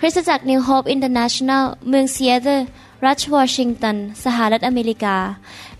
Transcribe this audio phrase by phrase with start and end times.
[0.00, 2.60] คริสตจักร New Hope International เมืองซีแอตเทิล
[3.06, 5.16] รัฐวอชิงตัน สหรัฐอเมริกา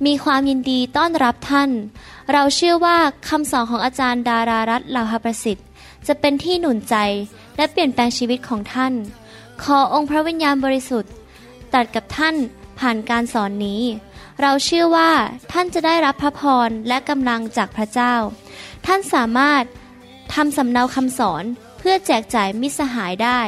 [0.06, 1.70] มีความยินดีต้อนรับท่าน
[2.32, 5.66] เราเชื่อว่าคำสอนของอาจารย์ดารารัตน์ลาวหประสิทธิ์
[6.06, 6.96] จะเป็นที่หนุนใจ
[7.56, 8.94] และเปลี่ยนแปลงชีวิตของท่าน
[9.62, 11.12] ขอองค์พระวิญญาณบริสุทธิ์
[11.74, 12.36] ตรัสกับท่าน
[12.78, 13.82] ผ่านการสอนนี้
[14.40, 15.10] เราเชื่อว่า
[15.52, 18.14] ท่านจะได้รับพระพรและกำลังจากพระเจ้า
[18.86, 19.64] ท่านสามารถ
[20.34, 21.44] ทำสำเนาคำสอน
[21.78, 23.40] เพื่อแจกจ่ายมิสหายได้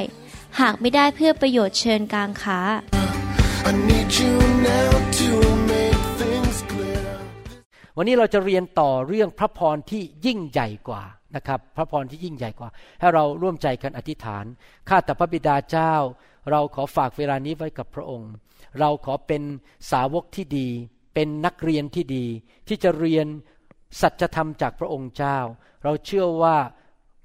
[0.60, 2.60] หากไม่ได้เพื่อประโยชน์เชิญกลางค้า
[3.70, 4.34] I need you
[4.70, 4.90] now
[5.20, 5.30] to
[5.72, 7.08] make things clear.
[7.96, 11.02] วันนี้เราจะเรียนต่อเรื่องพระพรที่ยิ่งใหญ่กว่า
[11.36, 12.68] นะครับ พระพรที่ยิ่งใหญ่กว่า
[13.00, 14.44] ให้เราร่วมใจกันอธิษฐาน
[14.88, 15.94] ข้าแต่พระบิดาเจ้า
[16.50, 18.30] เราขอฝากเวลานี้ไว้กับพระองค์
[18.80, 19.42] เราขอเป็น
[19.92, 20.68] สาวกที่ดี
[21.14, 22.24] เป็นนักเรียนที่ดี
[22.68, 23.26] ที่จะเรียน
[24.00, 25.38] สัจธรรมจากพระองค์เจ้า
[25.84, 26.56] เราเชื่อว่า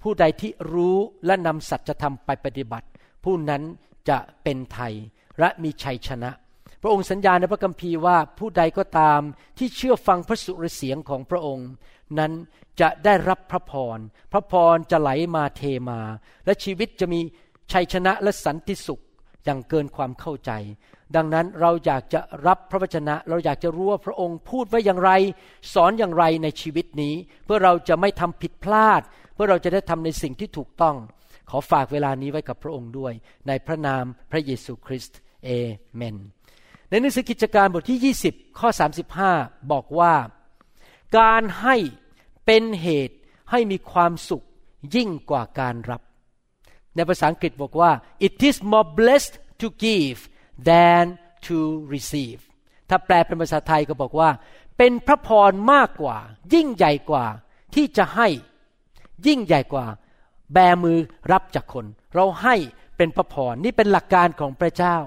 [0.01, 2.87] ผู้ใดที่รู้และนำสัจธรรมไปปฏิบัติ
[3.25, 3.63] ผู้นั้น
[4.09, 4.93] จะเป็นไทย
[5.39, 6.31] และมีชัยชนะ
[6.81, 9.21] พระองค์สัญญาในพระคัมภีร์ว่าผู้ใดก็ตาม
[9.57, 11.69] ที่เชื่อฟังพระสุรเสียงของพระองค์
[12.19, 12.31] นั้น
[12.81, 13.99] จะได้รับพระพร
[14.31, 15.99] พระพรจะไหลมาเทมา
[16.45, 17.19] และชีวิตจะมี
[17.71, 19.03] ชัยชนะและสันติสุข
[19.45, 20.51] อย่างเกินความเข้าใจ
[21.15, 25.11] ดังนั้นเราอยากจะรับพระวจนะ เราอยากจะรู้ว่าพระองค์พูดไว้อย่างไร
[25.73, 27.13] สอนอย่างไรในชีวิตนี้
[27.45, 29.01] เพื่อเราจะไม่ทำผิดพลาด
[29.33, 30.95] เพื่อเราจะได้ทำในสิ่งที่ถูกต้อง
[31.49, 33.13] ขอฝากเวลานี้ไว้กับพระองค์ด้วย
[33.47, 35.49] ในพระนามพระเยซูคริสต์เอ
[35.95, 36.17] เมน
[36.89, 38.69] ในหนังสือกิจการบทที่ 20 ข้อ
[39.21, 40.13] 35 บอกว่า
[41.19, 41.75] การให้
[42.45, 43.15] เป็นเหตุ
[43.51, 44.45] ให้มีความสุข
[44.95, 46.01] ยิ่งกว่าการรับ
[46.95, 47.91] ในภาษาอังกฤษบอกว่า
[48.27, 50.19] it is more blessed to give
[50.69, 51.05] than
[51.47, 51.57] to
[51.93, 52.41] receive
[52.89, 54.29] ถ้าแปลเป็นภาษาไทยก็บอกว่า
[54.77, 56.17] เป็นพระพรมากกว่า
[56.53, 57.25] ยิ่งใหญ่กว่า
[57.75, 58.27] ที่จะให้
[59.27, 59.85] ยิ่งใหญ่กว่า
[60.53, 60.97] แบมือ
[61.31, 62.55] รับจากคน เราให้
[62.97, 64.97] เป็นพระพรนี่เป็นหลักการของพระเจ้า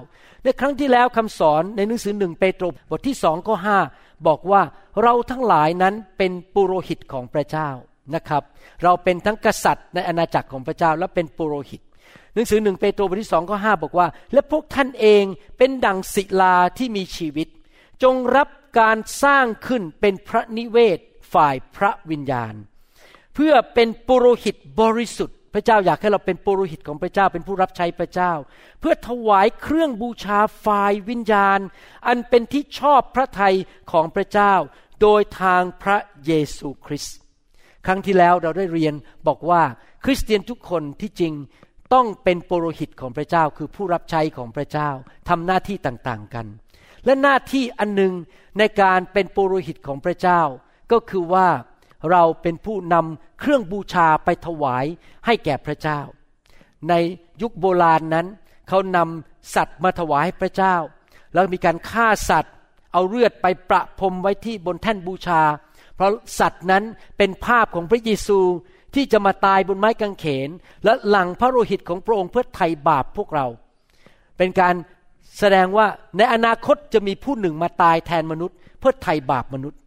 [0.43, 3.79] ในครั้งที่แล้วคำสอนในหนังสือหนึ่งเปโตรบทที่สองข้อห้า
[4.27, 4.61] บอกว่า
[5.03, 7.69] เราทั้งหลายนั้นเป็นปุโรหิตของพระเจ้า
[8.15, 8.43] นะครับ
[8.83, 11.81] เราเป็นทั้งกษัตริย์ในอาณาจักรของพระเจ้าและเป็นปุโรหิต
[12.33, 15.23] หนังสือหนึ่งเปโตรบทที่สองข้อห้าบอกว่า และพวกท่านเอง
[15.57, 17.47] เป็นดังศิลาที่มีชีวิต
[18.03, 18.49] จงรับ
[18.79, 20.99] การสร้างขึ้นเป็นพระนิเวศ
[21.33, 22.53] ฝ่ายพระวิญญาณ
[23.35, 28.33] เพื่อเป็นปุโรหิตบริสุทธิ พระเจ้าอยากให้เราเป็นปุโรหิตของพระเจ้าเป็นผู้รับใช้พระเจ้า
[28.79, 31.59] เพื่อถวายเครื่องบูชาฝ่ายวิญญาณ
[32.07, 33.55] อันเป็นที่ชอบพระทัย
[33.91, 34.53] ของพระเจ้า
[35.01, 37.17] โดยทางพระเยซูคริสต์
[37.85, 38.93] ครั้งที่แล้วเราได้เรียน
[39.27, 39.61] บอกว่า
[40.05, 41.33] คริสเตียนทุกคนที่จริง
[41.93, 44.89] ต้องเป็นปุโรหิตของพระเจ้าคือผู้รับใช้ของพระเจ้า
[45.29, 46.45] ทำหน้าที่ต่างๆกัน
[47.05, 48.13] และหน้าที่อันหนึ่ง
[48.57, 50.41] ในการเป็นปุโรหิตของพระเจ้า
[50.91, 51.47] ก็คือว่า
[52.11, 54.85] เราเป็นผู้นำเครื่องบูชาไปถวาย
[55.25, 55.99] ให้แก่พระเจ้า
[56.89, 56.93] ใน
[57.41, 58.27] ยุคโบราณนั้น
[58.67, 60.75] เขานำสัตว์มาถวายพระเจ้า
[61.33, 62.53] แล้วมีการฆ่าสัตว์
[62.93, 65.41] เอาเลือดไปประพรมไว้ที่บนแท่นบูชา
[65.95, 66.83] เพราะสัตว์นั้น
[67.17, 68.39] เป็นภาพของพระเยซู
[68.95, 70.49] ที่จะมาตายบนไม้กางเขน
[70.83, 73.47] และหลังพระโลหิตของพระองค์เพื่อไถ่บาปพวกเรา
[74.37, 74.75] เป็นการ
[75.39, 75.87] แสดงว่า
[76.17, 79.78] ในอนาคตจะมีผู้หนึ่งมาตายแทนมนุษย์ เพื่อไถ่บาปมนุษย์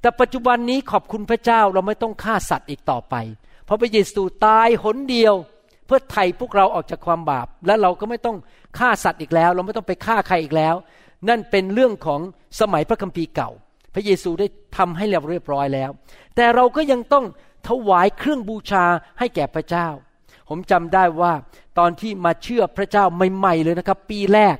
[0.00, 3.14] แต่ปัจจุบันนี้ขอบคุณพระเจ้าเราไม่ต้องฆ่าสัตว์อีกต่อไป
[3.64, 5.34] เพราะพระเยซูตายหนเดียว
[5.86, 8.36] เพื่อไถ่พวกเราออกจากความบาป และเราก็ไม่ต้อง
[8.78, 10.74] ฆ่าสัตว์อีกแล้ว เราไม่ต้องไปฆ่าใครอีกแล้ว
[11.28, 12.20] นั่นเป็นเรื่องของ
[12.60, 13.50] สมัยพระคัมภีร์เก่า
[13.94, 14.46] พระเยซูได้
[14.76, 15.90] ทำให้เราเรียบร้อยแล้ว
[16.36, 17.24] แต่เราก็ยังต้อง
[17.68, 18.84] ถวายเครื่องบูชา
[19.18, 19.88] ให้แก่พระเจ้า
[20.48, 21.32] ผมจำได้ว่า
[21.78, 23.04] ตอนที่มาเชื่อพระเจ้า
[23.36, 24.56] ใหม่ๆเลยนะครับ ปีแรก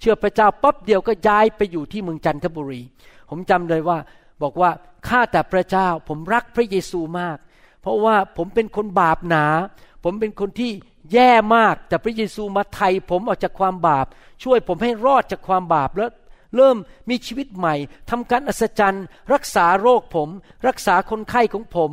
[0.00, 2.82] เชื่อพระเจ้าปั๊บเดียวก็ย้ายไปอยู่ที่เมืองจันทบุรี
[3.30, 3.98] ผมจำเลยว่า
[4.42, 4.70] บอกว่า
[5.08, 7.36] ข้าแต่พระเจ้าผมรักพระเยซูมาก
[7.80, 9.46] เพราะว่าผมเป็นคนบาปหนา
[10.04, 10.70] ผมเป็นคนที่
[11.12, 14.06] แย่มากแต่พระเยซูมาไถ่ผมออกจากความบาป
[14.42, 16.10] ช่วยผมให้รอดจากความบาปแล้ว
[16.56, 16.76] เริ่ม
[17.10, 17.74] มีชีวิตใหม่
[18.10, 20.28] ทำการอัศจรรย์ รักษาโรคผม
[20.68, 21.90] รักษาคนไข้ของผม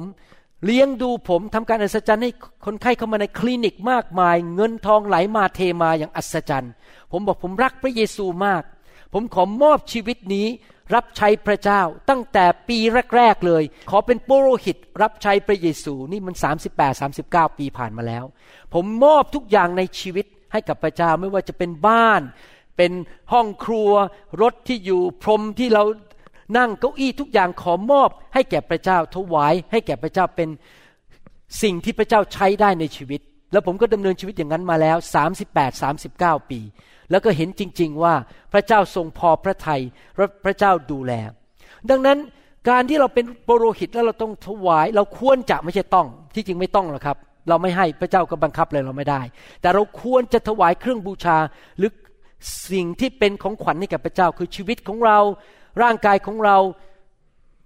[0.65, 2.31] เลี้ยงดูผมทำการอัศจรรย์ให้
[2.65, 6.71] คนไข้เข้ามาในคลินิกมากมาย เงินทองไหลมาเทมาอย่างอัศจรรย์
[7.11, 8.63] ผมบอกผมรักพระเยซูมาก
[9.13, 10.47] ผมขอมอบชีวิตนี้
[10.95, 12.79] รับใช้พระเจ้าตั้งแต่ปี
[13.15, 16.35] แรก ๆ เลย ขอเป็นปุโรหิตรับใช้พระเยซูนี่มัน
[16.77, 18.23] 38 39 ปีผ่านมาแล้ว
[18.73, 22.21] ผมมอบทุกอย่างในชีวิตให้กับพระเจ้าไม่ว่าจะเป็นบ้าน
[22.77, 22.91] เป็น
[23.33, 23.91] ห้องครัว
[24.41, 25.83] รถที่อยู่พรมที่เรา
[26.57, 30.49] นั่งเก้าอี้ทุกอย่างขอมอบให้แก่พระเจ้าถวายให้แก่พระเจ้าเป็น
[31.61, 34.97] สิ่งที่พระเจ้าใช้ได้ในชีวิต แล้วผมก็ดำเนินชีวิตอย่างนั้นมาแล้ว
[35.53, 36.59] 38 39 ปี
[37.11, 38.13] แล้วก็เห็นจริง ๆ ว่า
[38.53, 39.81] พระเจ้าทรงพอพระทัย
[40.15, 41.13] และพระเจ้าดูแล
[41.89, 42.17] ดังนั้น
[42.69, 47.17] การที่เราเป็นปโรหิตแล้วเราต้องถวาย เราควรจะไม่ใช่ต้อง ที่จริงไม่ต้องหรอกครับ
[47.49, 49.21] เราไม่ให้พระเจ้าก็บังคับเลยเราไม่ได้
[49.61, 51.37] แต่เราควรจะถวายเครื่องบูชา
[51.77, 51.91] หรือ
[52.71, 55.19] สิ่งที่เป็นของขวัญให้กับพระเจ้า คือชีวิตของเรา
[55.81, 56.57] ร่างกายของเรา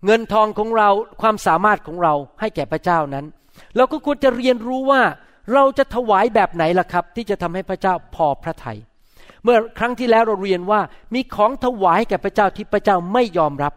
[0.05, 0.89] เงินทองของเรา
[1.21, 3.25] ความสามารถของเราให้แก่พระเจ้านั้น
[3.75, 5.01] เราก็ควรจะเรียนรู้ว่า
[5.53, 8.77] เราจะถวายแบบไหนล่ะครับ ที่จะทำให้พระเจ้าพอพระทยัย
[9.43, 10.81] เมื่อครั้งที่แล้วเราเรียนว่า
[11.13, 13.73] มีของถวายแก่พระเจ้าที่พระเจ้าไม่ยอมรับ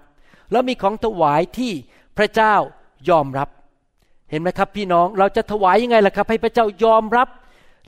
[0.52, 1.72] แล้วมีของถวายที่
[2.18, 2.54] พระเจ้า
[3.10, 3.48] ยอมรับ
[4.30, 7.28] เห็นไหมครับพี่น้องเราจะถวายยังไงล่ะครับ ให้พระเจ้ายอมรับ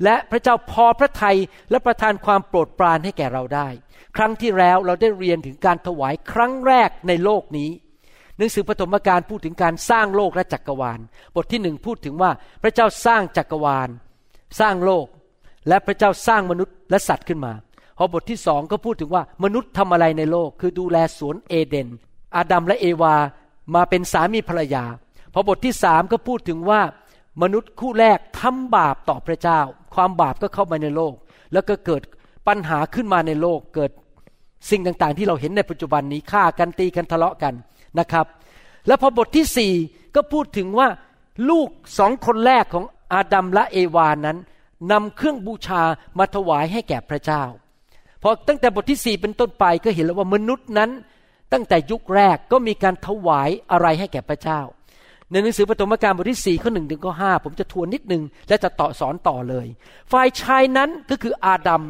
[0.05, 1.37] และพระเจ้าพอพระทัย
[1.70, 3.69] และประทานความโปรดปรานให้แก่เราได้
[4.17, 7.70] ครั้งที่แล้วเราได้เรียนถึงการถวายครั้งแรกในโลกนี้
[8.37, 11.00] หนังสือปฐมกาลพูดถึงการสร้างโลกและจักรวาล
[11.34, 12.31] บทที่หนึ่งพูดถึงว่า
[12.62, 13.88] พระเจ้าสร้างจักรวาล
[14.61, 15.06] สร้างโลก
[15.68, 17.52] และพระเจ้าสร้างมนุษย์และสัตว์ขึ้นมา
[17.98, 21.88] พอบทที่สองก็พูดถึงว่ามนุษย์ทำอะไรในโลก คือดูแลสวนเอเดน
[22.36, 23.14] อาดัมและเอวา
[23.74, 24.84] มาเป็นสามีภรรยา
[25.32, 26.80] พอบทที่สามก็พูดถึงว่า
[27.42, 29.60] มนุษย์คู่แรกทำบาปต่อพระเจ้า
[29.94, 31.14] ความบาปก็เข้ามาในโลก
[31.52, 32.02] แล้วก็เกิด
[32.48, 33.90] ปัญหาขึ้นมาในโลก เกิด
[34.70, 37.54] สิ่งต่างๆ ที่เราเห็นในปัจจุบันนี้ฆ่ากันตีกันทะเลาะกัน
[37.98, 38.26] นะครับ
[38.86, 39.72] แล้วพอบทที่สี่
[40.14, 40.88] ก็พูดถึงว่า
[41.50, 44.38] ลูกสองคนแรกของอาดัมและเอวานั้น
[44.93, 45.82] นำเครื่องบูชา
[46.19, 47.43] มาถวายให้แก่พระเจ้า
[48.23, 50.90] พอตั้งแต่บทที่สี่เป็นต้นไปก็เห็นแล้วว่ามนุษย์นั้น
[51.52, 54.61] ตั้งแต่ยุคแรกก็มีการถวายอะไรให้แก่พระเจ้า
[55.31, 59.67] ในหนังสือปฐมกาลบทที่สี่ข้อหนึ่งถึงข้อห้าผมจะทวนนิดนึง และจะต่อสอนต่อเลย
[60.12, 61.82] ฝ่ายชายนั้นก็คืออาดัม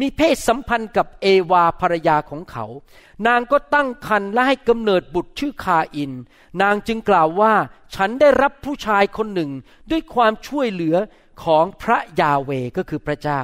[0.00, 2.64] มีเพศสัมพันธ์กับเอวาภรรยาของเขา
[3.26, 6.12] นางก็ตั้งครรภ์และให้กำเนิดบุตรชื่อคาอิน
[6.62, 7.52] นางจึงกล่าวว่า
[7.94, 9.50] ฉันได้รับผู้ชายคนหนึ่ง
[9.90, 10.96] ด้วยความช่วยเหลือ
[11.44, 13.40] ของพระยาห์เวห์ก็คือพระเจ้า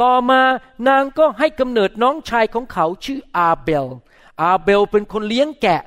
[0.00, 0.42] ต่อมา
[0.88, 3.86] นางก็ให้กำเนิดน้องชายของเขาชื่ออาเบล
[4.42, 5.82] อาเบลเป็นคนเลี้ยงแกะ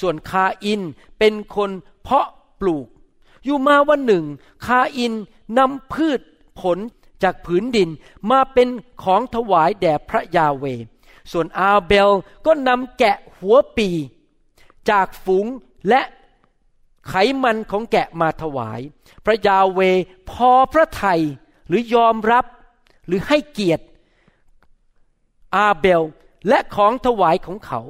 [0.00, 0.80] ส่วนคาอิน
[1.18, 1.70] เป็นคน
[2.02, 2.26] เพาะ
[2.60, 2.86] ปลูก
[3.44, 4.24] อยู่มาวันหนึ่ง
[4.66, 5.12] คาอิน
[5.58, 6.20] นำพืช
[6.60, 6.78] ผล
[7.22, 7.88] จากผืนดิน
[8.30, 8.68] มาเป็น
[9.02, 10.64] ของถวายแด่พระยาเว
[11.32, 12.10] ส่วนอาเบล
[12.46, 13.88] ก็นำแกะหัวปี
[14.90, 15.46] จากฝูง
[15.88, 16.00] และ
[17.08, 17.12] ไข
[17.42, 18.80] มันของแกะมาถวาย
[19.24, 19.80] พระยาเว
[20.30, 21.22] พอพระทัย
[21.68, 22.44] หรือยอมรับ
[23.06, 23.84] หรือให้เกียรติ
[25.56, 26.02] อาเบล
[26.48, 27.80] และของถวายของเขา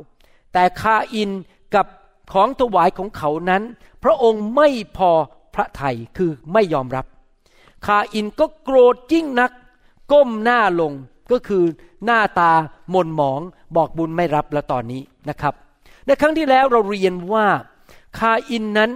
[0.53, 1.31] แต่คาอิน
[1.75, 1.87] กับ
[2.33, 3.63] ของถวายของเขานั้น
[4.03, 5.11] พระองค์ไม่พอ
[5.55, 7.07] พระทัยคือไม่ยอมรับ
[7.87, 9.51] คาอินก็โกรธยิ่งนัก
[10.13, 10.93] ก้มหน้าลง
[11.33, 11.65] ก็คือ
[12.05, 12.53] หน้าตา
[12.91, 13.41] หม่นหมอง
[13.77, 15.55] บอกบุญไม่รับแล้วตอนนี้นะครับ
[16.07, 17.47] ในครั้งที่แล้วเราเรียนว่า
[18.19, 18.91] คาอินนั้น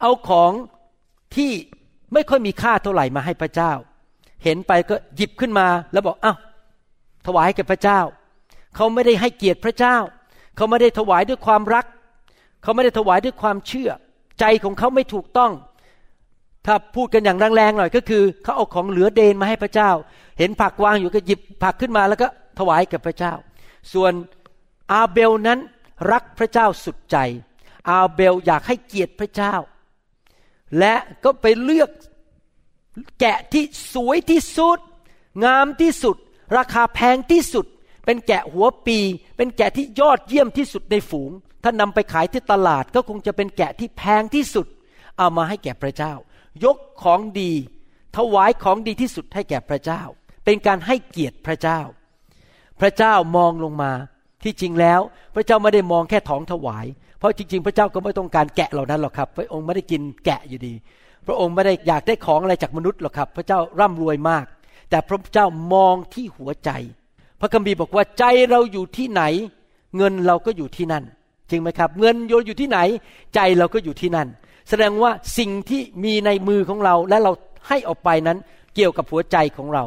[0.00, 0.52] เอาของ
[1.36, 1.50] ที่
[2.12, 3.72] ไม่ค่อยมีค่าเท่าไหร่มาให้พระเจ้า
[4.44, 6.38] เห็นไปก็หยิบขึ้นมาแล้วบอกอ้าว
[7.26, 8.00] ถวายให้แก่พระเจ้า
[8.76, 9.96] เขาไม่ได้ให้เกียรติพระเจ้า
[10.56, 11.86] เขาไม่ได้ถวายด้วยความรัก
[12.62, 13.90] เขาไม่ได้ถวายด้วยความเชื่อ
[14.40, 15.52] ใจของเขาไม่ถูกต้อง
[16.66, 19.90] ถ้าพูดกันอย่างแรงๆหน่อยก็คือ เขาเอาของเหลือเดนมาให้พระเจ้า
[20.38, 22.28] เห็นผักวางอยู่ก็หยิบผักขึ้นมาแล้วก็
[22.58, 23.32] ถวายกับพระเจ้า
[23.92, 24.12] ส่วน
[24.92, 25.58] อาเบลนั้น
[26.12, 27.16] รักพระเจ้าสุดใจ
[27.88, 29.54] อาเบลอยากให้เกียรติพระเจ้า
[30.78, 30.94] และ
[31.24, 31.90] ก็ไปเลือก
[33.20, 33.64] แกะที่
[33.94, 34.78] สวยที่สุด
[35.44, 36.16] งามที่สุด
[36.56, 37.66] ราคาแพงที่สุด
[38.04, 38.98] เป็นแกะหัวปี
[39.36, 41.30] เป็นแกะที่ยอดเยี่ยมที่สุดในฝูง
[41.62, 44.66] ถ้านำไปขายที่ตลาดก็คงจะเป็นแกะที่แพงที่สุด
[45.18, 46.12] เอามาให้แก่พระเจ้า
[46.64, 47.52] ยกของดี
[48.16, 50.02] ถวายของดีที่สุดให้แก่พระเจ้า
[50.44, 51.80] เป็นการให้เกียรติพระเจ้า
[52.80, 53.92] พระเจ้ามองลงมา
[54.44, 55.00] ที่จริงแล้ว
[55.34, 56.86] พระเจ้าไม่ได้มองแค่ของถวาย
[57.18, 60.74] เพราะจริง ๆ พระเจ้าก็ไม่ต้องการแกะเหล่านั้นหรอกครับ พระองค์ไม่ได้กินแกะอยู่ดี
[61.26, 64.44] พระองค์ไม่ได้อยากได้ของอะไรจากมนุษย์หรอกครับ พระเจ้าร่ำรวยมาก
[64.90, 66.70] แต่พระเจ้ามองที่หัวใจ
[67.40, 69.22] พระคัมภีร์บอกว่าใจเราอยู่ที่ไหน
[69.96, 71.04] เงินเราก็อยู่ที่นั่น
[71.50, 72.78] จริงไหมครับ เงินโยนอยู่ที่ไหน
[73.34, 74.28] ใจเราก็อยู่ที่นั่น
[74.68, 77.32] แสดงว่าสิ่งที่มีในมือของเราและเรา
[77.68, 78.38] ให้ออกไปนั้น
[78.74, 79.84] เกี่ยวกับหัวใจของเรา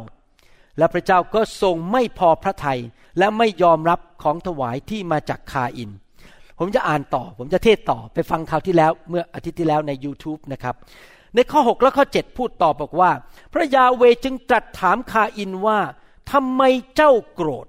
[0.78, 2.80] และพระเจ้าก็ทรงไม่พอพระทยัย
[3.18, 5.90] และไม่ยอมรับของถวายที่มาจากคาอิน
[6.64, 10.76] ผมจะอ่านต่อ ผมจะเทศต่อไปฟังคราวที่แล้วเมื่ออาทิตย์ที่แล้วใน YouTube นะครับ
[11.36, 13.12] ในข้อ 6 และข้อ 7 พูดต่อบอกว่า
[13.54, 15.80] พระยาเวจึงตรัสถามคาอินว่า
[16.32, 16.62] ทำไม
[16.96, 17.68] เจ้าโกรธ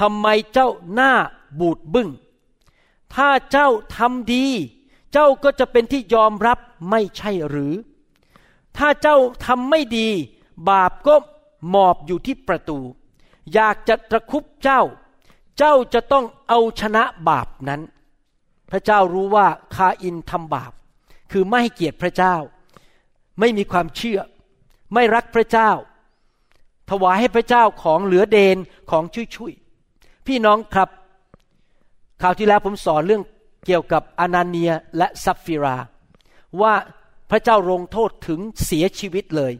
[0.00, 1.12] ทำไมเจ้าหน้า
[1.60, 2.08] บูดบึง้ง
[3.14, 4.46] ถ้าเจ้าทำดี
[5.12, 6.58] เจ้าก็จะเป็นที่ยอมรับ
[6.90, 7.74] ไม่ใช่หรือ
[8.76, 10.08] ถ้าเจ้าทำไม่ดี
[10.68, 11.14] บาปก็
[11.70, 12.78] หมอบอยู่ที่ประตู
[13.54, 14.82] อยากจะตะคุบเจ้า
[15.58, 17.82] เจ้าจะต้องเอาชนะบาปนั้น
[18.74, 20.72] ระเจ้ารู้ว่าคาอินทำบาป
[21.32, 22.34] คือไม่ให้เกียรติพระเจ้า
[23.40, 24.20] ไม่มีความเชื่อ
[24.94, 25.70] ไม่รักพระเจ้า
[26.90, 28.56] ถวายให้พระเจ้าของเหลือเดน
[28.90, 29.04] ของ
[29.34, 30.88] ชุยๆพี่น้องครับ
[32.22, 33.22] ข่าวที่แล้วผมสอนเรื่อง
[33.66, 35.76] เกี่ยวกับอนาเนียและซัฟฟิรา
[36.60, 36.74] ว่า
[37.30, 39.52] พระเจ้าลงโทษถึงเสียชีวิตเลย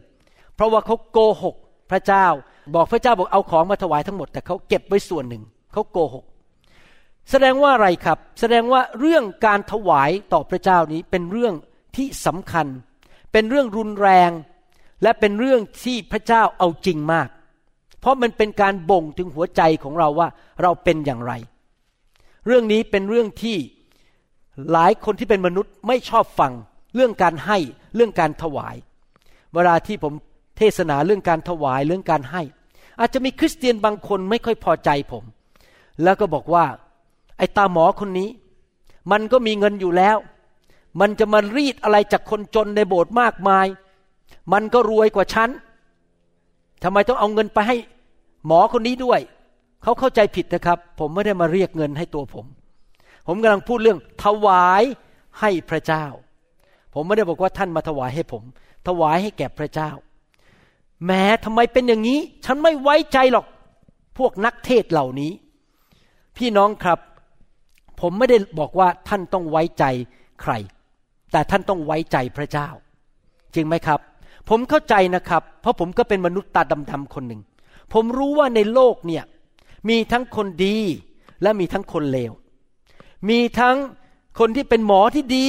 [0.55, 1.55] เพราะว่าเขาโกหก
[1.91, 2.27] พระเจ้า
[2.75, 5.43] บอกพระเจ้าบอกเอาของมาถวายทั้งหมด แต่เขาเก็บไว้ส่วนหนึ่ง
[5.73, 6.25] เขาโกหก
[7.31, 11.53] แสดงว่าอะไรครับ แสดงว่าเรื่องการถวายต่อพระเจ้านี้เป็นเรื่อง
[11.95, 12.67] ที่สำคัญ
[13.31, 14.31] เป็นเรื่องรุนแรง
[15.03, 17.29] และเป็นเรื่องที่พระเจ้าเอาจริงมาก
[17.99, 20.27] เพราะมันเป็นการบ่งถึงหัวใจของเราว่า
[20.61, 21.33] เราเป็นอย่างไร
[22.45, 23.57] เรื่องนี้เป็นเรื่องที่
[24.71, 26.53] หลายคนที่เป็นมนุษย์ไม่ชอบฟัง
[26.95, 27.57] เรื่องการให้
[27.95, 28.75] เรื่องการถวาย
[29.53, 30.13] เวลาที่ผม
[30.57, 32.41] เทศนาเรื่องการถวายเรื่องการให้
[32.99, 35.23] อาจจะมีคริสเตียนบางคนไม่ค่อยพอใจผม
[36.03, 36.65] แล้วก็บอกว่า
[37.37, 38.29] ไอ้ตาหมอคนนี้
[39.11, 40.17] มันก็มีเงินอยู่แล้ว
[40.99, 43.67] มันจะมารีดอะไรจากคนจนในโบสถ์มากมาย
[44.53, 45.49] มันก็รวยกว่าฉัน
[46.83, 47.77] ทำไมต้องเอาเงินไปให้
[48.47, 49.19] หมอคนนี้ด้วย
[49.83, 52.45] เขาเข้าใจผิดนะครับ ผมไม่ได้มาเรียกเงินให้ตัวผม
[53.27, 54.83] ผมกำลังพูดเรื่องถวาย
[55.39, 56.05] ให้พระเจ้า
[56.93, 58.43] ผมไม่ได้บอกว่าท่านมาถวายให้ผม
[58.87, 59.89] ถวายให้แก่พระเจ้า
[61.05, 63.45] แม้ทำไมเป็นอย่างนี้ ฉันไม่ไว้ใจหรอก
[64.17, 65.31] พวกนักเทศเหล่านี้
[66.37, 66.99] พี่น้องครับ
[68.01, 69.83] ผมไม่ได้บอกว่าท่านต้องไว้ใจ
[70.41, 70.51] ใคร
[71.31, 72.67] แต่ท่านต้องไว้ใจพระเจ้า
[73.53, 73.99] จริงไหมครับ
[74.49, 76.61] ผมเข้าใจนะครับ เพราะผมก็เป็นมนุษย์ตา
[76.91, 77.41] ดำๆคนหนึ่ง
[77.93, 79.23] ผมรู้ว่าในโลกเนี่ย
[79.89, 80.77] มีทั้งคนดี
[81.41, 82.31] และมีทั้งคนเลว
[83.29, 83.77] มีทั้ง
[84.39, 85.47] คนที่เป็นหมอที่ดี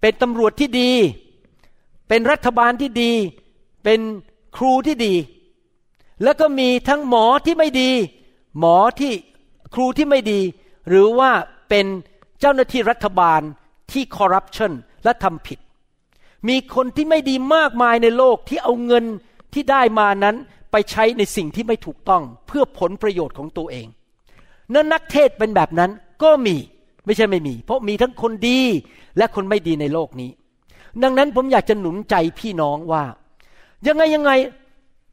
[0.00, 0.90] เป็นตำรวจที่ดี
[2.08, 3.12] เป็นรัฐบาลที่ดี
[3.84, 4.00] เป็น
[4.56, 5.14] ครูที่ดี
[6.22, 7.90] แล้วก็มีทั้งหมอที่ไม่ดี
[8.58, 9.12] หมอที่
[9.74, 10.40] ครูที่ไม่ดี
[10.88, 11.30] หรือว่า
[11.68, 11.86] เป็น
[12.40, 13.40] เจ้าหน้าที่รัฐบาล
[13.92, 14.72] ที่คอร์รัปชัน
[15.04, 15.58] และทำผิด
[16.48, 19.04] มีคนที่ไม่ดีมากมายในโลกที่เอาเงิน
[19.52, 20.36] ที่ได้มานั้น
[20.72, 23.86] ไปใช้ในสิ่งที่ไม่ถูกต้องเพื่อผลประโยชน์ของตัวเอง
[24.74, 25.90] นั่นนักเทศเป็นแบบนั้น
[26.22, 26.56] ก็มี
[27.06, 28.60] ไม่ใช่ไม่มี เพราะมีทั้งคนดี
[29.18, 30.30] และคนไม่ดีในโลกนี้
[31.02, 33.04] ดังนั้นผมอยากจะหนุนใจพี่น้องว่า
[33.86, 34.30] ยังไงยังไง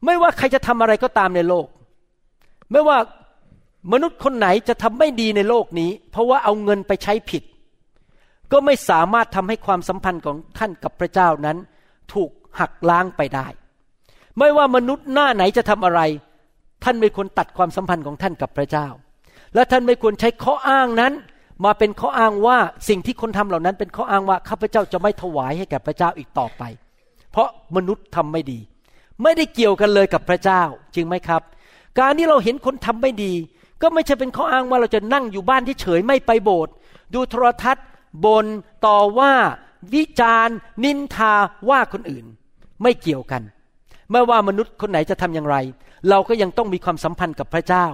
[0.05, 1.67] ไม่ว่าใครจะทำอะไรก็ตามในโลก
[2.71, 2.97] ไม่ว่า
[3.91, 7.43] มนุษย์คนไหนจะทำไม่ดีในโลกนี้ เพราะว่าเอาเงินไปใช้ผิด
[8.51, 11.57] ก็ไม่สามารถทำให้ความสัมพันธ์ของท่านกับพระเจ้านั้น
[12.13, 13.47] ถูกหักล้างไปได้
[14.37, 16.01] ไม่ว่ามนุษย์หน้าไหนจะทำอะไร
[16.83, 18.87] ท่านไม่ควรตัดความสัมพันธ์ของท่านกับพระเจ้า
[19.55, 21.13] และท่านไม่ควรใช้ข้ออ้างนั้น
[21.65, 22.57] มาเป็นข้ออ้างว่า
[22.89, 26.63] สิ่งที่คนทำเหล่านั้น เป็นข้ออ้างว่าข้าพเจ้าจะไม่ถวายให้แก่พระเจ้าอีกต่อไป
[27.31, 28.59] เพราะมนุษย์ทำไม่ดี
[29.23, 30.61] ไม่ได้เกี่ยวกันเลยกับพระเจ้า
[30.95, 31.41] จริงไหมครับ
[31.99, 33.33] การที่เราเห็นคนทำไม่ดี
[33.81, 36.73] ก็ไม่ใช่เป็นข้ออ้างว่าเราจะนั่งอยู่บ้านที่เฉยไม่ไปโบสถ์
[37.13, 37.85] ดูโทรทัศน์
[38.25, 38.45] บน
[38.85, 39.33] ต่อว่า
[39.93, 41.33] วิจารณ์ นินทา
[41.69, 42.25] ว่าคนอื่น
[42.83, 43.41] ไม่เกี่ยวกัน
[44.11, 45.57] ไม่ว่ามนุษย์คนไหนจะทำอย่างไร
[46.09, 47.87] เราก็ยังต้องมีความสัมพันธ์กับพระเจ้า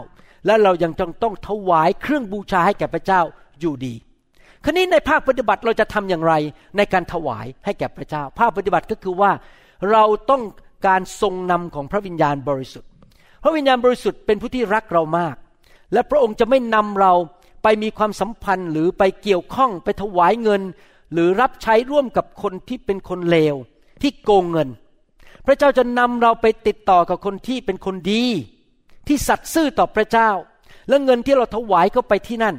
[0.46, 3.22] และเรายังต้องต้องถวายเครื่องบูชาให้แก่พระเจ้า
[3.60, 3.94] อยู่ดี
[4.64, 6.34] คราวนี้ในภาคปฏิบัติเราจะทำอย่างไร
[6.78, 9.32] ในการถวายให้แก่พระเจ้า ภาคปฏิบัติก็คือว่า
[9.92, 10.44] เราต้อง
[10.88, 12.90] การทรงนำของพระวิญญาณบริสุทธิ์
[13.44, 15.36] พระวิญญาณบริสุทธิ์เป็นผู้ที่รักเรามาก
[15.94, 17.14] และพระองค์จะไม่นำเรา
[17.64, 20.62] ไปมีความสัมพันธ์หรือไปเกี่ยวข้องไปถวายเงิน
[21.14, 23.56] หรือรับใช้ร่วมกับคนที่เป็นคนเลว
[24.02, 24.70] ที่โกงเงิน
[25.46, 28.24] พระเจ้าจะนำเราไปติดต่อกับคนที่เป็นคนดี
[29.08, 30.30] ที่สัตย์ซื่อต่อพระเจ้า
[30.90, 32.56] และเงินที่เราถวายเข้าไปที่นั่น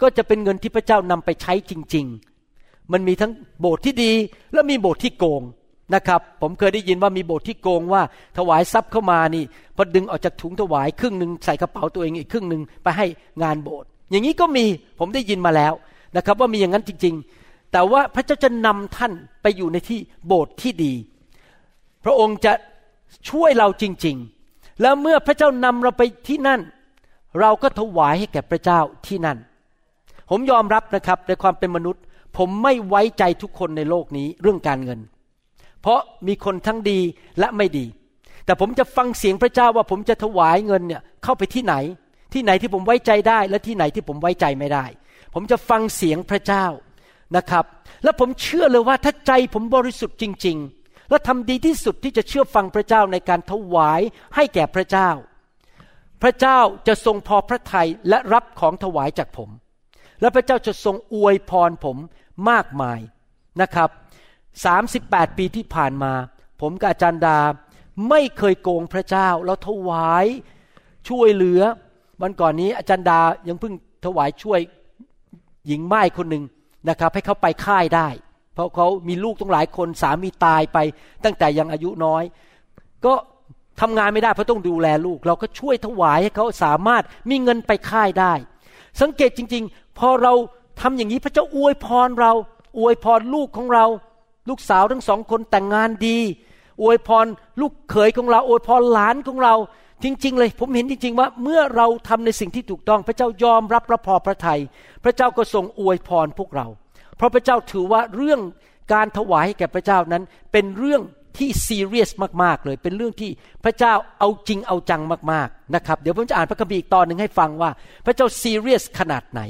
[0.00, 2.06] ก็จะเป็นเงินที่พระเจ้านำไปใช้จริง
[2.48, 4.12] ๆ มันมีทั้งโบสถ์ที่ดี
[4.52, 5.42] และมีโบสถ์ที่โกง
[5.94, 8.02] นะครับ ผมเคยได้ยินว่ามีโบสถ์ที่โกงว่า
[8.38, 9.44] ถวายทรัพย์เข้ามานี่
[9.76, 13.06] พอดึงออกจากถุงถวายครึ่งหนึ่งใส่กระเป๋าตัวเองอีกครึ่งหนึ่งไปให้
[13.42, 14.64] งานโบสถ์อย่างนี้ก็มี
[14.98, 15.72] ผมได้ยินมาแล้ว
[16.16, 20.92] นะครับ ว่ามีอย่างนั้นจริง ๆ แต่ว่าพระเจ้าจะนำท่านไปอยู่ในที่โบสถ์ที่ดี
[22.04, 22.52] พระองค์จะ
[23.28, 24.16] ช่วยเราจริง
[24.48, 26.60] ๆ แล้วเมื่อพระเจ้านำเราไปที่นั่น
[27.40, 29.38] เราก็ถวายให้แก่พระเจ้าที่นั่น
[30.30, 32.02] ผมยอมรับนะครับในความเป็นมนุษย์
[32.36, 35.00] ผมไม่ไว้ใจทุกคนในโลกนี้เรื่องการเงิน
[35.82, 37.00] เพราะมีคนทั้งดี
[37.38, 37.86] และไม่ดี
[38.44, 41.74] แต่ผมจะฟังเสียงพระเจ้าว่าผมจะถวายเงินเนี่ยเข้าไปที่ไหน
[42.32, 44.84] ที่ไหนที่ผมไว้ใจได้ และที่ไหนที่ผมไว้ใจไม่ได้
[45.34, 46.66] ผมจะฟังเสียงพระเจ้า
[47.36, 47.64] นะครับ
[48.04, 54.00] และผมเชื่อเลยว่าถ้าใจผมบริสุทธิ์จริง ๆ และทำดีที่สุดที่จะเชื่อฟังพระเจ้าในการถวาย
[54.36, 55.10] ให้แก่พระเจ้า
[56.22, 59.50] พระเจ้าจะทรงพอพระทัยและรับของถวายจากผม
[60.20, 61.96] และพระเจ้าจะทรงอวยพรผม
[62.50, 63.00] มากมาย
[63.60, 63.90] นะครับ
[64.60, 66.12] 38 ปีที่ผ่านมา
[66.60, 67.38] ผมกับอาจารย์ดา
[68.08, 70.26] ไม่เคยโกงพระเจ้า เราถวาย
[71.08, 71.60] ช่วยเหลือ
[72.22, 74.60] วันก่อนนี้อาจารย์ดายังเพิ่งถวายช่วย
[75.66, 76.44] หญิงไม้คนหนึ่ง
[76.88, 78.08] นะครับ ให้เขาไปค่ายได้
[78.54, 80.78] เพราะเขามีลูกต้องหลายคนสามีตายไป
[81.24, 82.22] ตั้งแต่ยังอายุน้อย
[83.04, 83.14] ก็
[83.80, 88.32] ทำงานไม่ได้เพราะต้องดูแลลูก เราก็ช่วยถวายให้เขาสามารถมีเงินไปค่ายได้
[89.00, 90.32] สังเกตจริง ๆ พอเรา
[90.80, 92.32] ทำอย่างนี้พระเจ้าอวยพรเรา
[92.78, 93.86] อวยพรลูกของเรา
[94.48, 96.18] ลูกสาวทั้งสองคนแต่งงานดี
[96.82, 97.26] อวยพร
[97.60, 99.54] ลูกเขยของเรา อวยพรหลานของเรา
[100.04, 104.60] จริง ๆ เลย ผมเห็นจริง ๆ ว่า เมื่อเราทำในสิ่งที่ถูกต้อง พระเจ้ายอมรับพระพอพระทยัย
[105.04, 106.66] พระเจ้าก็ทรงอวยพรพวกเรา
[107.16, 108.40] เพราะพระเจ้าถือว่าเรื่อง
[108.92, 110.22] การถวายให้แก่พระเจ้านั้น
[110.52, 111.02] เป็นเรื่อง
[111.38, 112.10] ที่ซีเรียส
[112.42, 113.30] มากๆเลย เป็นเรื่องที่
[113.64, 117.70] พระเจ้าเอาจริงเอาจังมากๆนะครับ เดี๋ยวผมจะอ่านพระคัมภีร์อีกตอนหนึ่งให้ฟังว่า
[118.06, 119.40] พระเจ้าซีเรียสขนาดไหน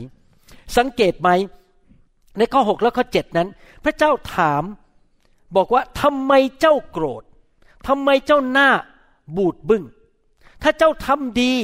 [0.76, 1.30] สังเกตไหม
[2.38, 3.48] ในข้อ 6 และข้อ 7 นั้น
[3.84, 4.62] พระเจ้าถาม
[5.56, 7.22] บอกว่าทำไมเจ้าโกรธ
[7.88, 8.68] ทำไมเจ้าหน้า
[9.36, 9.84] บูดบึง้ง
[10.62, 11.54] ถ้าเจ้าทำดี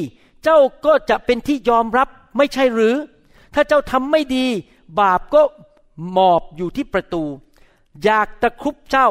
[0.45, 2.97] เจ้าก็จะเป็นที่ยอมรับไม่ใช่หรือ
[3.55, 4.47] ถ้าเจ้าทำไม่ดี
[5.01, 5.43] บาปก็
[6.11, 7.25] หมอบอยู่ที่ประตู
[8.05, 9.09] อยากตะครุบเจ้า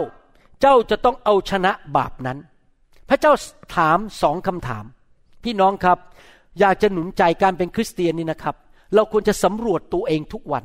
[0.61, 2.37] เจ้าจะต้องเอาชนะบาปนั้น
[3.09, 3.33] พระเจ้า
[3.75, 4.85] ถามสองคำถาม
[5.43, 5.97] พี่น้องครับ
[6.59, 8.55] อยากจะหนุนใจการเป็นคริสเตียนนี่นะครับ
[8.93, 10.63] เราควรจะสำรวจตัวเองทุกวัน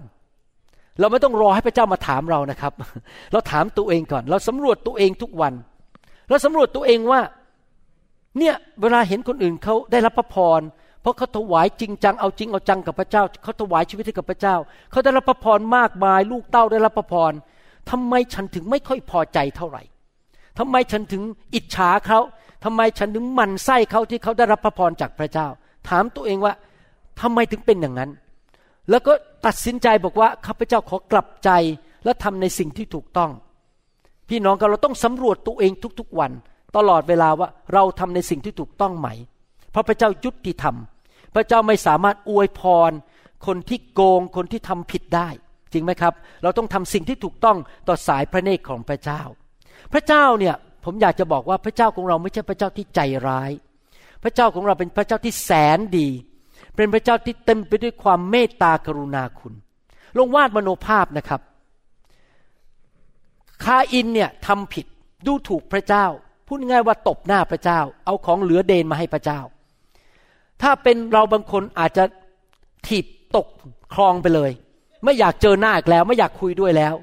[1.01, 2.73] เราไม่ต้องรอให้พระเจ้ามาถามเรานะครับ
[3.33, 5.53] เราถามตัวเองก่อน เราสำรวจตัวเองทุกวัน
[6.29, 7.21] เราสำรวจตัวเองว่า
[8.39, 10.61] เนี่ยเวลาเห็นคนอื่นเขาได้รับพระพร
[11.03, 14.57] เพราะเขาถวายจริงจัง เอาจริงเอาจังกับพระเจ้า เขาถวายชีวิตให้กับพระเจ้า
[14.91, 17.33] เขาได้รับพระพรมากมาย ลูกเต้าได้รับพระพร
[17.91, 19.83] ทำไมฉันถึงไม่ค่อยพอใจเท่าไหร่
[20.59, 21.23] ทำไมฉันถึง
[21.55, 22.21] อิจฉาเขา
[22.65, 25.47] ทำไมฉันถึงหมั่นไส้เขาที่เขาได้รับพระพรจากพระเจ้า
[25.89, 26.53] ถามตัวเองว่า
[27.21, 28.11] ทำไมถึงเป็นอย่างนั้น
[28.91, 29.13] แล้วก็
[29.47, 31.51] ตัดสินใจบอกว่าข้าพเจ้าขอกลับใจ
[32.05, 33.31] และทำในสิ่งที่ถูกต้อง
[34.29, 36.33] พี่น้องก็เราต้องสำรวจตัวเองทุกๆวัน
[36.77, 39.09] ตลอดเวลาว่าเราทำในสิ่งที่ถูกต้องไหม
[39.71, 40.77] เพราะพระเจ้ายุติธรรม
[41.35, 42.93] พระเจ้าไม่สามารถอวยพร
[43.47, 45.29] คนที่โกงคนที่ทำผิดได้
[45.73, 47.57] จริงไหมครับ เราต้องทำสิ่งที่ถูกต้อง
[47.89, 49.23] ต่อสายพระเนตรของพระเจ้า
[49.93, 53.51] พระเจ้าเนี่ยผมอยากจะบอกว่าพระเจ้าของเราไม่ใช่พระเจ้าที่ใจร้าย
[54.23, 56.09] พระเจ้าของเราเป็นพระเจ้าที่แสนดี
[56.77, 59.55] เป็นพระเจ้าที่เต็มไปด้วยความเมตตากรุณาคุณ
[60.19, 61.41] ลงวาดมโนภาพนะครับ
[63.65, 64.87] คาอินเนี่ยทำผิด
[65.27, 66.07] ดูถูกพระเจ้า
[66.47, 69.41] พูดง่ายว่าตบหน้าพระเจ้า เอาของเหลือเดนมาให้พระเจ้า
[70.63, 72.05] ถ้าเป็นเราบางคนอาจจะ
[72.87, 73.07] ถีบ
[73.37, 73.47] ตก
[73.95, 74.51] คลองไปเลย
[75.05, 76.95] ไม่อยากเจอหน้าอีกแล้ว ไม่อยากคุยด้วยแล้ว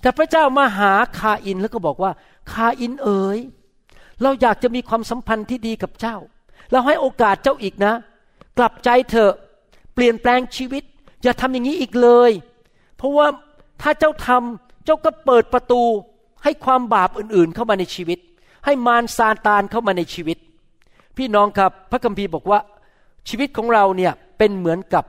[0.00, 2.10] แต่พระเจ้ามาหาคาอินแล้วก็บอกว่า
[2.52, 3.38] คาอินเอ๋ย
[4.22, 6.16] เราอยากจะมีความสัมพันธ์ที่ดีกับเจ้า
[6.72, 7.94] เราให้โอกาสเจ้าอีกนะ
[8.58, 9.32] กลับใจเถอะ
[9.94, 10.82] เปลี่ยนแปลงชีวิต
[11.22, 12.30] อย่าทำอย่างนี้อีกเลย
[12.96, 13.26] เพราะว่า
[13.82, 15.82] ถ้าเจ้าทำเจ้าก็เปิดประตู
[16.44, 18.18] ให้ความบาปอื่นๆเข้ามาในชีวิต
[18.64, 20.38] ให้มารซาตานเข้ามาในชีวิต
[21.16, 22.58] พี่น้องครับพระคัมภีร์บอกว่า
[23.28, 25.04] ชีวิตของเราเนี่ยเป็นเหมือนกับ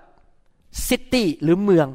[0.88, 1.88] ซิตี้หรือเมือง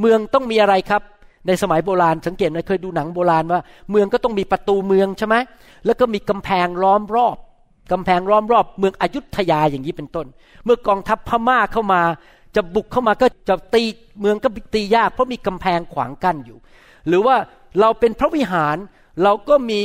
[0.00, 1.02] เมืองต้องมีอะไรครับ
[1.46, 3.60] ในสมัยโบราณสังเกตไหมเคยดูหนังโบราณว่า
[3.90, 5.36] เมืองก็ต้องมีประตูเมืองใช่ไหม
[5.86, 7.36] แล้วก็มีกำแพงล้อมรอบ
[7.92, 10.26] กำแพงล้อมรอบเมืองอยุธยาอย่างนี้เป็นต้น
[10.64, 12.02] เมื่อกองทัพพม่าเข้ามา
[12.56, 13.82] จะบุกเข้ามาก็จะตี
[14.20, 16.58] เมืองก็ตียากเพราะมีกำแพงขวางกั้นอยู่
[17.08, 17.36] หรือว่า
[17.80, 18.76] เราเป็นพระวิหาร
[19.22, 19.80] เราก็มี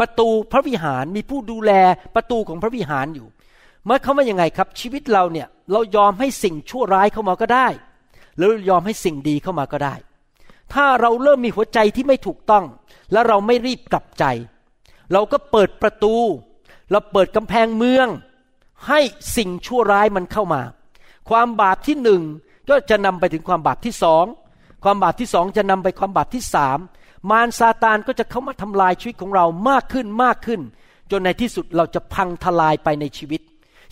[0.00, 1.72] ประตูพระวิหารมีผู้ดูแล
[2.14, 3.26] ประตูของพระวิหารอยู่
[3.86, 7.68] หมายความว่ายังไงครับ ชีวิตเราเนี่ยเรายอมให้สิ่งชั่วร้ายเข้ามาก็ได้
[8.36, 9.94] หรือยอมให้สิ่งดีเข้ามาก็ได้
[10.74, 12.64] ถ้าเราเริ่มมีหัวใจที่ไม่ถูกต้อง
[13.12, 14.24] แล้วเราไม่รีบกลับใจ
[15.12, 16.14] เราก็เปิดประตู
[16.90, 18.08] เราเปิดกำแพงเมือง
[18.88, 19.00] ให้
[19.36, 20.62] สิ่งชั่วร้ายมันเข้ามา
[21.28, 22.22] ความบาปที่หนึ่ง
[22.68, 24.24] ก็จะนำไปถึงความบาปที่สอง
[24.84, 26.78] ความบาปที่สองจะนำไปความบาปที่สาม
[27.30, 30.60] มารซาตานก็จะเข้ามาทำลายชีวิตของเรามากขึ้นมากขึ้น
[31.10, 33.40] จนในที่สุดเราจะพังทลายไปในชีวิต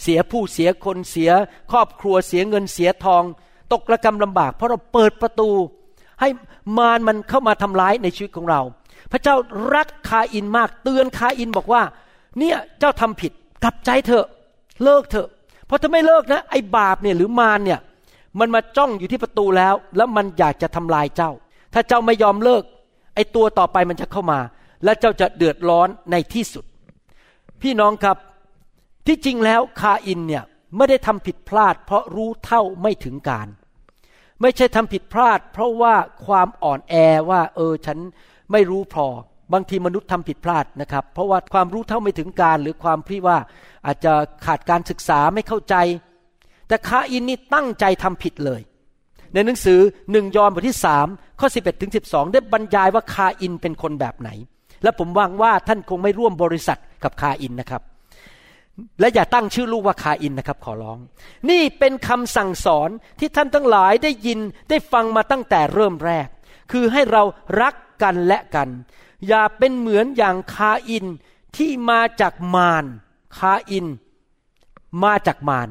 [0.03, 1.31] เสียผู้เสียคนเสีย
[1.71, 3.23] ครอบครัวเสียเงินเสียทอง
[3.73, 5.51] ตกระกรรมลำบาก เพราะเราเปิดประตู
[6.21, 6.29] ให้
[6.79, 8.61] มารมันเข้ามาทำร้ายในชีวิตของเรา
[9.13, 9.35] พระเจ้า
[9.75, 11.83] รักคาอินมากเตือนคาอินบอกว่า
[12.39, 13.33] เนี่ยเจ้าทำผิด
[13.65, 14.27] กลับใจเถอะ
[14.85, 15.29] เลิกเถอะ
[15.67, 17.81] เพราะถ้าไม่เลิกนะไอ้บาปเนี่ยหรือมารเนี่ย
[18.39, 21.31] มันมาจ้องอยู่ที่ประตูแล้ว แล้วมันอยากจะทำลายเจ้า
[21.75, 22.63] ถ้าเจ้าไม่ยอมเลิก
[23.15, 24.41] ไอ้ตัวต่อไปมันจะเข้ามา
[24.85, 26.65] และเจ้าจะเดือดร้อนในที่สุด
[27.63, 28.17] พี่น้องครับ
[29.07, 30.45] ที่จริงแล้วคาอินเนี่ย
[30.77, 33.49] ไม่ได้ทำผิดพลาด เพราะรู้เท่าไม่ถึงการ
[34.41, 35.95] ไม่ใช่ทำผิดพลาด เพราะว่า
[36.27, 36.95] ความอ่อนแอ
[37.31, 37.99] ว่า เออฉัน
[38.53, 39.07] ไม่รู้พอ
[39.53, 43.39] บางทีมนุษย์ทำผิดพลาดนะครับ เพราะว่าความรู้เท่าไม่ถึงการณ์หรือความที่ว่า
[43.87, 44.13] อาจจะ
[44.47, 45.75] ขาดการศึกษาไม่เข้าใจ
[46.69, 48.61] แต่คาอินนี่ตั้งใจทำผิดเลย
[49.33, 49.81] ในหนังสือ
[50.11, 51.07] หนึ่งยอห์นบทที่สาม
[51.41, 54.31] ข้อสิบเอ็ดถึงสิบสองได้บรรยายว่าคาอินเป็นคนแบบไหน
[54.83, 57.83] และผมหวังว่าท่านคงไม่ร่วมบริษัทกับคาอินนะครับ
[59.01, 60.99] และอย่าตั้งชื่อลูกว่าคาอินนะครับ ขอร้อง
[61.51, 64.39] นี่เป็นคำสั่งสอนที่ท่านทั้งหลายได้ยิน
[64.71, 66.29] ได้ฟังมาตั้งแต่เริ่มแรก
[66.73, 67.23] คือให้เรา
[67.63, 68.69] รักกันและกัน
[69.27, 71.07] อย่าเป็นเหมือนอย่างคาอิน
[71.57, 72.85] ที่มาจากมาร
[73.39, 73.87] คาอิน
[75.03, 75.69] มาจากมาร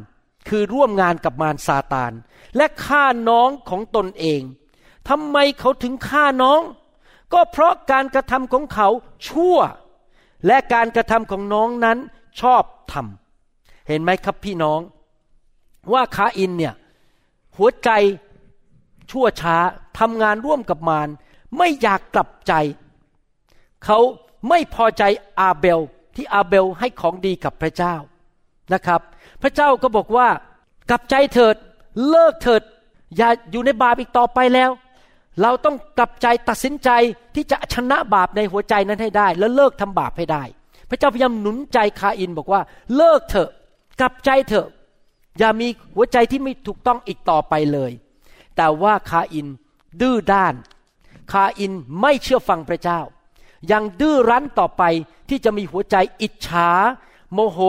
[0.48, 2.12] คือร่วมงานกับมารซาตาน
[2.56, 4.42] และฆ่าน้องของตนเอง
[5.10, 6.62] ทำไมเขาถึงฆ่าน้อง
[7.34, 8.88] ก็เพราะการกระทำของเขา
[9.28, 9.58] ชั่ว
[10.48, 11.98] และการกระทำของน้องนั้น
[12.42, 14.80] ชอบทำเห็นไหมครับพี่น้อง
[15.94, 16.74] ว่าคาอินเนี่ย
[17.58, 17.89] หัวใจ
[19.12, 19.58] ชั่วช้า
[20.00, 21.10] ทำงานร่วมกับมาร
[21.58, 22.54] ไม่อยากกลับใจ
[23.86, 24.00] เขา
[24.50, 25.04] ไม่พอใจ
[25.39, 25.80] อาเบล
[26.15, 27.96] ที่อาเบลให้ของดีกับพระเจ้า
[28.74, 29.02] นะครับ
[29.41, 30.28] พระเจ้าก็บอกว่า
[30.89, 31.56] กลับใจเถิด
[32.10, 32.62] เลิกเถิด
[33.17, 34.72] อย่าอยู่ในบาปอีกต่อไปแล้ว
[35.41, 36.89] เราต้องกลับใจตัดสินใจ
[37.36, 40.43] ที่จะชนะบาปในหัวใจนั้นให้ได้ แล้วเลิกทำบาปให้ได้
[40.89, 42.62] พระเจ้าพยายามหนุนใจคาอินบอกว่า
[42.96, 43.50] เลิกเถอะ
[44.00, 44.67] กลับใจเถอะ
[45.39, 47.91] อย่ามีหัวใจที่ไม่ถูกต้องอีกต่อไปเลย
[48.58, 49.48] แต่ว่าคาอิน
[50.02, 50.54] ดื้อด้าน
[51.32, 53.00] คาอินไม่เชื่อฟังพระเจ้า
[53.71, 54.84] ยังดื้อรั้นต่อไป
[55.30, 56.69] ที่จะมีหัวใจอิจฉา
[57.34, 57.60] โมโห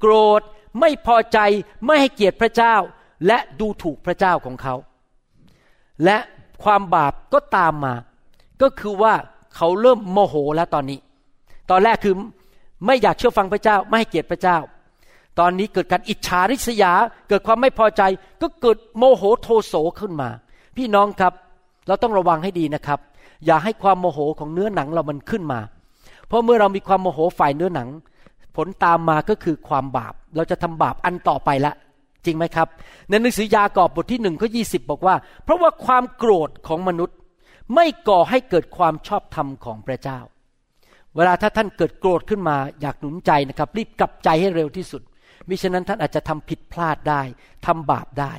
[0.00, 0.42] โกรธ
[0.80, 1.38] ไม่พอใจ
[1.86, 2.74] ไม่ให้เกียรติพระเจ้า
[3.26, 4.74] และดูถูกพระเจ้าของเขา
[6.04, 6.18] และ
[6.62, 7.94] ความบาปก็ตามมา
[8.62, 9.14] ก็คือว่า
[9.56, 10.98] เขาเริ่มโมโหแล้วตอนนี้
[11.70, 12.14] ตอนแรกคือ
[12.86, 14.58] ไม่อยากเชื่อฟังพระเจ้า ไม่ให้เกียรติพระเจ้า
[15.38, 16.92] ตอนนี้เกิดการอิจฉาริษยา
[17.28, 18.02] เกิดความไม่พอใจ
[18.42, 20.28] ก็เกิดโมโหโทโสขึ้นมา
[20.76, 21.32] พี่น้องครับ
[21.86, 22.98] เราต้องระวังให้ดีนะครับ
[23.46, 25.60] อย่าให้ความโมโหของเนื้อหนังเรามันขึ้นมา
[26.26, 27.88] เพราะเมื่อเรามีความโมโหฝ่ายเนื้อหนัง
[28.56, 31.72] ผลตามมาก็คือความบาป เราจะทำบาปอันต่อไปละ
[32.24, 32.68] จริงไหมครับ
[33.08, 37.16] ในหนังสือยากอบบทที่หนึ่งข้อยีบอกว่า เพราะว่าความโกรธของมนุษย์
[37.74, 40.18] ไม่ก่อให้เกิดความชอบธรรมของพระเจ้า
[41.16, 45.02] เวลาถ้าท่านเกิดโกรธขึ้นมาอยากหนุนใจนะครับรีบกลับใจให้เร็วที่สุด
[45.48, 47.22] มิฉะนั้นท่านอาจจะทำผิดพลาดได้
[47.66, 48.32] ทำบาปได้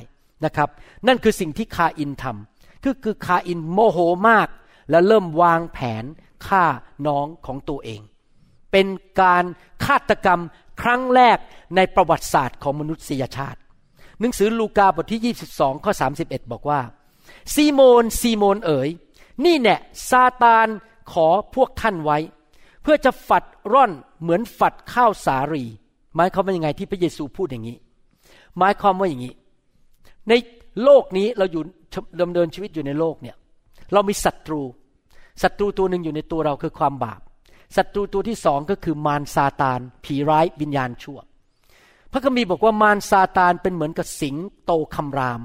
[0.44, 0.68] นะครับ
[1.06, 4.48] นั่นคือสิ่งที่คาอินทำคือคือคาอินโมโหมาก
[4.90, 6.04] และเริ่มวางแผน
[6.46, 6.64] ฆ่า
[7.06, 8.00] น้องของตัวเอง
[8.72, 8.86] เป็น
[9.20, 9.44] การ
[9.84, 10.40] ฆาตกรรม
[10.82, 11.38] ครั้งแรก
[11.76, 13.60] ในประวัติศาสตร์ของมนุษยชาติ
[14.20, 16.80] หนังสือลูกาบทที่ 22 ข้อ 31 บอกว่า
[17.54, 18.88] ซีโมน ซีโมนเอ๋ย
[19.44, 19.76] นี่แน่
[20.10, 20.68] ซาตาน
[21.12, 22.18] ขอพวกท่านไว้
[22.82, 25.64] เพื่อจะฝัดร่อนเหมือนฝัดข้าวสาลี
[26.16, 27.76] หมายความว่ายังไงที่พระเยซูพูดอย่างนี้
[28.58, 29.34] หมายความว่าอย่างนี้
[30.28, 30.32] ใน
[30.84, 31.62] โลกนี้เราอยู่
[32.20, 33.36] ดำเนินชีวิตอยู่ในโลกเนี่ย
[33.92, 34.62] เรามีศัตรู
[35.42, 37.20] ศัตรูตัวหนึ่งอยู่ในตัวเราคือความบาป
[37.76, 41.18] ศัตรูตัวที่สองก็คือมารซาตาน ผีร้ายวิญญาณชั่ว
[42.12, 45.40] พระคัมภีร์บอกว่ามารซาตานเป็นเหมือนกับสิงโตคำราม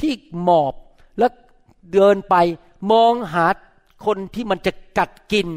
[0.00, 0.74] ที่หมอบ
[1.18, 1.26] และ
[1.92, 2.34] เดินไป
[2.92, 3.46] มองหา
[4.06, 5.48] คนที่มันจะกัดกิน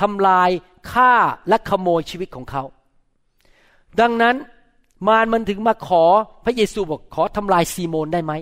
[0.00, 0.50] ทำลาย
[0.92, 1.12] ฆ่า
[1.48, 2.62] และขโมยชีวิตของเขา
[4.00, 4.36] ดังนั้น
[5.08, 6.04] มารมันถึงมาขอ
[6.44, 8.32] พระเยซูบอกขอทำลายซีโมนได้ไหม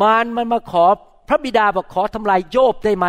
[0.00, 0.84] มารมันมาขอ
[1.28, 3.06] พระบิดาบอกขอทำลายโยบได้ไหม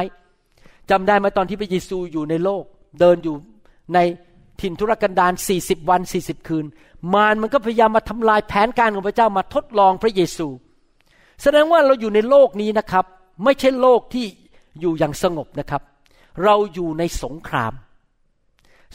[0.89, 2.63] จำได้ไหมตอนที่พระเยซูอยู่ในโลก
[2.99, 3.36] เดินอยู่
[3.93, 3.99] ใน
[4.62, 6.65] ถิ่นทุรกันดาร40 วัน 40 คืน
[7.13, 10.47] มารมันก็พยายามมาทำลายแผนการของพระเจ้ามาทดลองพระเยซู
[11.41, 13.06] แสดงว่าเราอยู่ในโลกนี้นะครับ
[13.43, 14.26] ไม่ใช่โลกที่
[14.80, 15.82] อยู่อย่างสงบนะครับ
[16.43, 17.73] เราอยู่ในสงคราม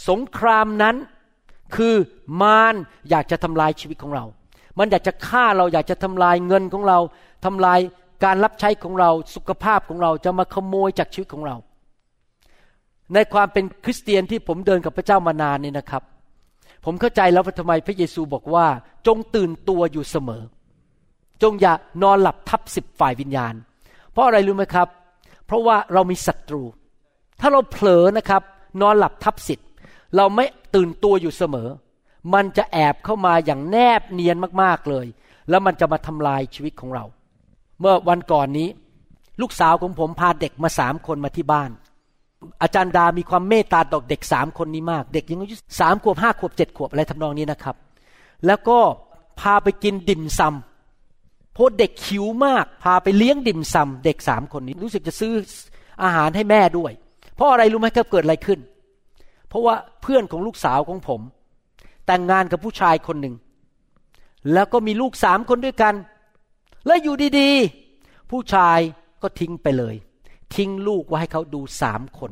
[0.09, 0.97] สงครามนั้น
[1.77, 1.95] คือ
[2.43, 2.75] มาร
[3.11, 4.25] อยากจะทำลายชีวิตของเรา
[4.79, 6.99] มันอยากจะฆ่าเราอยากจะทำลายเงินของเรา
[7.45, 7.81] ทำลาย
[8.25, 11.57] การรับใช้ของเราสุขภาพของเราจะมาขโมยจากชีวิตของเรา
[13.15, 16.03] ในความเป็นคริสเตียนที่ผมเดินกับพระเจ้ามานานนี่นะครับ
[16.85, 18.67] ผมเข้าใจแล้วว่าทำไมพระเยซูบอกว่า
[19.07, 20.43] จงตื่นตัวอยู่เสมอ
[21.43, 23.55] จงอย่านอนหลับทับสิบฝ่ายวิญญาณ
[24.13, 24.89] เพราะอะไรรู้ไหมครับ
[25.47, 26.63] เพราะว่าเรามีศัตรู
[27.41, 28.43] ถ้าเราเผลอนะครับ
[28.83, 29.69] นอนหลับทับสิทธิ์
[30.17, 31.69] เราไม่ตื่นตัวอยู่เสมอ
[32.35, 35.07] มันจะแอบเข้ามาอย่างแนบเนียนมากๆเลย
[35.51, 37.05] แล้วมันจะมาทำลายชีวิตของเรา
[37.81, 38.69] เมื่อวันก่อนนี้
[39.41, 41.71] ลูกสาวของผมพาเด็กมาสามคนมาที่บ้าน
[42.63, 47.77] อาจารย์ดามีความเมตตาต่อเด็กสามคนนี้มาก เด็กยังอายุสามขวบห้าขวบเจ็ดขวบอะไรทำนองนี้นะครับ
[48.47, 48.79] แล้วก็
[49.41, 55.33] พาไปกินดิ่มซำเพราะเด็กหิวมาก พาไปเลี้ยงดิ่มซำเด็กสามคนนี้ รู้สึกจะซื้อ
[56.03, 56.93] อาหารให้แม่ด้วย
[57.35, 58.61] เพราะอะไรรู้ไหมครับเกิดอะไรขึ้น
[59.49, 61.21] เพราะว่าเพื่อนของลูกสาวของผม
[62.07, 63.35] แต่งงานกับผู้ชายคนหนึ่ง
[64.53, 65.95] แล้วก็มีลูกสามคนด้วยกัน
[66.89, 68.79] และอยู่ดีๆ ผู้ชาย
[69.23, 69.95] ก็ทิ้งไปเลย
[70.55, 72.31] ทิ้งลูกไว้ให้เขาดูสามคน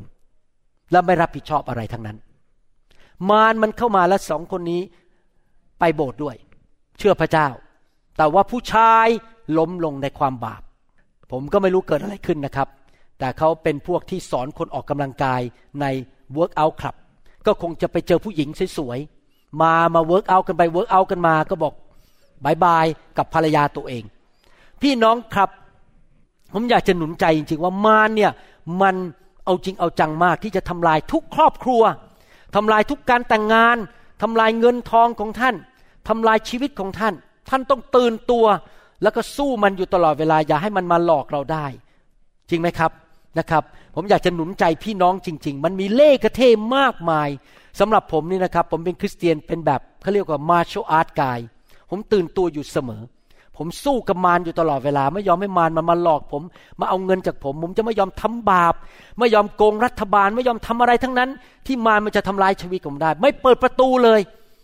[0.91, 2.17] แล้วไม่รับผิดชอบอะไรทั้งนั้น
[3.29, 4.81] มารมันเข้ามาแล้วสองคนนี้
[5.79, 6.35] ไปโบสถ์ด้วย
[6.97, 7.47] เชื่อพระเจ้า
[8.17, 9.07] แต่ว่าผู้ชาย
[9.57, 10.61] ล้มลงในความบาป
[11.31, 12.67] ผมก็ไม่รู้เกิดอะไรขึ้นนะครับ
[13.19, 15.41] แต่เขาเป็นพวกที่สอนคนออกกำลังกาย
[15.81, 15.85] ใน
[16.37, 16.95] Workout Club
[17.45, 21.73] ก็คงจะไปเจอผู้หญิงสวยๆ มามา work out กันไป work out กันมาก็บอก
[22.45, 22.85] bye bye
[23.17, 24.03] กับภรรยาตัวเอง
[24.81, 25.49] พี่น้องครับ
[26.53, 28.31] ผมอยากจะหนุนใจจริงๆว่ามารเนี่ย
[28.81, 28.95] มัน
[29.45, 31.83] เอาจริงเอาจังมากที่จะทำลายทุกครอบครัว
[32.55, 33.77] ทำลายทุกการแต่งงาน
[34.21, 35.55] ทำลายเงินทองของท่าน
[36.07, 37.13] ทำลายชีวิตของท่าน
[37.49, 38.45] ท่านต้องตื่นตัว
[39.03, 41.65] แล้วก็สู้มันอยู่ตลอดเวลาอย่าให้มันมาหลอกเราได้
[42.49, 42.91] จริงไหมครับ
[43.39, 43.63] นะครับ
[43.95, 46.41] ผมอยากจะหนุนใจพี่น้องจริง ๆ มันมีเล่กระเท
[46.77, 47.29] มากมาย
[47.79, 51.39] สำหรับผมนี่นะครับ ผมเป็นคริสเตียนเป็นแบบเขาเรียกว่ามาร์ชอาร์ตกาย
[51.89, 53.01] ผมตื่นตัวอยู่เสมอ
[53.57, 56.41] ผมสู้กับมารอยู่ตลอดเวลา ไม่ยอมให้มารมันมาหลอกผม
[56.79, 58.73] มาเอาเงินจากผม ผมจะไม่ยอมทำบาป
[59.19, 61.29] ไม่ยอมโกงรัฐบาล ไม่ยอมทำอะไรทั้งนั้น
[61.67, 64.21] ที่มารมันจะทำลายชีวิตผมได้ ไม่เปิดประตูเลย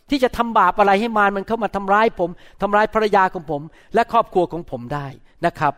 [0.10, 2.29] ที่จะทำบาปอะไรให้มารมันเข้ามาทำร้ายผม
[2.62, 3.62] ทำร้ายภรรยาของผม
[3.93, 5.08] และครอบครัวของผมได้
[5.45, 5.73] นะครับ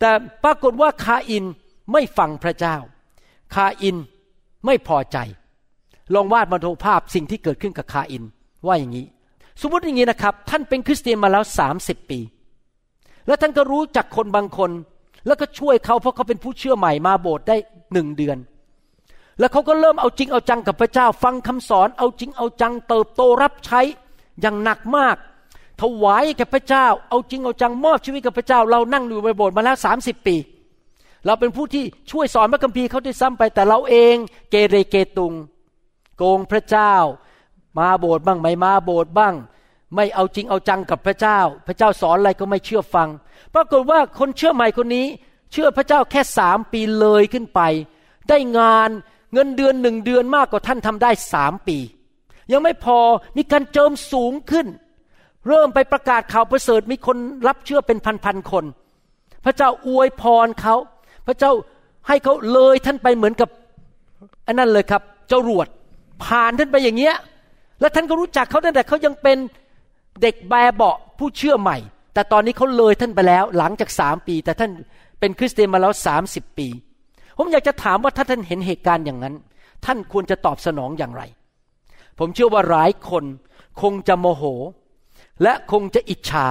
[0.00, 0.10] แต่
[0.44, 1.44] ปรากฏว่าคาอิน
[1.92, 2.76] ไม่ฟังพระเจ้า
[3.54, 3.96] คาอิน
[4.66, 5.18] ไม่พอใจ
[6.14, 8.24] ลองวาดมาดูภาพสิ่งที่เกิดขึ้นกับคาอิน
[8.66, 9.06] ว่าอย่างนี้
[9.60, 12.20] สมมติอย่างนี้นะครับ ท่านเป็นคริสเตียนมาแล้วสามสิบปี
[13.26, 14.70] แล้วท่านก็รู้จักคนบางคน
[15.26, 17.56] แล้วก็ช่วยเขาเพราะเขาเป็นผู้เชื่อใหม่มาโบสถ์ได้
[17.92, 18.38] หนึ่งเดือน
[19.38, 23.80] แล้วเขาก็เริ่มเอาจริงเอาจังกับพระเจ้า ฟังคำสอน เอาจริงเอาจัง เติบโตรับใช้
[24.40, 25.16] อย่างหนักมาก
[25.80, 30.36] ถวายแก่พระเจ้า เอาจริงเอาจังมอบชีวิตกับพระเจ้า เรานั่งอยู่ในโบสถ์มาแล้วสามสิบปี
[31.26, 34.16] เราเป็นผู้ที่ช่วยสอนพระคัมภีร์เขาด้วยซ้ำไปแต่เราเอง
[34.50, 35.32] เกเรเกตุง
[36.16, 36.94] โกงพระเจ้า
[37.78, 39.34] มาโบสถ์บ้างไม่มาโบสถ์บ้าง
[39.94, 43.08] ไม่เอาจริงเอาจังกับพระเจ้า พระเจ้าสอนอะไรก็ไม่เชื่อฟัง
[43.54, 45.06] ปรากฏว่าคนเชื่อใหม่คนนี้
[45.52, 47.60] เชื่อพระเจ้าแค่สามปีเลยขึ้นไป
[48.28, 48.90] ได้งาน
[49.32, 51.78] เงินเดือนหนึ่งเดือนมากกว่าท่านทำได้สามปี
[52.52, 52.98] ยังไม่พอ
[53.36, 54.66] มีการเจิมสูงขึ้น
[55.48, 58.64] เริ่มไปประกาศข่าวประเสริฐมีคนรับเชื่อเป็นพันๆคน
[59.44, 60.74] พระเจ้าอวยพรเขา
[61.26, 61.52] พระเจ้า
[62.08, 63.48] ให้เขาเลยท่านไปเหมือนกับ
[64.46, 65.68] อันนั้นเลยครับ เจ้ารวด
[66.24, 67.14] ผ่านท่านไปอย่างเงี้ย
[67.80, 69.38] แล้วท่านก็รู้จักเขาตั้งแต่เขายังเป็น
[70.22, 71.78] เด็กแบเบาผู้เชื่อใหม่
[72.14, 74.70] แต่ตอนนี้เขาเลยท่านไปแล้วหลังจากสามปี แต่ท่าน
[75.20, 76.68] เป็นคริสเตียนมาแล้วสามสิบปี
[77.38, 79.34] ผมอยากจะถามว่าถ้าท่านเห็นเหตุการณ์อย่างนั้น
[79.84, 81.22] ท่านควรจะตอบสนองอย่างไร
[82.18, 83.24] ผมเชื่อว่าหลายคน
[83.82, 84.44] คงจะโมโห
[85.42, 86.46] และคงจะอิจฉา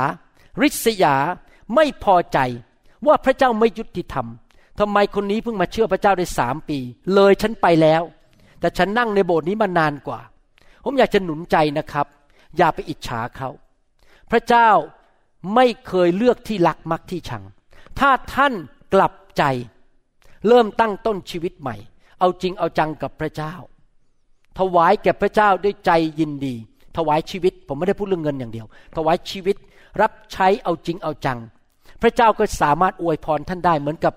[0.61, 1.15] ริษยา
[1.75, 2.39] ไม่พอใจ
[3.07, 4.27] ว่าพระเจ้าไม่ยุติธรรม
[4.79, 6.79] ทำไมคนนี้เพิ่งมาเชื่อพระเจ้าได้สามปี
[7.13, 8.01] เลยฉันไปแล้ว
[8.59, 10.19] แต่ฉันนั่งในโบสถ์นี้มานานกว่า
[10.87, 12.07] ผมอยากจะหนุนใจนะครับ
[12.57, 13.49] อย่าไปอิจฉาเขา
[14.31, 14.69] พระเจ้า
[15.55, 17.43] ไม่เคยเลือกที่รักมักที่ชัง
[17.99, 18.53] ถ้าท่าน
[18.93, 19.43] กลับใจ
[20.47, 21.75] เริ่มตั้งต้นชีวิตใหม่
[22.19, 23.53] เอาจริงเอาจังกับพระเจ้า
[24.59, 26.55] ถวายแก่พระเจ้าด้วยใจยินดี
[26.97, 29.55] ถวายชีวิตผมไม่ได้พูดเรื่องเงินอย่างเดียว ถวายชีวิต
[30.01, 31.39] รับใช้เอาจริงเอาจัง
[32.01, 34.13] พระเจ้าก็สามารถอวยพรท่านได้เหมือนกับ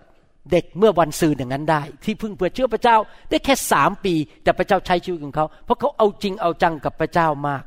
[0.52, 2.96] เด็กเมื่อวันซืนอย่างนั้นได้ ที่เพิ่งเปิดเชื่อพระเจ้า
[3.30, 7.62] ได้แค่สามปี แต่พระเจ้าใช้ชีวิตของเขา เพราะเขาเอาจริงเอาจังกับพระเจ้ามาก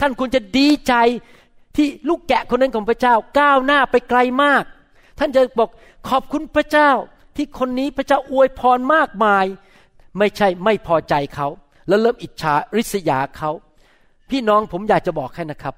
[0.00, 0.94] ท่านควรจะดีใจ
[1.76, 4.64] ที่ลูกแกะคนนั้นของพระเจ้าก้าวหน้าไปไกลมาก
[5.18, 5.70] ท่านจะบอก
[6.08, 6.90] ขอบคุณพระเจ้า
[7.36, 9.44] ที่คนนี้พระเจ้าอวยพรมากมาย
[10.18, 11.48] ไม่ใช่ไม่พอใจเขา
[11.88, 13.50] แล้วเริ่มอิจฉาริษยาเขา
[14.30, 15.74] พี่น้องผมอยากจะบอกให้นะครับ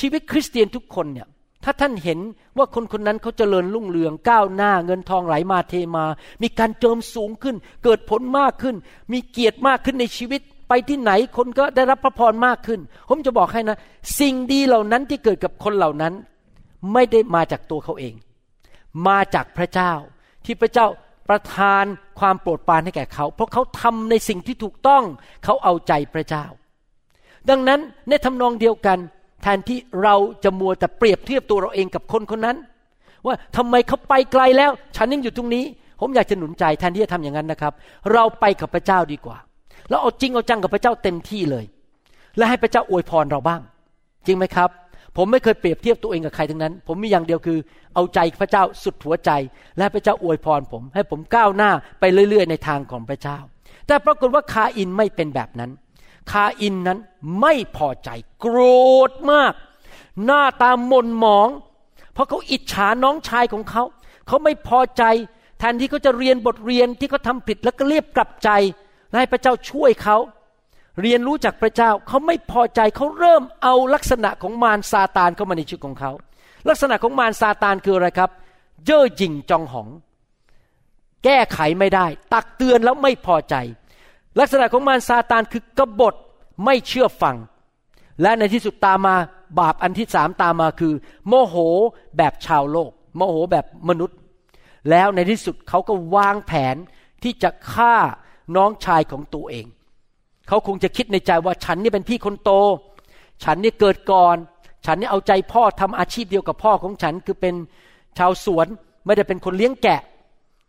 [0.00, 1.26] ชีวิตคริสเตียนทุกคนเนี่ย
[1.68, 2.20] ถ้าท่านเห็น
[2.56, 6.04] ว่าคนคนนั้นเขาเจริญรุ่งเรืองก้าวหน้าเงินทองไหลมาเทมา
[6.42, 8.76] มีการเจิมสูงขึ้น เกิดผลมากขึ้น
[9.12, 13.78] มีเกียรติมากขึ้นในชีวิต ไปที่ไหนคนก็ได้รับพระพรมากขึ้น ผมจะบอกให้นะ
[14.20, 16.12] สิ่งดีเหล่านั้นที่เกิดกับคนเหล่านั้น
[16.92, 18.14] ไม่ได้มาจากตัวเขาเอง
[19.08, 19.92] มาจากพระเจ้า
[20.44, 20.86] ที่พระเจ้า
[21.28, 21.84] ประทาน
[22.18, 25.02] ความโปรดปรานให้แก่เขา เพราะเขาทำในสิ่งที่ถูกต้อง
[25.44, 26.44] เขาเอาใจพระเจ้า
[27.50, 28.98] ดังนั้นในทำนองเดียวกัน
[29.46, 32.56] ทนที่เราจะมัวแต่เปรียบเทียบตัวเราเองกับคนคนนั้น
[33.26, 35.64] ว่าทำไมเขาไปไกลแล้ว ฉันยังอยู่ตรงนี้
[36.00, 37.72] ผมอยากจะหนุนใจแทนที่จะทำอย่างนั้นนะครับ
[38.12, 39.38] เราไปกับพระเจ้าดีกว่า
[39.88, 41.64] แล้วเอาจริงเอาจังกับพระเจ้าเต็มที่เลย
[42.36, 43.60] และให้พระเจ้าอวยพรเราบ้าง
[44.26, 44.70] จริงไหมครับ
[45.16, 47.58] ผมไม่เคยเปรียบเทียบตัวเองกับใครทั้งนั้น ผมมีอย่างเดียวคือ
[47.94, 49.30] เอาใจพระเจ้าสุดหัวใจ
[49.78, 53.38] และพระเจ้าอวยพรผม ให้ผมก้าวหน้าไปเรื่อย ๆ ในทางของพระเจ้า
[53.86, 55.70] แต่ปรากฏว่าคาอินไม่เป็นแบบนั้น
[56.30, 56.98] คาอินนั้น
[57.40, 58.10] ไม่พอใจ
[58.40, 58.58] โกร
[59.08, 59.52] ธมาก
[60.24, 61.48] หน้าตาหม่นหมอง
[62.12, 63.82] เพราะเขาอิจฉาน้องชายของเขา
[64.26, 65.02] เขาไม่พอใจ
[65.58, 68.50] แทนที่เขาจะเรียนบทเรียนที่เขาทาผิดแล้วก็เรียบกลับใจ
[69.08, 70.16] และให้พระเจ้าช่วยเขา
[71.02, 76.10] เรียนรู้จากพระเจ้าเขาไม่พอใจเขาเริ่มเอาลักษณะของมารซาตานเข้ามาในชีวิตของเขา
[76.68, 78.30] ลักษณะของมารซาตานคืออะไรครับ
[78.84, 79.88] เย่อหยิ่งจองหอง
[81.24, 83.54] แก้ไขไม่ได้ ตักเตือนแล้วไม่พอใจ
[84.38, 86.14] ลักษณะของมารซาตานคือกบฏ
[86.64, 87.36] ไม่เชื่อฟัง
[88.22, 89.16] และในที่สุดตามมา
[89.58, 90.94] บาปอันที่สามตามมาคือ
[91.26, 91.56] โมโห
[92.16, 94.18] แบบชาวโลก โมโหแบบมนุษย์
[94.90, 96.76] แล้วในที่สุดเขาก็วางแผน
[97.22, 97.94] ที่จะฆ่า
[98.56, 99.66] น้องชายของตัวเอง
[100.48, 102.50] เขาคงจะคิดในใจว่าฉันนี่เป็นพี่คนโต
[103.44, 104.36] ฉันนี่เกิดก่อน
[104.86, 107.54] ฉันนี่เอาใจพ่อทำอาชีพเดียวกับพ่อของฉันคือเป็น
[108.18, 108.66] ชาวสวน
[109.04, 110.00] ไม่ได้เป็นคนเลี้ยงแกะ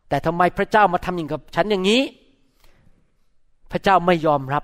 [0.09, 2.01] แต่ทำไมพระเจ้ามาทำอย่างกับฉันอย่างนี้
[3.71, 4.63] พระเจ้าไม่ยอมรับ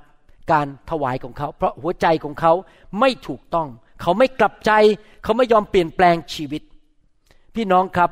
[0.52, 2.54] การถวายของเขา เพราะหัวใจของเขา
[3.00, 3.68] ไม่ถูกต้อง
[4.02, 4.72] เขาไม่กลับใจ
[5.24, 6.62] เขาไม่ยอมเปลี่ยนแปลงชีวิต
[7.56, 8.10] พี่น้องครับ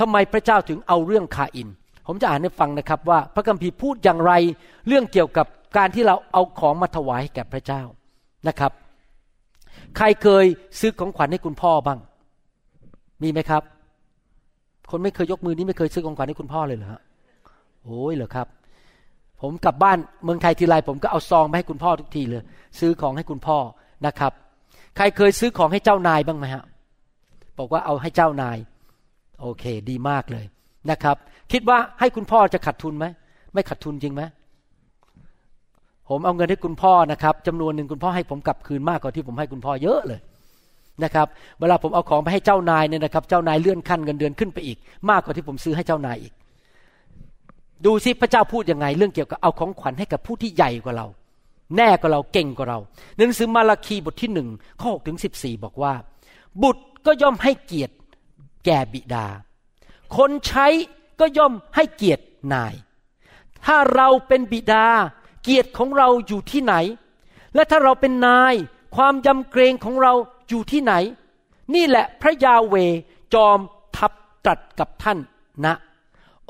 [0.00, 1.68] ทำไมพระเจ้าถึงเอาเรื่องคาอิน
[2.06, 4.32] ผมจะอ่านให้ฟังนะครับว่า พระคัมภีร์พูดอย่างไร
[4.86, 7.82] เรื่องเกี่ยวกับการที่เราเอาของมาถวายให้แก่พระเจ้า
[8.48, 8.72] นะครับ
[9.96, 10.44] ใครเคย
[10.80, 11.98] ซื้อของขวัญให้คุณพ่อบ้าง
[13.22, 13.62] มีไหมครับ
[14.90, 17.00] คนไม่เคยยกมือนี้ไม่เคยซื้อของขวัญให้คุณพ่อเลยเหรอฮะ
[17.84, 18.46] โอ้ยเหรอครับ
[19.42, 22.42] ผมกลับบ้านเมืองไทยทีไรผมก็เอาซองมาให้คุณพ่อทุกทีเลย
[22.78, 23.58] ซื้อของให้คุณพ่อ
[24.06, 24.32] นะครับ
[24.96, 26.64] ใครเคยซื้อของให้เจ้านายบ้างไหมฮะ
[27.58, 28.58] บอกว่าเอาให้เจ้านาย
[29.40, 30.44] โอเค ดีมากเลย
[30.90, 31.16] นะครับ
[31.52, 33.06] คิดว่าให้คุณพ่อจะขาดทุนไหม
[33.52, 34.22] ไม่ขาดทุนจริงไหม
[36.08, 40.20] ผมเอาเงินให้คุณพ่อนะครับจำนวนหนึ่งคุณพ่อให้ผมกลับคืนมากกว่าที่ผมให้คุณพ่อเยอะเลย
[41.04, 41.26] นะครับ
[41.60, 44.78] เวลาผมเอาของไปให้เจ้านายเนี่ยนะครับ เจ้านายเลื่อนขั้นเงินเดือนขึ้นไปอีก
[45.10, 46.32] มากกว่าที่ผมซื้อให้เจ้านายอีก
[47.84, 51.06] ดูสิพระเจ้าพูดยังไง เรื่องเกี่ยวกับเอาของขวัญให้กับผู้ที่ใหญ่กว่าเรา
[51.76, 52.78] แน่กว่าเราเก่งกว่าเรา
[53.16, 54.48] หนังสือมาราคีบทที่หนึ่ง
[54.80, 55.94] ข้อหกถึงสิบสี่บอกว่า
[56.62, 57.94] บุตรก็ย่อมให้เกียรติ
[58.64, 59.26] แก่บิดา
[60.16, 60.66] คนใช้
[61.20, 62.74] ก็ย่อมให้เกียรตินาย
[63.66, 64.86] ถ้าเราเป็นบิดา
[65.42, 66.74] เกียรติของเราอยู่ที่ไหน
[67.54, 68.54] และถ้าเราเป็นนาย
[68.96, 70.12] ความยำเกรงของเรา
[70.48, 70.92] อยู่ที่ไหน
[71.74, 72.74] นี่แหละพระยาเว
[73.34, 73.58] จอม
[73.96, 74.12] ทัพ
[74.44, 75.18] ตรัสกับท่าน
[75.66, 75.74] นะ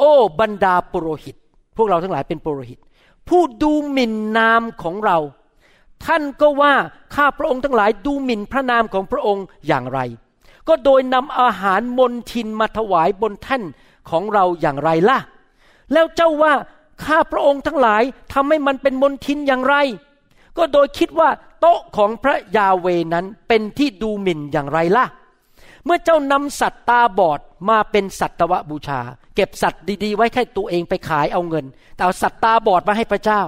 [0.00, 1.36] โอ้บรรดาปุโรหิต
[1.76, 2.78] พวกเราทั้งหลายเป็นปุโรหิต
[3.28, 5.18] ผู้ดูหมิ่นนามของเรา
[6.06, 6.74] ท่านก็ว่า
[7.14, 10.00] ข้าพระองค์ทั้งหลายดูหมิ่นพระนามของพระองค์อย่างไร
[10.68, 13.62] ก็โดยนำอาหารมนทินมาถวายบนแท่น
[14.10, 15.18] ของเราอย่างไรล่ะ
[15.92, 16.52] แล้วเจ้าว่า
[17.04, 19.76] ข้าพระองค์ทั้งหลายทำให้มันเป็นมนทินอย่างไร
[20.56, 25.04] ก็โดยคิดว่าโต๊ะของพระยาเวนั้นเป็นที่ดูหมิ่นอย่างไรล่ะ
[25.84, 29.00] เมื่อเจ้านำสัตว์ตาบอดมาเป็นสัตวบูชา
[29.34, 33.42] เก็บสัตว์ดีๆ ไว้แค่ตัวเองไปขายเอาเงิน แต่เอาสัตว์ตาบอดมาให้พระเจ้า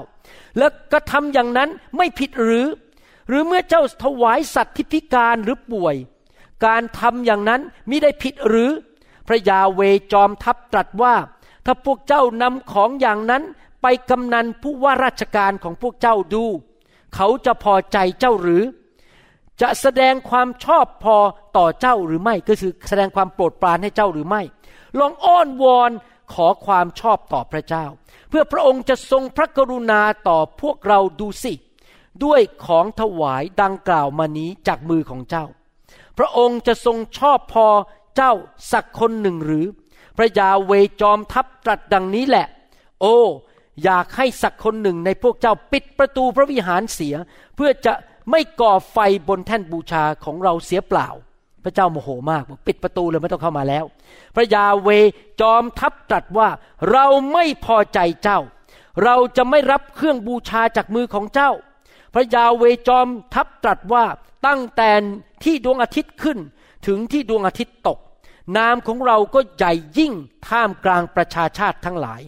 [0.58, 2.66] แล้วก็ทำอย่างนั้นไม่ผิดหรือ
[3.28, 5.96] หรือเมื่อเจ้าถวายสัตว์ที่พิการหรือป่วย
[6.64, 8.70] การทำอย่างนั้นมิได้ผิดหรือ
[9.26, 9.80] พระยาเว
[10.12, 11.14] จอมทัพตรัสว่า
[11.66, 13.42] ถ้าพวกเจ้านำของอย่างนั้น
[13.82, 16.44] ไปกำนันผู้ว่าราชการของพวกเจ้าดู
[17.14, 18.62] เขาจะพอใจเจ้าหรือ
[19.60, 21.16] จะแสดงความชอบพอ
[21.56, 24.42] ต่อเจ้าหรือไม่ก็คือแสดงความโปรดปรานให้เจ้าหรือไม่
[24.98, 25.90] ลองอ้อนวอน
[26.32, 27.84] ขอความชอบต่อพระเจ้า
[28.28, 31.54] เพื่อพระองค์จะทรงพระกรุณาต่อพวกเราดูสิ
[32.24, 35.44] ด้วยของถวายดังกล่าวมานี้จากมือของเจ้า
[36.18, 37.66] พระองค์จะทรงชอบพอ
[38.16, 38.32] เจ้า
[38.72, 39.66] สักคนหนึ่งหรือ
[40.16, 42.46] พระยาเวจอมทัพตรัสดังนี้แหละ
[43.00, 43.18] โอ้
[43.84, 47.14] อยากให้สักคนหนึ่งในพวกเจ้าปิดประตูพระวิหารเสีย
[47.56, 47.92] เพื่อจะ
[48.30, 51.08] ไม่ก่อไฟบนแท่นบูชาของเราเสียเปล่า
[51.64, 53.84] พระเจ้าโมโหมากบอกปิดประตูเลยไม่ต้องเข้ามาแล้ว
[54.34, 54.88] พระยาเว
[55.40, 56.48] จอมทัพตรัสว่า
[56.90, 58.40] เราไม่พอใจเจ้า
[59.04, 61.50] เราจะไม่รับเครื่องบูชาจากมือของเจ้า
[62.14, 64.04] พระยาเวจอมทัพตรัสว่า
[64.46, 64.90] ตั้งแต่
[65.44, 66.38] ที่ดวงอาทิตย์ขึ้น
[66.86, 67.98] ถึงที่ดวงอาทิตย์ตก
[68.56, 70.12] นามของเราก็ใหญ่ยิ่ง
[70.48, 72.20] ท่ามกลางประชาชาติทั้งหลาย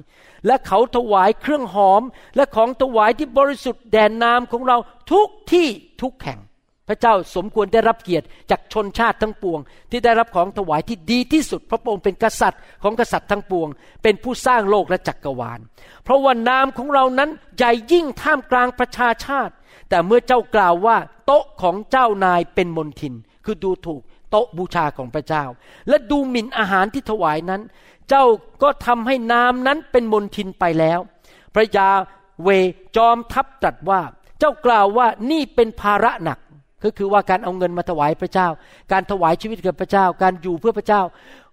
[0.47, 2.03] และเขาถวายเครื่องหอม
[2.37, 4.77] และของถวายที่บริสุทธิ์แด่นามของเรา
[5.13, 5.69] ทุกที่
[6.03, 6.41] ทุกแห่ง
[6.89, 13.69] พระเจ้าสมควรได้รับเกียรติจากชนชาติทั้งปวง ที่ได้รับของถวายที่ดีที่สุดพระพระองค์เป็นกษัตริย์ของกษัตริย์ทั้งปวง
[14.03, 15.61] เป็นผู้สร้างโลกและจักกรวาล
[16.05, 19.55] เพราะว่านามของเรานั้นใหญ่ยิ่งท่ามกลางประชาชาติ
[19.89, 25.45] แต่เมื่อเจ้ากล่าวว่า โต๊ะของเจ้านายเป็นมนทิน คือดูถูกโต๊ะบูชาของพระเจ้า
[25.89, 27.63] และดูหมิ่นอาหารที่ถวายนั้น
[28.09, 28.25] เจ้า
[28.63, 30.99] ก็ทำให้นานั้นเป็นมนทินไปแล้ว
[31.55, 31.89] พระยา
[32.43, 32.49] เว
[32.97, 34.01] จอมทัพตรัสว่า
[34.39, 36.39] เจ้ากล่าวว่านี่เป็นภาระหนัก
[36.85, 38.49] ก็คือว่าการเอาเงินมาถวายพระเจ้า
[38.93, 41.03] การถวายชีวิตกับพระเจ้า การอยู่เพื่อพระเจ้า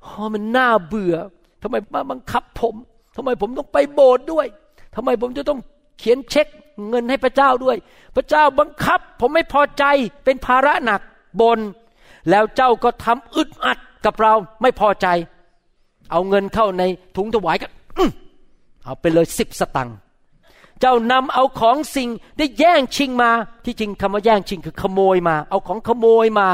[0.02, 1.16] โอมันน่าเบื่อ
[1.62, 2.76] ทำไมมาบังคับผม
[3.16, 4.48] ทำไมผมต้องไปโบสถ์ด้วย
[4.96, 5.60] ทำไมผมจะต้อง
[6.00, 6.48] เขียนเช็ค
[6.90, 7.78] เงินให้พระเจ้าด้วย
[8.16, 9.84] พระเจ้าบังคับ ผมไม่พอใจ
[10.26, 11.02] เป็นภาระหนัก
[11.42, 11.60] บน
[12.30, 15.08] แล้วเจ้าก็ทำอึดอัดกับเราไม่พอใจ
[16.12, 16.84] เอาเงินเข้าใน
[17.16, 17.68] ถุงถวายก็
[18.86, 19.98] เอาไปเลยสิบสตังค์
[20.80, 23.32] เจ้านำเอาของสิ่งได้แย่งชิงมา
[23.66, 26.48] ที่จริงคำว่าแย่งชิงคือขโมยมา เอาของขโมยมา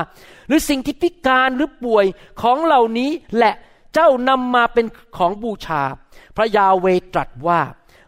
[0.47, 2.05] หรือสิ่งที่พิการหรือป่วย
[2.41, 3.53] ของเหล่านี้แหละ
[3.93, 4.85] เจ้านำมาเป็น
[5.17, 5.81] ของบูชา
[6.35, 7.61] พระยาเวตรัสว่า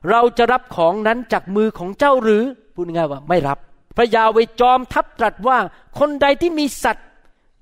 [0.09, 2.43] เราจะรับของนั้นจากมือของเจ้าหรือ
[2.75, 3.57] พูดง่ายว่าไม่รับ
[3.97, 5.57] พระยาเวจอมทัพตรัสว่า
[5.99, 7.07] คนใดที่มีสัตว์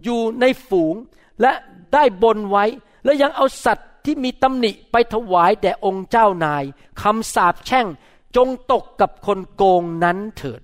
[0.03, 0.95] อยู่ในฝูง
[1.41, 1.51] และ
[1.93, 2.65] ได้บนไว้
[3.07, 6.63] แล้วยังเอาสัตว์ที่มีตำหนิไปถวายแด่องค์เจ้านาย
[7.01, 7.87] คำสาปแช่ง
[8.35, 10.61] จงตกกับคนโกงนั้นเถิด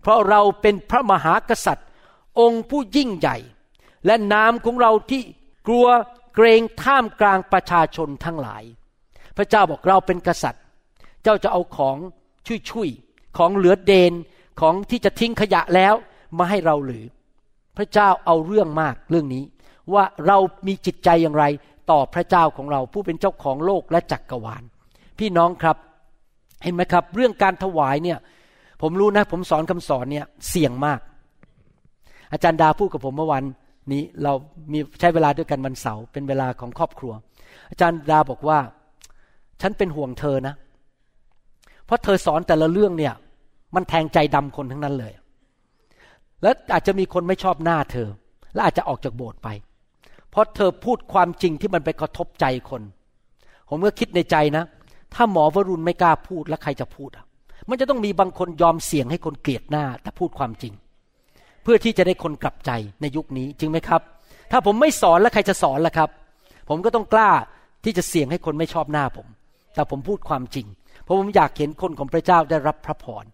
[0.00, 1.88] เพราะเราเป็นพระมหากษัตริย์
[2.40, 3.36] องค์ผู้ยิ่งใหญ่
[4.06, 5.22] และนามของเราที่
[5.66, 5.86] กลัว
[6.34, 8.62] เกรงท่ามกลางประชาชนทั้งหลาย
[9.36, 10.62] พระเจ้าบอกเราเป็นกษัตริย์
[11.22, 11.96] เจ้าจะเอาของ
[12.70, 14.12] ชุยๆของเหลือเดน
[14.60, 15.94] ของที่จะทิ้งขยะแล้ว
[16.38, 17.04] มาให้เราหรือ
[17.76, 19.44] พระเจ้าเอาเรื่องมากเรื่องนี้
[19.94, 21.44] ว่าเรามีจิตใจอย่างไร
[21.90, 24.62] ต่อพระเจ้าของเราผู้เป็นเจ้าของโลกและจักกรวาล
[25.18, 25.76] พี่น้องครับ
[26.62, 28.18] เห็นไหมครับ เรื่องการถวายเนี่ย
[28.82, 31.00] ผมรู้นะ ผมสอนคำสอนเนี่ยเสี่ยงมาก
[32.32, 33.44] อาจารย์ดาพูดกับผมเมื่อวัน
[33.92, 34.32] นี้เรา
[34.72, 37.12] มีใช้เวลาด้วยกันวันเสาร์เป็นเวลาของครอบครัว
[37.70, 38.58] อาจารย์ดาบอกว่า
[39.60, 40.54] ฉันเป็นห่วงเธอนะ
[41.86, 43.14] เพราะเธอสอนแต่ละเรื่องเนี่ย
[43.74, 45.12] มันแทงใจดำคนทั้งนั้นเลย
[46.42, 48.08] แล้วอาจจะมีคนไม่ชอบหน้าเธอ
[48.54, 49.48] และอาจจะออกจากโบสถ์ไป
[50.30, 52.82] เพราะเธอพูดความจริงที่มันไปกระทบใจคน
[53.68, 54.64] ผมก็คิดในใจนะ
[55.14, 57.24] ถ้าหมอวรุณไม่กล้าพูดแล้วใครจะพูดอะ
[57.68, 60.72] มันจะต้องมีบางคนยอมเสี่ยงให้คนเกลียดหน้า แต่พูดความจริง
[61.62, 62.70] เพื่อที่จะได้คนกลับใจ
[63.00, 64.02] ในยุคนี้จริงไหมครับ
[64.50, 66.10] ถ้าผมไม่สอนแล้วใครจะสอนล่ะครับ
[66.68, 67.30] ผมก็ต้องกล้า
[67.84, 69.26] ที่จะเสี่ยงให้คนไม่ชอบหน้าผม
[69.74, 70.66] แต่ผมพูดความจริง
[71.02, 73.24] เพราะผมอยากเห็นคนของพระเจ้าได้รับพระพร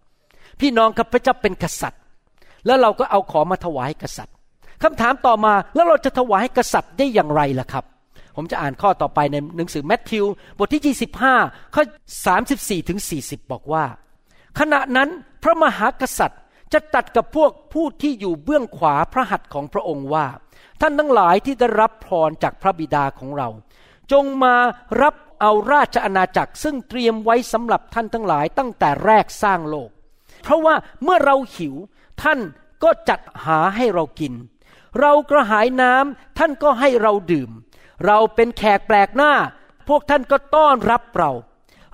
[0.61, 2.03] พี่น้องครับพระเจ้าเป็นกษัตริย์
[2.67, 4.36] แล้วเราก็เอาของมาถวายกษัตริย์
[4.83, 7.85] คำถามต่อมาแล้วเราจะถวายให้กษัตริย์ได้อย่างไรล่ะครับ
[8.37, 10.25] ผมจะอ่านข้อต่อไปในหนังสือแมทธิว
[10.59, 10.97] บทที่
[11.37, 11.83] 25 ข้อ
[12.37, 13.85] 34 ถึง 40 บอกว่า
[14.59, 15.09] ขณะนั้น
[15.43, 16.41] พระมหากษัตริย์
[16.73, 20.27] จะตัดกับพวกผู้ที่อยู่เบื้องขวาพระหัตถ์ของพระองค์ว่า
[20.81, 23.49] ท่านทั้งหลายที่ได้รับพรจากพระบิดาของเรา
[24.13, 24.55] จงมา
[25.03, 29.91] รับเอาราชอาณาจักรซึ่งเตรียมไว้สำหรับท่านทั้งหลายตั้งแต่แรกสร้างโลก
[30.43, 31.75] เพราะว่าเมื่อเราหิว
[32.23, 32.39] ท่าน
[32.83, 34.33] ก็จัดหาให้เรากิน
[35.01, 37.51] เรากระหายน้ำท่านก็ให้เราดื่ม
[38.07, 39.33] เราเป็นแขกแปลกหน้า
[39.89, 41.33] พวกท่านก็ต้อนรับเรา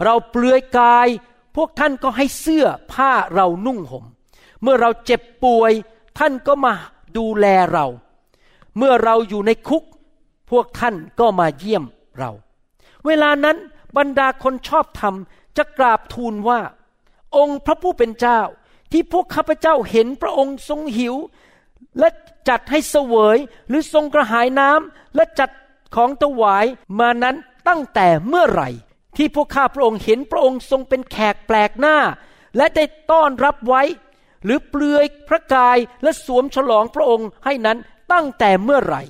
[0.05, 1.09] เราเปลือยกาย
[1.57, 4.05] พวกท่านก็ให้เสื้อผ้าเรานุ่งหม่ม
[4.63, 5.73] เมื่อเราเจ็บป่วย
[6.19, 6.75] ท่านก็มา
[7.17, 7.87] ดูแลเรา
[8.79, 9.85] เมื่อเราอยู่ในคุก
[10.51, 11.85] พวกท่านก็มาเยี่ยม
[12.19, 12.31] เรา
[13.07, 13.57] เวลานั้น
[13.97, 15.15] บรรดาคนชอบธรรม
[15.57, 16.61] จะกราบทูลว่า
[17.37, 18.41] องค์พระผู้เป็นเจ้า
[18.93, 21.15] ที่พวกข้าพเจ้าเห็นพระองค์ทรงหิว
[21.99, 22.09] และ
[22.49, 23.39] จัดให้เสวย
[23.69, 25.51] หรือทรงกระหายน้ำและจัด
[25.95, 26.67] ของถวาย
[26.99, 27.37] มานั้น
[27.69, 28.71] ตั้งแต่เมื่อไหร่
[29.17, 31.97] ที่พวกข้าพระองค์เห็นพระองค์ทรงเป็นแขกแปลกหน้า
[32.57, 33.83] และได้ต้อนรับไว้
[34.45, 37.79] หรือเปลือยพระกายและสวมฉลองพระองค์ให้นั้น
[38.13, 39.03] ตั้งแต่เมื่อไหร่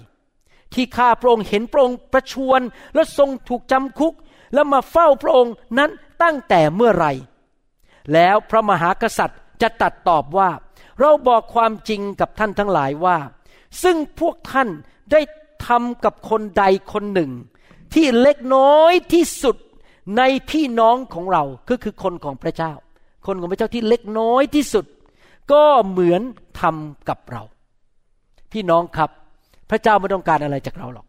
[0.74, 2.60] ที่ข้าพระองค์เห็นพระองค์ประชวร
[2.94, 4.14] และทรงถูกจำคุก
[4.54, 5.90] และมาเฝ้าพระองค์นั้น
[6.22, 7.12] ตั้งแต่เมื่อไหร่
[8.12, 10.50] แล้วพระมหากษัตริย์จะตัดตอบว่า
[11.02, 13.16] เราบอกความจริงกับท่านทั้งหลายว่า
[13.82, 14.68] ซึ่งพวกท่าน
[15.12, 15.20] ได้
[15.66, 17.30] ทำกับคนใดคนหนึ่ง
[17.94, 19.56] ที่เล็กน้อยที่สุด
[20.18, 22.72] ในพี่น้องของเราก็คือคนของพระเจ้า
[23.26, 24.86] คนของพระเจ้าที่เล็กน้อยที่สุด
[25.52, 26.22] ก็เหมือน
[26.60, 27.42] ทำกับเรา
[28.52, 29.10] พี่น้องครับ
[29.70, 31.06] พระเจ้าไม่ต้องการอะไรจากเราหรอก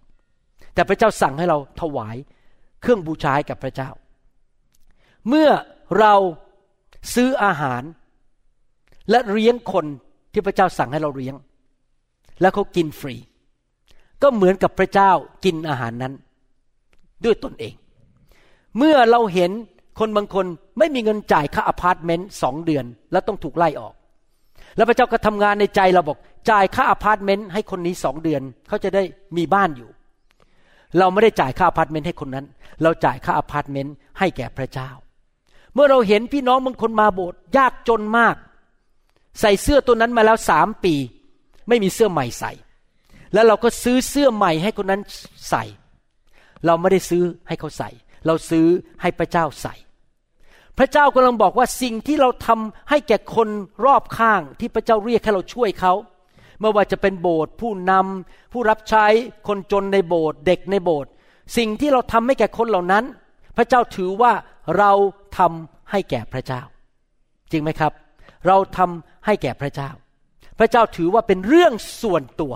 [0.74, 2.16] แต่พระเจ้าสั่งให้เราถวาย
[2.82, 3.90] เครื่องบูชาให้กับพระเจ้า
[5.28, 5.50] เมื่อ
[6.00, 6.16] เรา
[7.14, 7.82] ซื้ออาหาร
[9.10, 9.86] และเลี้ยงคน
[10.34, 11.36] ที่พระเจ้าสั่งให้เราเลี้ยง
[12.42, 13.16] แล้วเขากินฟรี
[14.22, 15.12] ก็เหมือนกับพระเจ้า
[15.46, 16.14] กินอาหารนั้น
[17.26, 17.74] ด้วยตนเอง
[18.78, 19.52] เมื่อเราเห็น
[20.00, 20.46] คนบางคน
[20.80, 23.94] ไม่มีเงินจ่ายค่าอพาร์ตเมนต์สองเดือน แล้วต้องถูกไล่ออก
[24.76, 26.18] แล้วพระเจ้าก็ทำงานในใจเราบอก
[26.50, 29.04] จ่ายค่าอพาร์ตเมนต์ให้คนนี้สองเดือน เขาจะได้
[29.38, 29.90] มีบ้านอยู่
[30.98, 32.46] เราไม่ได้จ่ายค่าอพาร์ตเมนต์ให้คนนั้น
[32.84, 34.90] เราจ่ายค่าอพาร์ตเมนต์ให้แก่พระเจ้า
[35.74, 38.36] เมื่อเราเห็นพี่น้องบางคนมาโบสถ์ยากจนมาก
[39.40, 40.96] ใส่เสื้อตัวนั้นมาแล้วสามปี
[41.68, 42.52] ไม่มีเสื้อใหม่ใส่
[43.34, 45.02] แล้วเราก็ซื้อเสื้อใหม่ให้คนนั้น
[45.50, 45.64] ใส่
[46.66, 47.90] เราไม่ได้ซื้อให้เขาใส่
[48.26, 48.68] เราซื้อ
[49.02, 49.76] ให้พระเจ้าใส่
[50.78, 53.50] พระเจ้ากำลังบอกว่าสิ่งที่เราทำให้แก่คน
[53.86, 55.94] รอบข้างที่พระเจ้าเรียกให้เราช่วยเขา
[56.60, 59.06] ไม่ว่าจะเป็นโบสถ์ผู้นำผู้รับใช้
[59.48, 61.10] คนจนในโบสถ์เด็กในโบสถ์
[61.58, 63.04] สิ่งที่เราทำให้แก่คนเหล่านั้น
[63.58, 64.34] พระเจ้าถือว่า
[64.78, 64.92] เรา
[65.38, 66.62] ทำให้แก่พระเจ้า
[67.52, 67.92] จริงไหมครับ
[68.48, 69.90] เราทำให้แก่พระเจ้า
[70.60, 72.54] พระเจ้าถือว่าเป็นเรื่องส่วนตัว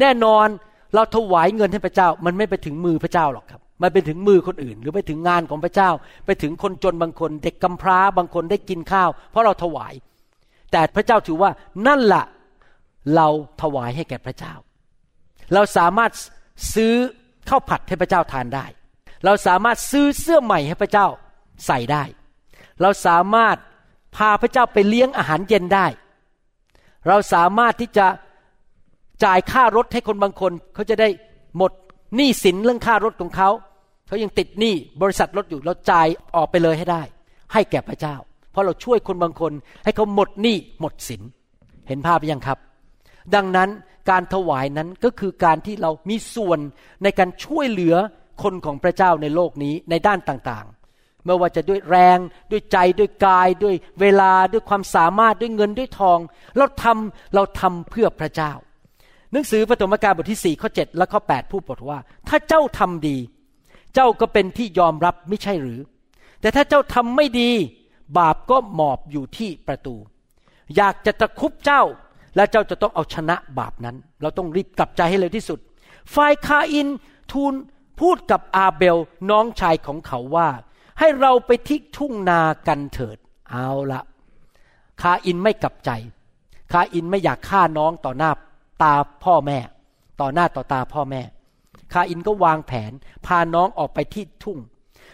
[0.00, 0.46] แน่นอน
[0.94, 5.90] เราถวายเงินให้พระเจ้า มันไม่ไปถึงมือพระเจ้าหรอกครับ มันไปถึงมือคนอื่น หรือไปถึงงานของพระเจ้า
[6.26, 9.94] ไปถึงคนจนบางคน เด็กกำพร้าบางคนได้กินข้าว เพราะเราถวาย
[10.72, 11.50] แต่พระเจ้าถือว่า
[11.86, 12.24] นั่นละ่ะ
[13.16, 13.28] เรา
[13.62, 14.54] ถวายให้แก่พระเจ้า
[15.54, 16.10] เราสามารถ
[16.74, 16.94] ซื้อ
[17.48, 18.66] ข้าวผัดให้พระเจ้าทานได้
[19.24, 21.06] เราสามารถซื้อเสื้อใหม่ให้พระเจ้า
[21.66, 22.04] ใส่ได้
[22.82, 23.56] เราสามารถ
[24.16, 25.86] พาพระเจ้าไปเลี้ยงอาหารเย็นได้
[27.08, 28.06] เราสามารถที่จะ
[29.24, 31.08] จ่ายค่ารถให้คนบางคน เขาจะได้
[31.56, 31.72] หมด
[32.16, 33.50] หนี้สินเรื่องค่ารถของเขา
[34.06, 36.06] เขายังติดหนี้บริษัทรถอยู่เราจ่าย
[36.36, 37.02] ออกไปเลยให้ได้
[37.52, 38.16] ให้แก่พระเจ้า
[38.50, 39.52] เพราะเราช่วยคนบางคน
[39.84, 41.22] ให้เขาหมดหนี้หมดสิน
[41.88, 42.58] เห็นภาพยังครับ
[43.34, 43.68] ดังนั้น
[44.10, 46.58] การถวายนั้นก็คือการที่เรามีส่วน
[47.02, 47.94] ในการช่วยเหลือ
[48.42, 50.66] คนของพระเจ้าในโลกนี้ในด้านต่าง
[51.26, 52.18] ไม่ว่าจะด้วยแรง
[52.50, 56.18] ด้วยใจด้วยกายด้วยเวลาด้วยความสามารถด้วยเงินด้วยทอง
[56.56, 58.52] เราทำเราทำเพื่อพระเจ้า
[59.32, 63.16] หนังสือปฐมกาลบทที่4ข้อ7และข้อ8พูดบอกว่า ถ้าเจ้าทำดี
[63.94, 65.80] เจ้าก็เป็นที่ยอมรับไม่ใช่หรือ
[66.40, 67.50] แต่ถ้าเจ้าทำไม่ดี
[68.18, 69.96] บาปก็หมอบอยู่ที่ประตู
[70.76, 71.82] อยากจะตะคุบเจ้า
[72.36, 75.58] และเจ้าจะต้องเอาชนะบาปนั้น เราต้องรีบกลับใจให้เร็วที่สุด
[76.14, 76.88] ฝ่ายคาอิน
[77.32, 77.54] ทูล
[78.00, 78.96] พูดกับอาเบล
[79.30, 80.48] น้องชายของเขาว่า
[80.98, 83.18] ให้เราไปที่ทุ่งนากันเถิด
[83.50, 84.00] เอาละ
[85.02, 85.90] คาอินไม่กลับใจ
[86.72, 88.30] คาอินไม่อยากฆ่าน้องต่อหน้า
[88.82, 89.58] ตาพ่อแม่
[90.20, 91.22] ต่อหน้าต่อตาพ่อแม่
[91.92, 92.92] คาอินก็วางแผน
[93.26, 94.58] พาน้องออกไปที่ทุ่ง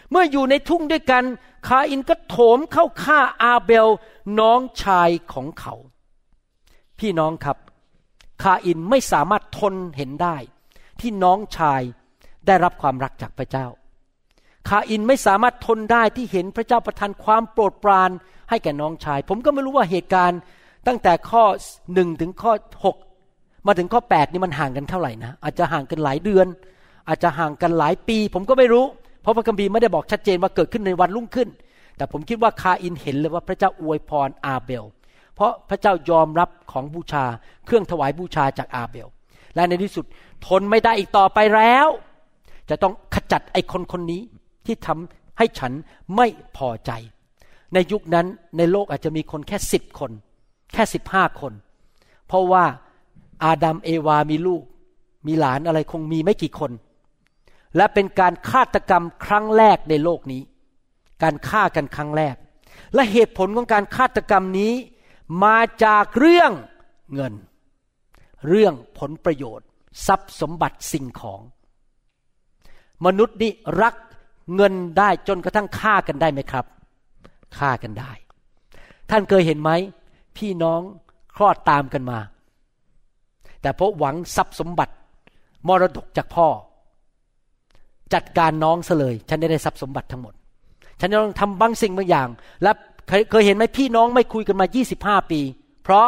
[0.09, 1.23] เมื่ออยู่ในทุ่งด้วยกัน
[1.67, 3.87] คาอินก็โถมเข้าฆ่าอาเบล
[4.39, 5.75] น้องชายของเขา
[6.99, 7.57] พี่น้องครับ
[8.43, 10.37] คาอินไม่สามารถทนเห็นได้
[10.99, 11.81] ที่น้องชาย
[12.47, 13.67] ได้รับความรักจากพระเจ้า
[14.69, 18.11] คาอินไม่สามารถทนได้ที่เห็นพระเจ้าประทานความโปรดปราน
[18.49, 20.39] ให้แก่น้องชาย ผมก็ไม่รู้ว่าเหตุการณ์
[20.87, 21.43] ตั้งแต่ข้อ
[21.93, 22.53] หนึ่งถึงข้อ
[22.85, 22.97] หก
[23.67, 26.47] มาถึงข้อแปดนี่มันห่างกันเท่าไหร่นะ อาจจะห่างกันหลายเดือน
[27.07, 28.85] อาจจะห่างกันหลายปี ผมก็ไม่รู้
[29.21, 31.49] เพราะพระคัมภีร์ไม่ได้บอกชัดเจนว่าเกิดขึ้นในวันรุ่งขึ้น
[31.97, 34.85] แต่ผมคิดว่าคาอินเห็นเลยว่าพระเจ้าอวยพรอาเบล
[35.35, 37.25] เพราะพระเจ้ายอมรับของบูชา
[37.65, 39.07] เครื่องถวายบูชาจากอาเบล
[39.55, 40.05] และในที่สุด
[40.47, 41.87] ทนไม่ได้อีกต่อไปแล้ว
[42.69, 44.21] จะต้องขจัดไอ้คนคนนี้
[44.65, 45.71] ที่ทำให้ฉัน
[46.15, 46.91] ไม่พอใจ
[47.73, 50.11] ในยุคนั้นในโลกอาจจะมีคนแค่สิบคน
[50.73, 51.53] แค่สิบห้าคน
[52.27, 52.65] เพราะว่า
[53.43, 54.63] อาดัมเอวามีลูก
[55.27, 56.71] มีหลานอะไรคงมีไม่กี่คน
[57.75, 60.41] และเป็นการฆาตกรรมครั้งแรกในโลกนี้
[61.23, 62.35] การฆ่ากันครั้งแรก
[62.93, 64.73] และเหตุผลของการฆาตกรรมนี้
[65.43, 66.51] มาจากเรื่อง
[67.13, 67.33] เงิน
[68.47, 69.67] เรื่องผลประโยชน์
[70.07, 71.41] ทรัพย์สมบัติสิ่งของ
[73.05, 73.51] มนุษย์นี่
[73.81, 73.95] รัก
[74.55, 76.65] เงินได้จนกระทั่งฆ่ากันได้ไหมครับ
[77.57, 78.11] ฆ่ากันได้
[79.09, 79.71] ท่านเคยเห็นไหม
[80.37, 80.81] พี่น้อง
[81.35, 82.19] คลอดตามกันมา
[83.61, 84.93] แต่เพราะหวังทรัพย์สมบัติ
[85.67, 86.47] มรดกจากพ่อ
[88.13, 90.33] จัดการน้องซะเลย ฉันได้ได้ทรัพย์สมบัติทั้งหมด
[90.99, 92.27] ฉันต้องทำบางสิ่งบางอย่าง
[92.63, 92.71] และ
[93.07, 94.65] เคยเคยเห็นไหมพี่น้องไม่คุยกันมา
[94.99, 95.41] 25 ปี
[95.83, 96.07] เพราะ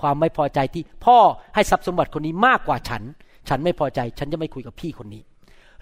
[0.00, 1.18] ความไม่พอใจที่พ่อ
[1.54, 3.02] ให้ทรัพย์สมบัติคนนี้มากกว่าฉัน
[3.48, 5.22] ฉันไม่พอใจ ฉันจะไม่คุยกับพี่คนนี้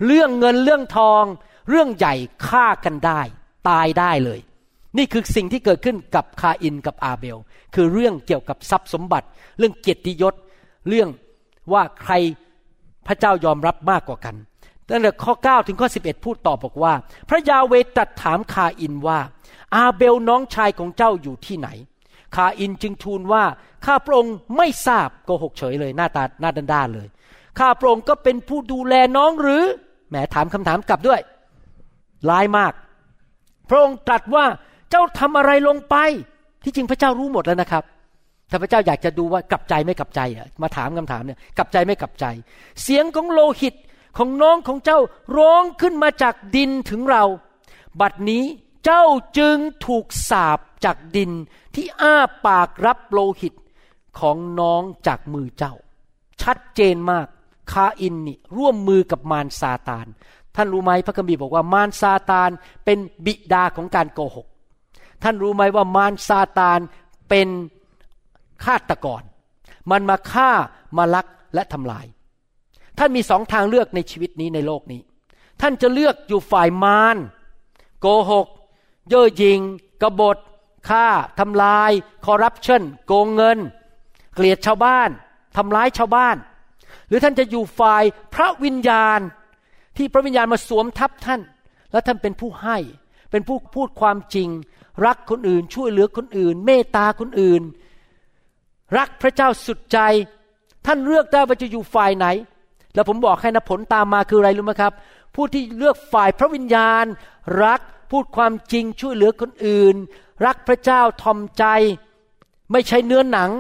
[0.07, 1.24] เรื่องเงินเรื่องทอง
[1.69, 2.15] เรื่องใหญ่
[2.49, 3.21] ฆ่ากันได้
[3.69, 4.41] ตายได้เลย
[4.99, 7.39] นี่คือสิ่งที่เกิดขึ้นกับคาอินกับอาเบล
[7.75, 9.27] คือเรื่องเกี่ยวกับทรัพย์สมบัติ
[9.59, 10.35] เรื่องเกียรติยศ
[10.89, 11.09] เรื่อง
[11.73, 12.12] ว่าใคร
[13.07, 14.35] พระเจ้ายอมรับมากกว่ากัน
[14.89, 16.93] ตั้งแต่ข้อ 9 ถึงข้อ 11 พูดต่อบอกว่า
[17.29, 19.19] พระยาเวตรัดถามคาอินว่า
[19.75, 21.69] อาเบลน้องชายของเจ้าอยู่ที่ไหน
[22.37, 23.45] คาอินจึงทูลว่า
[23.87, 27.09] ข้าพระองค์ไม่ทราบโกหกเฉยเลยหน้าตาหน้าด้านๆเลย
[27.59, 29.62] ข้าพระองค์ก็เป็นผู้ดูแลน้องหรือ
[30.09, 31.21] แหมถามคำถามกลับด้วย
[32.31, 32.72] ร้ายมาก
[33.68, 34.45] พระองค์ตรัสว่า
[34.91, 35.97] เจ้าทำอะไรลงไป
[36.64, 37.85] ที่จริงพระเจ้ารู้หมดแล้วนะครับ
[38.51, 42.27] ถ้าพระเจ้าอยากจะดูว่ากลับใจไม่กลับใจอะมาถามคำถามเนี่ยกลับใจไม่กลับใจ
[42.83, 43.75] เสียงของโลหิต
[44.18, 44.99] ของน้องของเจ้า
[45.37, 47.25] ร้องขึ้นมาจากดินถึงเรา
[48.01, 48.45] บัดนี้
[48.85, 49.05] เจ้า
[49.39, 49.57] จึง
[49.87, 51.31] ถูกสาบจากดิน
[51.75, 52.16] ที่อ้า
[52.47, 53.55] ปากรับโลหิต
[54.20, 55.75] ของน้องจากมือเจ้า
[56.43, 57.27] ชัดเจนมาก
[57.72, 60.07] คาอินนี่ร่วมมือกับมารซาตาน
[60.57, 62.51] ท่านรู้ไหมพระคัมภีร์บอกว่ามารซาตาน
[62.85, 64.47] เป็นบิดาของการโกหก
[65.23, 66.81] ท่านรู้ไหมว่ามารซาตาน
[67.29, 67.49] เป็น
[68.65, 69.23] ฆาตกร
[69.91, 70.51] มันมาฆ่า
[70.97, 72.07] มาลักและทำลาย
[72.99, 75.01] ท่านมีสองทางเลือกในชีวิตนี้ในโลกนี้
[75.61, 77.17] ท่านจะเลือกอยู่ฝ่ายมาร
[78.01, 78.47] โกหก
[79.09, 79.61] เย่อหยิง
[80.03, 80.39] กบฏ
[80.89, 81.07] ฆ่า
[81.39, 81.91] ทำลาย
[82.27, 83.59] คอร์รัปชันโกงเงิน
[84.35, 85.11] เกลียดชาวบ้าน
[85.57, 86.37] ทำร้ายชาวบ้าน
[87.09, 88.03] หรือท่านจะอยู่ฝ่าย
[88.35, 89.21] พระวิญญาณ
[89.97, 91.41] ที่พระวิญญาณมาสวมทับท่าน
[91.93, 92.77] และท่านเป็นผู้ให้
[93.31, 94.49] เป็นผู้พูดความจริง
[95.07, 97.63] รักคนอื่น ช่วยเหลือคนอื่น เมตตาคนอื่น
[98.97, 99.99] รักพระเจ้าสุดใจ
[100.87, 102.27] ท่านเลือกได้ว่าจะอยู่ฝ่ายไหน
[102.95, 104.93] แล้วผมบอกให้นะผลตามมาคืออะไรรู้ไหมครับ
[105.35, 107.05] ผู้ที่เลือกฝ่ายพระวิญญาณ
[107.65, 107.81] รัก
[108.11, 109.95] พูดความจริงช่วยเหลือคนอื่น
[110.47, 111.65] รักพระเจ้าทอมใจ
[112.73, 113.51] ไม่ใช่เนื้อหนัง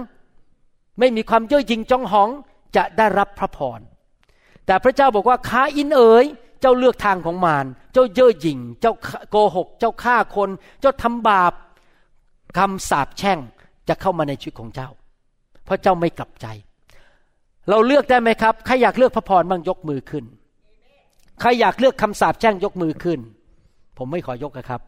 [0.98, 2.28] ไม่มีความเย่อหยิ่งจองหอง
[2.76, 3.80] จะได้รับพระพร
[4.66, 6.24] แต่พระเจ้าบอกว่าคาอินเอ๋ย
[6.60, 8.92] เจ้าเลือกทางของมารเจ้าเย่อหยิ่ง เจ้า
[9.30, 10.50] โกหก เจ้าฆ่าคน
[10.80, 11.52] เจ้าทำบาป
[12.58, 13.38] คำสาปแช่ง
[13.88, 14.88] จะเข้ามาในชีวิตของเจ้า
[15.64, 16.46] เพราะเจ้าไม่กลับใจ
[17.68, 20.24] เราเลือกได้ไหมครับใครอยากเลือกพระพรบ้างยกมือขึ้น
[21.40, 23.18] ใครอยากเลือกคำสาปแช่งยกมือขึ้น
[23.98, 24.80] ผมไม่ขอยกนะครับ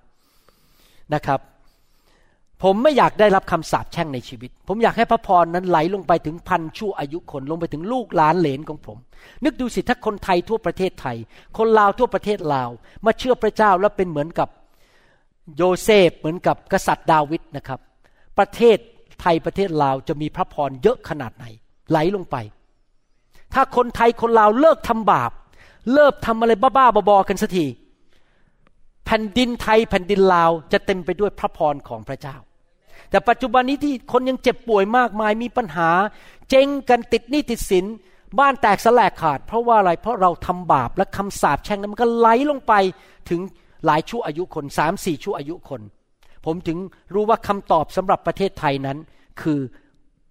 [1.14, 1.40] นะครับ
[2.62, 8.98] ผมไม่อยากได้รับคำสาปแช่งในชีวิต ผมอยากให้พระพรนั้นไหลลงไปถึงพันชั่วอายุคนลงไปถึงลูกหลานเหลนของผม
[9.44, 11.16] นึกดูสิถ้าคนไทยทั่วประเทศไทย
[11.56, 12.70] คนลาวทั่วประเทศลาว
[13.04, 14.48] มาเชื่อพระเจ้าแล้วเป็นเหมือนกับ
[15.56, 17.80] โยเซฟเหมือนกับกษัตริย์ดาวิดนะครับ
[18.38, 18.76] ประเทศ
[19.20, 21.44] ไทยประเทศลาวจะมีพระพรเยอะขนาดไหน
[21.90, 22.36] ไหลลงไป
[23.54, 25.30] ถ้าคนไทยคนลาวเลิกทำบาป
[25.92, 27.66] เลิกทำอะไรบ้าๆบอๆกันสักที
[29.04, 32.36] แผ่นดินไทยแผ่นดินลาวจะเต็มไปด้วยพระพรของพระเจ้า
[33.10, 35.90] แต่ปัจจุบันนี้ที่คนยังเจ็บป่วยมากมายมีปัญหา
[36.50, 37.84] เจ๊งกันติดหนี้ติดสิน
[38.38, 42.72] บ้านแตกสลายขาด เพราะว่าอะไรเพราะเราทำบาปและคำสาปแช่งนั้นมันก็ไหลลงไป
[43.30, 43.40] ถึง
[43.86, 45.80] หลายชั่วอายุคนสามสี่ชั่วอายุคน
[46.44, 46.78] ผมถึง
[47.14, 48.98] รู้ว่าคำตอบสำหรับประเทศไทยนั้น
[49.42, 49.60] คือ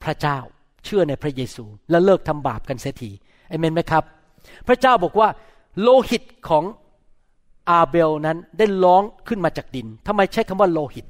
[0.04, 0.38] พระเจ้า
[0.86, 3.12] เชื่อในพระเยซู และเลิกทำบาปกันเสียที
[3.50, 4.04] เอเมนไหมครับ
[4.68, 5.30] พระเจ้าบอกว่า
[5.82, 6.64] โลหิตของ
[7.70, 11.06] อาเบลนั้นได้ร้องขึ้นมาจากดินทำไมใช้คำว่าโลหิต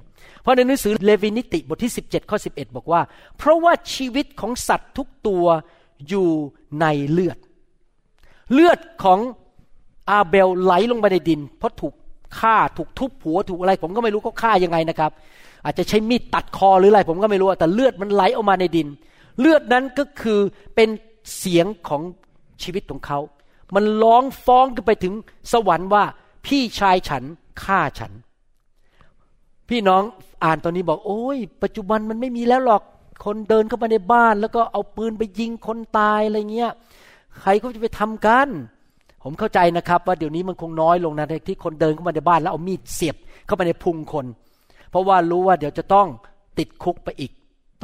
[0.45, 3.01] เพราะในหนังสือเลวีนิติบทที่ 17 ข้อ 11 บอกว่า
[3.37, 5.45] เพราะว่าชีวิตของสัตว์ทุกตัว
[6.07, 6.29] อยู่
[6.79, 7.37] ในเลือด
[8.53, 9.19] เลือดของ
[10.09, 11.93] อาเบลไหลลงไปในดิน เพราะถูก
[12.39, 15.11] ฆ่าถูกทุบหัวถูกอะไร ผมก็ไม่รู้เขาฆ่ายังไงนะครับ
[15.63, 18.87] อาจจะใช้มีดตัดคอหรืออะไร ผมก็ไม่รู้แต่เลือดมันไหลออกมาในดิน
[19.39, 20.39] เลือดนั้นก็คือ
[20.75, 20.89] เป็น
[21.37, 22.01] เสียงของ
[22.63, 23.19] ชีวิตของเขา
[23.75, 25.13] มันร้องฟ้องขึ้นไปถึง
[25.53, 26.03] สวรรค์ว่า
[26.45, 27.23] พี่ชายฉัน
[27.63, 28.11] ฆ่าฉัน
[29.69, 30.03] พี่น้อง
[30.45, 32.83] อ่านตอนนี้บอก โอ้ย ปัจจุบันมันไม่มีแล้วหรอก
[33.25, 36.71] คนเดินเข้ามาในบ้าน แล้วก็เอาปืนไปยิงคนตายอะไรเงี้ย
[37.39, 38.47] ใครก็จะไปทำกัน
[39.23, 43.15] ผมเข้าใจนะครับ ว่าเดี๋ยวนี้มันคงน้อยลงนะที่คนเดินเข้ามาในบ้าน แล้วเอามีดเสียบ
[43.45, 44.25] เข้าไปในพุงคน
[44.89, 46.07] เพราะว่ารู้ว่าเดี๋ยวจะต้อง
[46.57, 47.31] ติดคุกไปอีก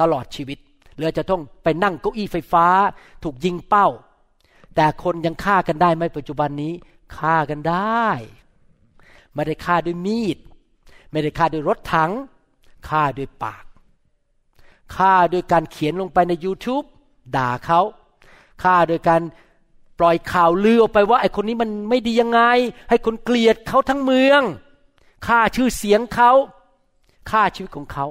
[0.00, 0.58] ตลอดชีวิต
[0.96, 2.66] หรือจะต้องไปนั่งเก้าอี้ไฟฟ้า
[3.22, 3.88] ถูกยิงเป้า
[4.76, 6.72] แต่คนยังฆ่ากันได้ไหมปัจจุบันนี้
[7.16, 8.08] ฆ่ากันได้
[9.34, 10.38] ไม่ได้ฆ่าด้วยมีด
[11.10, 12.10] ไม่ได้ฆ่าด้วยรถถัง
[12.88, 13.64] ฆ่าด้วยปาก
[14.96, 16.84] ฆ่าด้วยการเขียนลงไปใน YouTube
[17.36, 17.80] ด่าเขา
[18.62, 19.20] ฆ่าโดยการ
[19.98, 22.40] ปล่อยข่าวลือออกไปว่าไอ้คนนี้มันไม่ดียังไง
[22.88, 24.42] ให้คนเกลียดเขาทั้งเมือง
[25.26, 26.30] ฆ่าชื่อเสียงเขา
[27.30, 28.06] ฆ่าชีวิตของเขา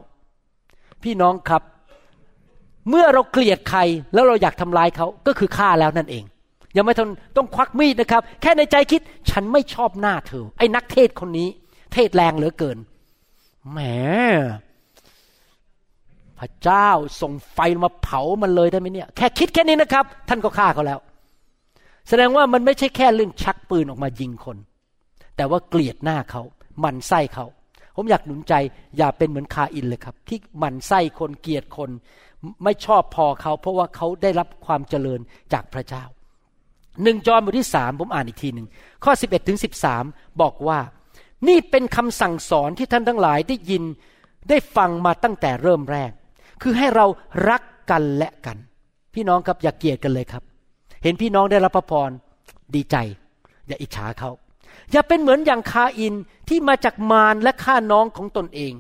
[1.03, 1.63] พี่น้องครับ
[2.89, 3.79] เมื่อเราเกลียดใคร
[4.13, 6.23] แล้วเราอยากทำลายเขาก็คือฆ่าแล้วนั่นเอง
[6.77, 11.49] ยังไม่ต้องต้องควักมีดนะครับ แค่ในใจคิด ฉันไม่ชอบหน้าเธอ ไอ้นักเทศคนนี้
[11.93, 12.77] เทศแรงเหลือเกิน
[13.69, 13.79] แหม
[16.39, 16.89] พระเจ้า
[17.21, 20.99] ส่งไฟมาเผามันเลยได้ไหมเนี่ย แค่คิดแค่นี้นะครับ ท่านก็ฆ่าเขาแล้ว
[22.07, 24.57] แสดงว่ามันไม่ใช่แค่เรื่องชักปืนออกมายิงคน
[25.35, 26.41] แต่ว่าเกลียดหน้าเขา
[26.79, 27.45] หมั่นไส้เขา
[27.95, 28.53] ผมอยากหนุนใจ
[28.97, 31.89] อย่าเป็นเหมือนคาอินเลยครับ ที่หมั่นไส้คนเกลียดคน
[32.63, 35.19] ไม่ชอบพอเขา เพราะว่าเขาได้รับความเจริญ
[35.53, 36.03] จากพระเจ้า
[37.03, 38.67] หนึ่งจอห์นบทที่สามผมอ่านอีกทีหนึ่ง
[39.03, 39.59] ข้อ 11ถึง
[39.99, 40.79] 13บอกว่า
[41.47, 43.83] นี่เป็นคำสั่งสอนที่ท่านทั้งหลายได้ยิน
[44.49, 46.11] ได้ฟังมาตั้งแต่เริ่มแรก
[46.61, 47.05] คือให้เรา
[47.49, 47.61] รัก
[47.91, 48.57] กันและกัน
[49.13, 50.43] พี่น้องครับอย่าเกลียดกันเลยครับ
[51.03, 52.09] เห็นพี่น้องได้รับพระพร
[52.75, 52.95] ดีใจ
[53.67, 54.29] อย่าอิจฉาเขา
[54.91, 56.13] อย่าเป็นเหมือนอย่างคาอิน
[56.49, 58.73] ที่มาจากมารและฆ่าน้องของตนเอง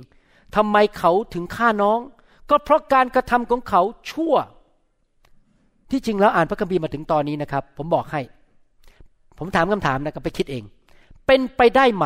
[0.55, 1.99] ทำไมเขาถึงฆ่าน้อง
[2.49, 3.81] ก็เพราะการกระทำของเขา
[4.11, 4.35] ชั่ว
[5.91, 8.21] ที่จริงแล้วอ่านพระคัมภีร์มาถึงตอนนี้นะครับ ผมบอกให้
[9.37, 10.63] ผมถามคำถามนะครับไปคิดเอง
[11.27, 12.05] เป็นไปได้ไหม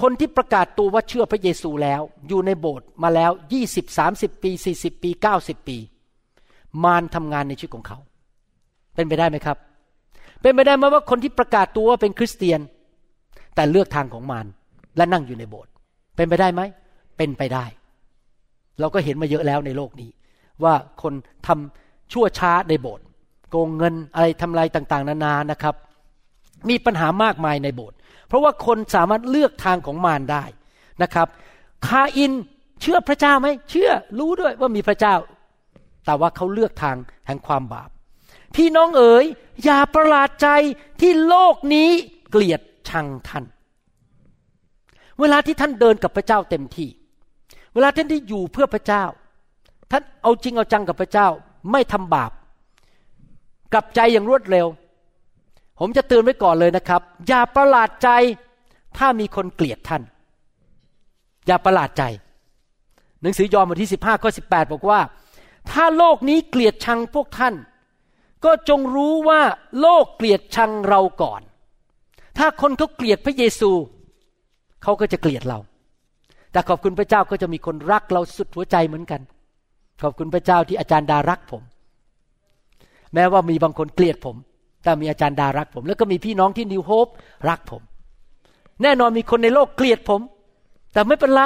[0.00, 5.78] คนที่ประกาศตัวว่าเชื่อพระเยซูแล้ว อยู่ในโบสถ์มาแล้วยี่สิบสามสิบปีสี่สิบปีเก้าสิบปี
[6.84, 7.98] มารทำงานในชีวิตของเขา
[8.94, 9.58] เป็นไปได้ไหมครับ
[10.40, 12.60] เป็นไปได้ไหมว่าคนที่ประกาศตัวว่าเป็นคริสเตียน
[13.54, 14.46] แต่เลือกทางของมาร
[14.96, 15.70] และนั่งอยู่ในโบสถ์
[16.16, 16.62] เป็นไปได้ไหม
[17.16, 17.64] เป็นไปได้
[18.80, 20.10] เราก็เห็นมาเยอะแล้วในโลกนี้
[20.64, 21.14] ว่าคน
[21.46, 23.04] ทำชั่วช้าในโบสถ์
[23.50, 25.74] โกงเงินอะไรทำลายต่าง ๆ นานานะครับ
[26.68, 27.96] มีปัญหามากมายในโบสถ์
[28.34, 30.44] ราะว่าคนสามารถเลือกทางของมารได้
[31.02, 31.28] นะครับ
[31.86, 32.32] คาอิน
[32.80, 35.14] เชื่อพระเจ้าไหมเชื่อรู้ด้วยว่ามีพระเจ้า
[36.04, 37.90] แต่ว่าเขาเลือกทางแห่งความบาป
[38.54, 39.24] พี่น้องเอ๋ย
[39.64, 40.48] อย่าประหลาดใจ
[41.00, 41.90] ที่โลกนี้
[42.30, 43.44] เกลียดชังท่าน
[45.20, 46.88] เวลาที่ท่านเดินกับพระเจ้าเต็มที่
[47.74, 49.04] เวลาท่านที่อยู่เพื่อพระเจ้า
[49.90, 51.28] ท่านเอาจริงเอาจังกับพระเจ้า
[51.72, 52.32] ไม่ทำบาป
[53.72, 54.66] กลับใจอย่างรวดเร็ว
[55.78, 58.08] ผมจะเตือนไว้ก่อนเลยนะครับ อย่าประหลาดใจ
[58.98, 60.02] ถ้ามีคนเกลียดท่าน
[61.46, 62.02] อย่าประหลาดใจ
[63.22, 65.00] หนังสือยอห์นบทที่สิบห้าข้อสิบแปดบอกว่า
[65.70, 67.54] ถ้าโลกนี้เกลียดชังพวกท่าน
[68.44, 69.40] ก็จงรู้ว่า
[69.80, 71.40] โลกเกลียดชังเราก่อน
[72.38, 73.70] ถ้าคนเขาเกลียดพระเยซู
[74.82, 75.58] เขาก็จะเกลียดเรา
[76.52, 79.20] แต่ขอบคุณพระเจ้าก็จะมีคนรักเราสุดหัวใจเหมือนกัน
[80.02, 81.62] ขอบคุณพระเจ้าที่อาจารย์ดารักผม
[83.14, 84.36] แม้ว่ามีบางคนเกลียดผม
[84.84, 87.06] แต่มีอาจารย์ดารักผม แล้วก็มีพี่น้องที่นิวโฮป
[87.48, 87.82] รักผม
[88.82, 90.20] แน่นอนมีคนในโลกเกลียดผม
[90.92, 91.42] แต่ไม่เป็นไร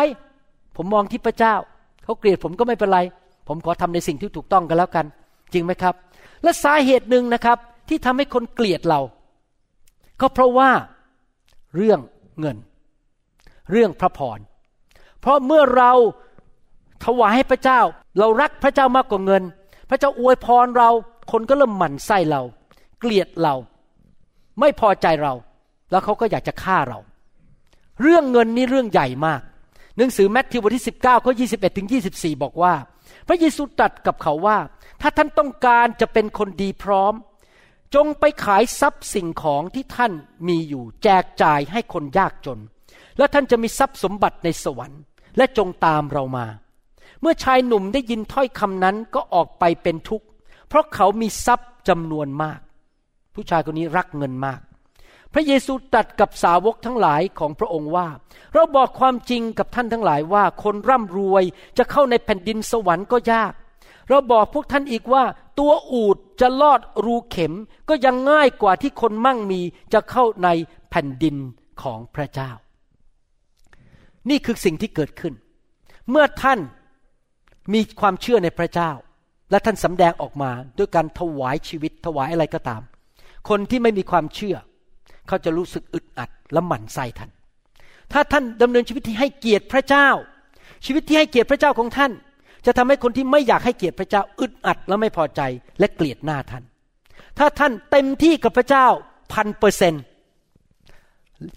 [0.76, 1.54] ผมมองที่พระเจ้า
[2.04, 3.00] เขาเกลียดผมก็ไม่เป็นไร
[3.48, 5.06] ผมขอทำในสิ่งที่ถูกต้องกันแล้วกัน
[5.52, 5.94] จริงไหมครับ
[6.42, 7.58] และสาเหตุหนึ่งนะครับ
[7.88, 9.00] ที่ทำให้คนเกลียดเรา
[10.20, 10.70] ก็เพราะว่า
[11.76, 12.00] เรื่อง
[12.40, 12.56] เงิน
[13.70, 14.38] เรื่องพระพร
[15.20, 15.92] เพราะเมื่อเรา
[17.04, 17.80] ถวายให้พระเจ้า
[18.18, 19.42] เรารักพระเจ้ามากกว่าเงิน
[19.90, 20.90] พระเจ้าอวยพรเรา
[21.32, 22.42] คนก็เริ่มหมั่นไส้เรา
[22.98, 23.54] เกลียดเรา
[24.60, 25.34] ไม่พอใจเรา
[25.90, 26.98] แล้วเขาก็อยากจะฆ่าเรา
[28.02, 29.40] เรื่องเงินนี่เรื่องใหญ่มาก
[29.96, 32.74] หนังสือแมทธิวบทที่ 19ข้อ21ถึง 24 บอกว่า
[33.26, 34.58] พระเยซูตรัสกับเขาว่า
[35.00, 37.14] ถ้าท่านต้องการจะเป็นคนดีพร้อม
[37.94, 40.12] จงไปขายทรัพย์สิ่งของที่ท่าน
[40.48, 42.58] มีอยู่ แจกจ่ายให้คนยากจน
[43.18, 45.02] แล้วท่านจะมีทรัพย์สมบัติในสวรรค์
[45.36, 46.46] และจงตามเรามา
[47.20, 50.26] เมื่อชายหนุ่มได้ยินถ้อยคำนั้นก็ออกไปเป็นทุกข์
[50.68, 52.60] เพราะเขามีทรัพย์จำนวนมาก
[53.38, 54.60] ผู้ชายคนนี้รักเงินมาก
[55.32, 58.08] พระเยซูตรัสกับสาวกทั้งหลายของพระองค์ว่า
[58.54, 61.44] เราบอกความจริงกับท่านทั้งหลายว่า คนร่ำรวย
[61.78, 63.52] จะเข้าในแผ่นดินสวรรค์ก็ยาก
[64.08, 65.24] เราบอกพวกท่านอีกว่า
[65.58, 67.52] ตัวอูดจะลอดรูเข็ม
[67.88, 69.60] ก็ยังง่ายกว่าที่คนมั่งมี
[69.92, 70.48] จะเข้าใน
[70.90, 71.36] แผ่นดิน
[71.82, 72.50] ของพระเจ้า
[74.30, 75.34] นี่คือสิ่งที่เกิดขึ้น
[76.10, 76.60] เมื่อท่าน
[77.72, 78.90] มีความเชื่อในพระเจ้า
[79.50, 82.82] และท่านสำแดงออกมาด้วยการถวายชีวิตถวายอะไรก็ตาม
[83.48, 84.56] คนที่ไม่มีความเชื่อ
[85.28, 87.30] เขาจะรู้สึกอึดอัดและหมั่นไส้ท่าน
[88.12, 90.08] ถ้าท่านดำเนินชีวิตที่ให้เกียรติพระเจ้า
[90.84, 92.12] ชีวิตที่ให้เกียรติพระเจ้าของท่าน
[92.66, 95.40] จะทำให้คนที่ไม่อยากให้เกียรติพระเจ้าอึดอัดและไม่พอใจ
[95.78, 96.64] และเกลียดหน้าท่าน
[97.38, 98.86] ถ้าท่านเต็มที่กับพระเจ้า
[99.32, 99.94] พันเปอร์เซน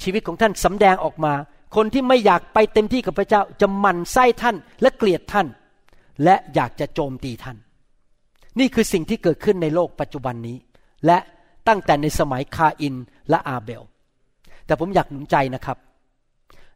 [0.04, 1.34] ชีวิตของท่านสำแดงออกมา
[1.76, 5.48] คนที่ไม่อยากไปเต็มที่กับพระเจ้าจะหมั่นไส้ท่านและเกลียดท่าน
[6.24, 7.58] และอยากจะโจมตีท่าน
[8.60, 10.58] นี่คือสิ่งที่เกิดขึ้นในโลกปัจจุบันนี้
[11.06, 11.18] และ
[11.68, 12.96] ตั้งแต่ในสมัยคาอิน
[13.30, 13.84] และอาเบล
[14.66, 15.78] แต่ผมอยากหนุนใจนะครับ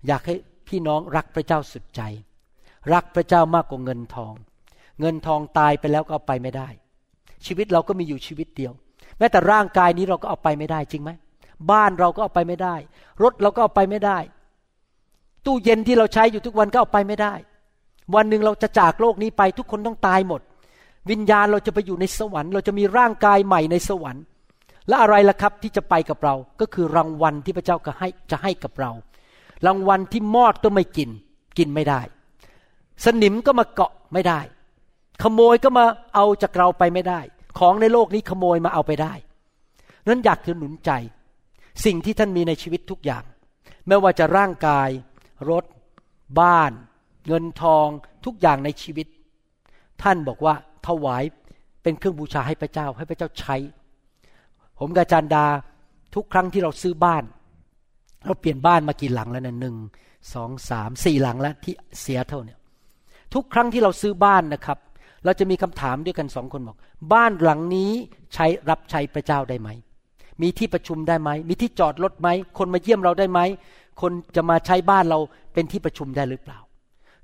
[0.07, 0.35] อยากให้
[0.67, 2.01] พี่น้องรักพระเจ้าสุดใจ
[2.93, 4.33] รักพระเจ้ามากกว่าเงินทอง
[4.99, 6.69] เงินทองตายไปแล้วก็เอาไปไม่ได้
[7.45, 8.73] ชีวิตเราก็มีอยู่ชีวิตเดียว
[9.17, 11.11] แม้แต่ร่างกายนี้เราก็เอาไปไม่ได้จริงไหม
[11.71, 12.75] บ้านเราก็เอาไปไม่ได้
[13.23, 14.17] รถเราก็เอาไปไม่ได้
[15.45, 17.33] ตู้เย็นที่เราใช้อยู่ทุกวันก็เอาไปไม่ได้
[18.15, 20.41] วันหนึ่งเราจะจากโลกนี้ไปทุกคนต้องตายหมด
[21.09, 24.23] วิญญาณเราจะไปอยู่ในสวรรค์ เราจะมีร่างกายใหม่ในสวรรค์
[24.87, 28.91] และอะไรล่ะครับที่จะไปกับเราก็คือรางวัลที่พระเจ้าก็ให้จะให้กับเรา
[29.67, 31.09] รางวัลที่มอดก็ไม่กิน
[31.57, 32.01] กินไม่ได้
[33.05, 34.39] สนิมก็มาเกาะไม่ได้
[35.23, 37.19] ขโมยก็มาเอาจากเราไปไม่ได้
[37.59, 39.13] ของในโลกนี้ขโมยมาเอาไปได้
[40.07, 40.91] นั้นอยากจะหนุนใจ
[41.85, 43.23] สิ่งที่ท่านมีในชีวิตทุกอย่าง
[43.87, 44.89] ไม่ว่าจะร่างกาย
[45.49, 45.63] รถ
[46.39, 46.71] บ้าน
[47.27, 47.87] เงินทอง
[48.25, 49.07] ทุกอย่างในชีวิต
[50.03, 50.55] ท่านบอกว่า
[50.87, 51.23] ถวาย
[51.83, 53.55] เป็นเครื่องบูชาให้พระเจ้าให้พระเจ้าใช้
[54.79, 55.45] ผมกับอาจารย์ดา
[56.15, 57.23] ทุกครั้งที่เราซื้อบ้าน
[58.25, 59.75] เราเปลี่ยนบ้านมากี่หลังแล้วนะหนึ่ง
[60.33, 62.59] สองสามสี่หลังแล้วที่เสียเท่าเนี่ย
[63.33, 64.77] ทุกครั้งที่เราซื้อบ้านนะครับ
[65.25, 66.77] เราจะมีคำถามด้วยกันสองคนบอก
[67.13, 67.91] บ้านหลังนี้
[68.33, 69.69] ใช้รับใช้พระเจ้าได้ไหม
[70.41, 73.39] มีที่ประชุมได้ไหม มีที่จอดรถไหม คนมาเยี่ยมเราได้ไหม
[74.01, 75.19] คนจะมาใช้บ้านเรา
[75.53, 76.59] เป็นที่ประชุมได้หรือเปล่า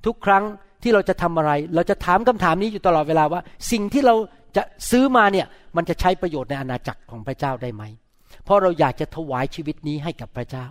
[0.06, 0.43] ทุกครั้ง
[0.84, 3.41] ที่เราจะทำอะไร เราจะถามคำถามนี้อยู่ตลอดเวลาว่า
[3.72, 4.16] สิ่งที่เรา
[4.56, 7.84] จะซื้อมาเนี่ยมันจะใช้ประโยชน์ในอาณาจักรของพระเจ้าได้ไหม
[8.43, 10.66] เพราะเราอยากจะถวายชีวิตนี้ให้กับพระเจ้า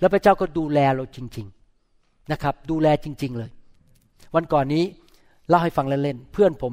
[0.00, 1.46] แล้วพระเจ้าก็ดูแลเราจริง
[1.88, 3.50] ๆนะครับ ดูแลจริง ๆเลย
[4.34, 4.84] วันก่อนนี้
[5.48, 6.72] เล่าให้ฟังเล่นๆเพื่อนผม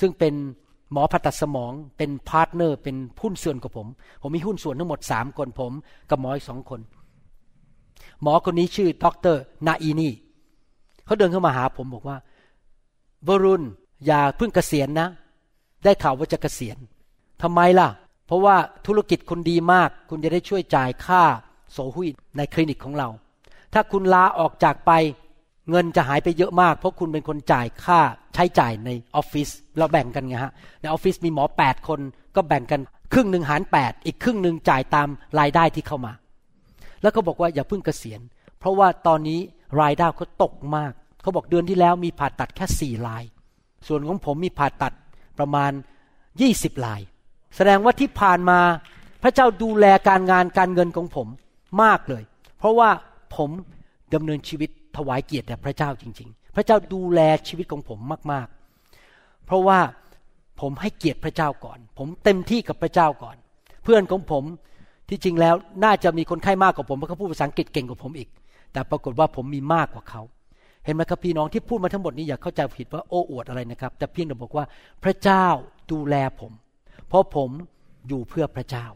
[0.00, 0.34] ซึ่งเป็น
[0.92, 3.86] หมอผ่าตัดสมองเป็น partner เป็นหุ้นส่วนกับผม
[4.22, 5.72] ผมมีหุ้นส่วนทั้งหมดสามคนผม
[6.10, 6.80] กับหมออีกสองคน
[8.22, 9.36] หมอคนนี้ชื่อดร
[9.66, 10.08] นาอีนี
[11.04, 12.16] เขาเดินเข้ามาหาผมบอกว่า
[13.28, 13.64] วรุณ
[14.06, 15.08] อย่าเพิ่งเกษียณนะ
[15.84, 16.78] ได้ข่าวว่าจะเกษียณ
[17.42, 17.88] ทำไมล่ะ
[18.26, 18.56] เพราะว่า
[18.86, 21.22] ธุรกิจคุณดีมาก คุณจะได้ช่วยจ่ายค่า
[21.72, 23.08] โสหุยในคลินิกของเรา
[23.72, 24.92] ถ้าคุณลาออกจากไป
[25.70, 28.00] เงินจะหายไปเยอะมาก เพราะคุณเป็นคนจ่ายค่า
[28.34, 32.00] ใช้จ่ายในออฟฟิศเราแบ่งกันไงฮะในออฟฟิศมีหมอแปดคน
[32.36, 32.80] ก็แบ่งกัน
[33.12, 35.08] ครึ่งหนึ่งหารแปดอีกครึ่งหนึ่งจ่ายตาม
[35.38, 36.12] รายได้ที่เข้ามา
[37.02, 38.20] แล้วก็บอกว่าอย่าเพิ่งเกษียณ
[38.58, 39.40] เพราะว่าตอนนี้
[39.80, 43.24] รายได้เขาตกมาก เขาบอกเดือนที่แล้วมีผ่าตัดแค่สี่ราย
[43.86, 44.92] ส่วนของผมมีผ่าตัด
[45.40, 45.72] ประมาณ
[46.40, 47.00] ยี่สิบราย
[47.56, 48.60] แสดงว่าที่ผ่านมา
[49.22, 51.28] พระเจ้าดูแลการงานการเงินของผม
[51.82, 52.22] มากเลย
[52.58, 52.90] เพราะว่า
[53.36, 53.50] ผม
[54.14, 57.98] ดำเนินชีวิตถวายเกียรติแด่พระเจ้าจริง ๆ พระเจ้าดูแลชีวิตของผม
[58.32, 58.46] มาก
[58.96, 59.78] ๆ เพราะว่า
[60.60, 63.36] ผมให้เกียรติพระเจ้าก่อน ผมเต็มที่กับพระเจ้าก่อน
[63.84, 64.44] เพื่อนของผม
[65.08, 68.28] ที่จริงแล้วน่าจะมีคนไข้มากกว่าผมเพราะเขาพูดภาษาอังกฤษเก่งกว่าผมอีก
[68.72, 70.22] แต่ปรากฏว่าผมมีมากกว่าเขา
[70.84, 74.64] เห็นไหมครับพี่น้องที่พูดมาทั้งหมดนี้อย่าเข้าใจผิดว่าโอ้อวดอะไรนะครับ แต่เพียงแต่บอกว่า
[75.04, 75.46] พระเจ้า
[75.92, 76.52] ดูแลผม
[77.08, 77.50] เพราะผม
[78.08, 78.86] อยู่เพื่อพระเจ้า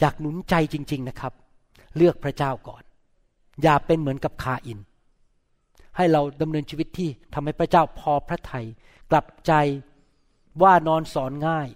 [0.00, 1.32] อยากหนุนใจจริง ๆนะครับ
[1.96, 2.82] เลือกพระเจ้าก่อน
[3.62, 4.78] อย่าเป็นเหมือนกับคาอิน
[5.96, 8.66] ให้เราดำเนินชีวิตที่ทำให้พระเจ้าพอพระทยัย
[9.10, 9.52] กลับใจ
[10.62, 11.68] ว่านอนสอนง่าย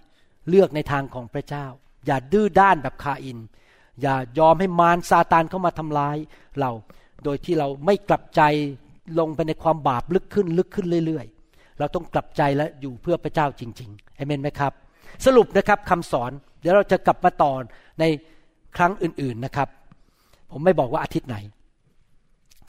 [0.49, 1.65] เลือกในทางของพระเจ้า
[2.05, 3.37] อย่าดื้อด้านแบบคาอิน
[4.01, 6.17] อย่ายอมให้มารซาตานเข้ามาทำร้าย
[6.59, 6.71] เรา
[7.23, 8.41] โดยที่เราไม่กลับใจ
[9.19, 14.73] ลงไปในความบาปลึกขึ้นลึกขึ้นเรื่อย ๆ เราต้องกลับใจและอยู่เพื่อพระเจ้าจริงๆเอเมนไหมครับ
[15.25, 16.31] สรุปนะครับคำสอน
[16.61, 17.53] เดี๋ยวเราจะกลับมาต่อ
[17.99, 18.03] ใน
[18.77, 19.67] ครั้งอื่นๆนะครับ
[20.51, 21.37] ผมไม่บอกว่าอาทิตย์ไหน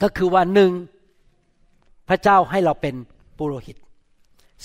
[0.01, 0.71] ก็คือว่าหนึ่ง
[2.09, 2.95] พระเจ้าให้เราเป็น
[3.37, 3.77] ปุโรหิต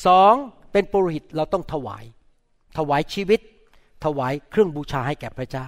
[0.07, 0.33] สอง
[0.73, 2.05] เป็นปุโรหิตเราต้องถวาย
[2.79, 3.41] ถวายชีวิต
[4.05, 5.67] ถวายเครื่องบูชาให้แก่พระเจ้า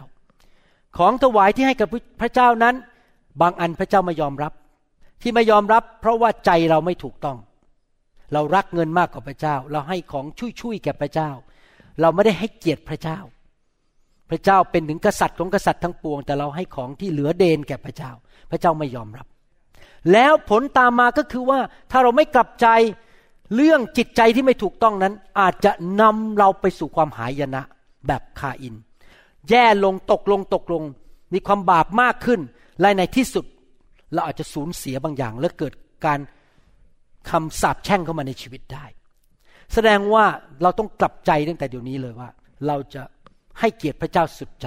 [0.98, 1.88] ของถวายที่ให้กับ
[2.20, 2.74] พระเจ้านั้น
[3.40, 4.52] บางอันพระเจ้าไม่ยอมรับ
[5.22, 7.38] ที่ไม่ยอมรับ เพราะว่าใจเราไม่ถูกต้อง
[8.32, 10.26] เรารักเงินมากกว่าพระเจ้า เราให้ของ
[10.60, 11.30] ชุยๆแก่พระเจ้า
[12.00, 13.18] เราไม่ได้ให้เกียรติพระเจ้า
[14.30, 18.10] พระเจ้าเป็นถึงกษัตริย์ของกษัตริย์ทั้งปวง แต่เราให้ของที่เหลือเดนแก่พระเจ้า
[18.50, 19.26] พระเจ้าไม่ยอมรับ
[20.12, 21.60] แล้วผลตามมาก็คือว่า
[21.90, 22.66] ถ้าเราไม่กลับใจ
[23.54, 27.62] เรื่องจิตใจที่ไม่ถูกต้องนั้น อาจจะนำเราไปสู่ความหายนะ
[28.06, 28.74] แบบคาอิน
[29.48, 30.82] แย่ลงตกลงตกลง
[31.32, 32.40] มีความบาปมากขึ้น
[32.80, 33.44] และในที่สุด
[34.12, 35.74] เราอาจจะสูญเสียบางอย่าง และเกิด
[36.06, 36.20] การ
[37.30, 38.84] คำสาปแช่งเข้ามาในชีวิตได้
[39.74, 40.24] แสดงว่า
[40.62, 42.28] เราต้องกลับใจตั้งแต่เดี๋ยวนี้เลยว่า
[42.66, 43.02] เราจะ
[43.60, 44.66] ให้เกียรติพระเจ้าสุดใจ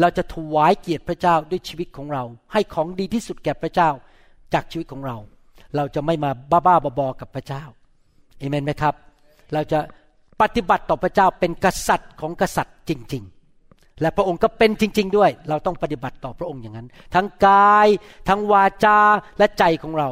[0.00, 3.90] เราจะถวายเกียรติพระเจ้าด้วยชีวิตของเรา ให้ของดีที่สุดแก่พระเจ้า
[4.54, 5.16] จากชีวิตของเรา
[5.76, 7.62] เราจะไม่มาบ้าๆบอๆกับพระเจ้า
[8.38, 8.94] เอเมนไหมครับ
[9.52, 9.78] เราจะ
[10.40, 13.39] ปฏิบัติต่อพระเจ้าเป็นกษัตริย์ของกษัตริย์จริง ๆ
[14.00, 17.88] และพระองค์ก็เป็นจริง ๆ ด้วย เราต้องปฏิบัติต่อพระองค์อย่างนั้น ทั้งกาย
[18.28, 18.98] ทั้งวาจา
[19.38, 20.08] และใจของเรา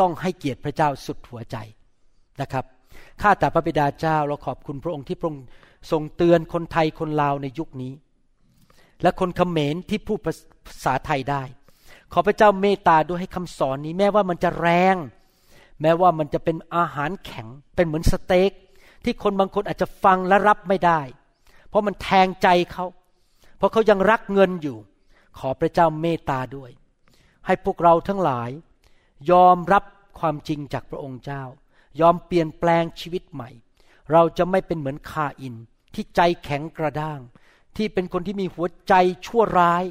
[0.00, 1.56] ต้องให้เกียรติพระเจ้าสุดหัวใจ
[2.40, 2.64] นะครับ
[3.22, 5.44] ข้าแต่พระบิดาเจ้าเราขอบคุณพระองค์ที่พระองค์
[5.90, 7.92] ทรงเตือนคนไทยคนลาวในยุคนี้
[9.02, 10.34] และคนเขมรที่พูดภา
[10.84, 11.42] ษาไทยได้
[12.12, 14.96] ขอพระเจ้าเมตตาด้วยให้คำสอนนี้ แม้ว่ามันจะแรง
[15.82, 18.52] แม้ว่ามันจะเป็นอาหารแข็งเป็นเหมือนสเต็ก
[19.04, 21.00] ที่คนบางคนอาจจะฟังและรับไม่ได้
[21.68, 22.84] เพราะมันแทงใจเขา
[23.64, 24.78] ราะเขายังรักเงินอยู่
[25.38, 26.70] ขอพระเจ้าเมตตาด้วย
[27.46, 28.50] ให้พวกเราทั้งหลาย
[29.30, 29.84] ยอมรับ
[30.18, 31.42] ความจริงจากพระองค์เจ้า
[32.00, 33.50] ยอมเปลี่ยนแปลงชีวิตใหม่
[34.12, 35.54] เราจะไม่เป็นเหมือนคาอิน
[35.94, 37.20] ที่ใจแข็งกระด้าง
[37.76, 38.94] ที่เป็นคนที่มีหัวใจ
[39.26, 39.84] ชั่วร้าย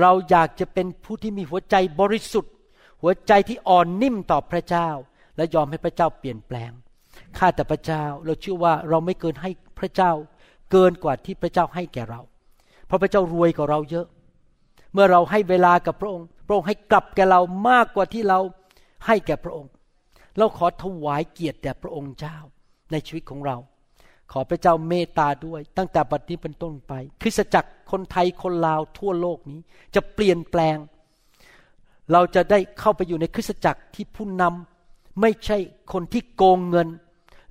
[0.00, 2.52] เราอยากจะเป็นผู้ที่มีหัวใจบริสุทธิ์
[3.02, 4.88] หัวใจที่อ่อนนิ่มต่อพระเจ้า
[5.36, 6.72] และยอมให้พระเจ้าเปลี่ยนแปลง
[7.38, 10.12] ข้าแต่พระเจ้าเราเชื่อว่าเราไม่เกินให้พระเจ้า
[10.70, 12.20] เกินกว่าที่พระเจ้าให้แก่เรา
[12.94, 14.06] พราะพระเจ้ารวยกว่าเราเยอะ
[14.92, 18.38] เมื่อเราให้เวลากับพระองค์ พระองค์ให้กลับแก่เรามากกว่าที่เรา
[19.06, 19.70] ให้แก่พระองค์
[20.38, 22.36] เราขอถวายเกียรติแด่พระองค์เจ้า
[22.92, 23.56] ในชีวิตของเรา
[24.32, 29.60] ขอพระเจ้าเมตตาด้วย ตั้งแต่บัดนี้เป็นต้นไป คริสตจักรคนไทยคนลาวทั่วโลกนี้
[29.94, 30.76] จะเปลี่ยนแปลง
[32.12, 35.58] เราจะได้เข้าไปอยู่ในคริสตจักรที่ผู้นำไม่ใช่
[35.92, 36.88] คนที่โกงเงิน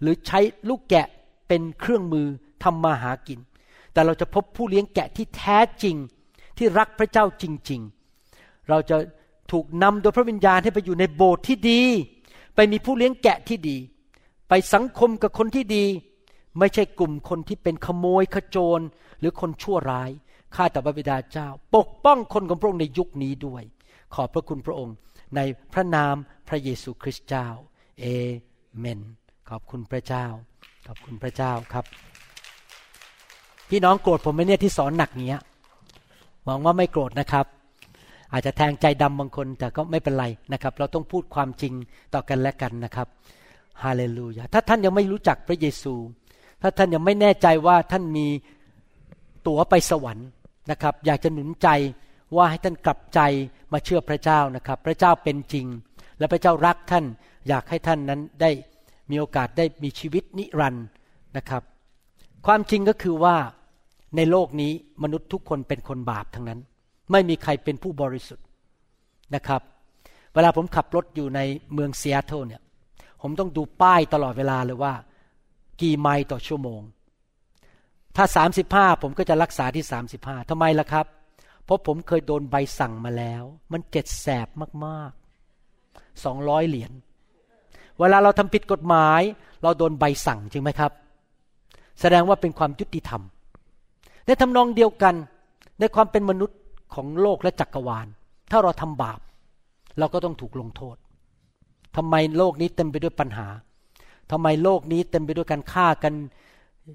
[0.01, 0.39] หรือใช้
[0.69, 1.07] ลูกแกะ
[1.47, 2.27] เป็นเครื่องมือ
[2.63, 3.39] ทำมาหากิน
[3.93, 5.95] แต่เราจะพบผู้เลี้ยงแกะที่แท้จริง
[6.57, 7.81] ที่รักพระเจ้าจริง
[8.25, 8.97] ๆ เราจะ
[9.51, 11.81] ถูกนำโดยพระวิญญาณให้ไปอยู่ในโบสถ์ที่ดี
[12.55, 13.77] ไปมีผู้เลี้ยงแกะที่ดี
[14.49, 15.85] ไปสังคมกับคนที่ดี
[16.59, 18.79] ไม่ใช่กลุ่มคนที่เป็นขโมยขโจร
[19.19, 20.09] หรือคนชั่วร้าย
[20.55, 23.63] ข้าแต่พระบิดาเจ้า ปกป้องคนของพระองค์ในยุคนี้ด้วย
[24.15, 24.95] ขอบพระคุณพระองค์
[25.35, 25.39] ใน
[25.73, 26.15] พระนาม
[26.47, 27.47] พระเยซูคริสต์เจ้า
[27.99, 28.05] เอ
[28.79, 29.01] เมน
[29.49, 30.25] ขอบคุณพระเจ้า
[30.87, 32.10] ขอบคุณพระเจ้าครับ
[33.71, 35.41] พี่น้องโกรธผมไหมเนี่ยที่สอนหนักเนี้ย
[36.45, 37.45] หวังว่าไม่โกรธนะครับ
[38.31, 41.73] อาจจะแทงใจดำบางคนแต่ก็ไม่เป็นไรนะครับ เราต้องพูดความจริง
[42.13, 43.07] ต่อกันและกันนะครับ
[43.83, 45.93] ฮาเลลูยาถ้าท่านยังไม่รู้จักพระเยซู
[46.61, 48.27] ถ้าท่านยังไม่แน่ใจว่าท่านมี
[49.47, 50.27] ตั๋วไปสวรรค์
[50.71, 51.67] นะครับ อยากจะหนุนใจ
[52.35, 53.19] ว่าให้ท่านกลับใจ
[53.73, 55.65] มาเชื่อพระเจ้านะครับ พระเจ้าเป็นจริง
[56.17, 57.05] และพระเจ้ารักท่าน
[57.47, 58.51] อยากให้ท่านนั้นได้
[59.09, 60.85] มีโอกาสได้มีชีวิตนิรันดร์
[61.37, 61.63] นะครับ
[62.45, 63.35] ความจริงก็คือว่า
[64.15, 64.71] ในโลกนี้
[65.03, 66.59] มนุษย์ทุกคนเป็นคนบาปทั้งนั้น
[67.11, 68.45] ไม่มีใครเป็นผู้บริสุทธิ์
[69.35, 69.61] นะครับ
[70.33, 71.39] เวลาผมขับรถอยู่ใน
[71.73, 72.61] เมืองเซีแอตเทิลเนี่ย
[73.21, 74.93] ผมต้องดูป้ายตลอดเวลาเลยว่า
[75.81, 76.81] กี่ไมล์ต่อชั่วโมง
[78.15, 78.25] ถ้า
[78.63, 79.85] 35 ผมก็จะรักษาที่
[80.17, 81.05] 35ทำไมล่ะครับ
[81.65, 84.47] เพราะผมเคยโดนใบสั่งมาแล้ว มันเจ็ดแสบ
[84.85, 86.91] มากๆสองร้อยเหรียญ
[87.99, 89.21] เวลาเราทำผิดกฎหมาย
[89.63, 90.91] เราโดนใบสั่งจริงไหมครับ
[92.01, 93.21] แสดงว่าเป็นความยุติธรรม
[94.31, 95.15] ในทำนองเดียวกัน
[95.79, 96.59] ในความเป็นมนุษย์
[96.93, 98.07] ของโลกและจักรวาล
[98.51, 99.19] ถ้าเราทำบาป
[99.99, 100.95] เราก็ต้องถูกลงโทษ
[101.95, 103.47] ทำไมโลกนี้เต็มไปด้วยปัญหา
[104.31, 106.13] ทำไมโลกนี้เต็มไปด้วยการฆ่ากัน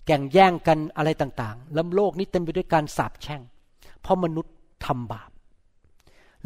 [0.07, 3.43] แก่งแย่งกันอะไรต่างๆ แล้วโลกนี้เต็มไปด้วยการสาปแช่ง
[4.03, 4.55] เพราะมนุษย์
[4.87, 5.31] ทำบาป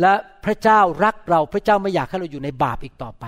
[0.00, 0.12] และ
[0.44, 3.24] พระเจ้ารักเราพระเจ้าไม่อยากให้เราอยู่ในบาปอีกต่อไป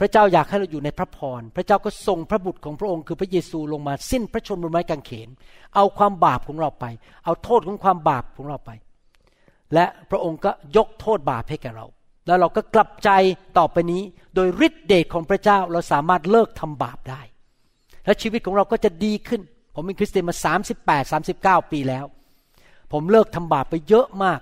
[0.00, 5.28] พระเจ้าอยากให้เราอยู่ในพระพร พระเจ้าก็ส่งพระบุตรของพระองค์คือพระเยซูลงมาสิ้นพระชนม์บนไม้กางเขน
[5.74, 6.84] เอาความบาปของเราไป
[7.24, 8.70] เอาโทษของความบาปของเราไป
[9.74, 11.86] และพระองค์ก็ยกโทษบาปให้แก่เรา
[12.26, 13.10] แล้วเราก็กลับใจ
[13.58, 14.02] ต่อไปนี้
[14.34, 17.22] โดยฤทธิเดชของพระเจ้าเราสามารถเลิกทำบาปได้
[18.04, 19.40] และชีวิตของเราก็จะดีขึ้น
[19.74, 20.34] ผมเป็นคริสเตียนมา
[21.60, 22.04] 38 39 ปีแล้ว
[22.92, 24.40] ผมเลิกทำบาปไปเยอะมาก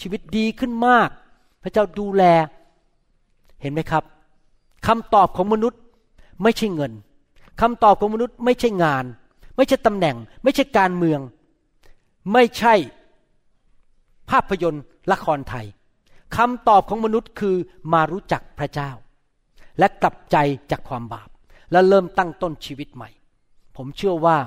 [0.00, 1.08] ชีวิตดีขึ้นมาก
[1.62, 2.22] พระเจ้าดูแล
[3.62, 4.04] เห็นไหมครับ
[4.86, 5.80] คำตอบของมนุษย์
[6.42, 6.92] ไม่ใช่เงิน
[7.60, 9.04] คำตอบของมนุษย์ไม่ใช่งาน
[9.56, 11.20] ไม่ใช่ตำแหน่ง ไม่ใช่การเมือง
[12.32, 12.74] ไม่ใช่
[14.30, 15.66] ภาพยนตร์ละครไทย
[16.36, 17.56] คำตอบของมนุษย์คือ
[17.92, 18.90] มารู้จักพระเจ้า
[19.78, 20.36] และกลับใจ
[20.70, 21.28] จากความบาป
[21.72, 23.10] และเริ่มตั้งต้นชีวิตใหม่
[23.76, 24.38] ผมเชื่อว่า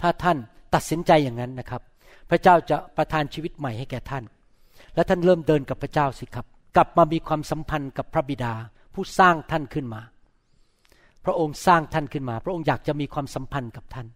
[0.00, 0.38] ถ้าท่าน
[0.74, 1.82] ตัดสินใจอย่างนั้นนะครับ
[2.30, 4.24] พระเจ้าจะประทานชีวิตใหม่ให้แก่ท่าน
[4.94, 8.52] และท่านเริ่มเดินกับพระเจ้าสิครับ กลับมามีความสัมพันธ์กับพระบิดา
[8.98, 10.00] ผู้สร้างท่านขึ้นมา
[11.24, 14.06] พระองค์สร้างท่านขึ้นมา พระองค์อยากจะมีความสัมพันธ์กับท่าน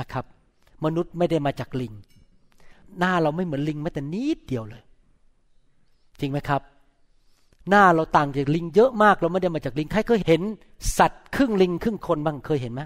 [0.00, 0.24] นะครับ
[0.84, 1.92] มนุษย์ไม่ได้มาจากลิง
[2.98, 4.82] หน้าเราไม่เหมือนลิงแม้แต่นิดเดียวเลย
[6.20, 6.62] จริงไหมครับ
[7.70, 10.42] หน้าเราต่างจากลิงเยอะมากเราไม่ได้มาจากลิงใครเคยเห็น
[10.98, 12.82] สัตว์ครึ่งลิงครึ่งคนบ้างเคยเห็นไหม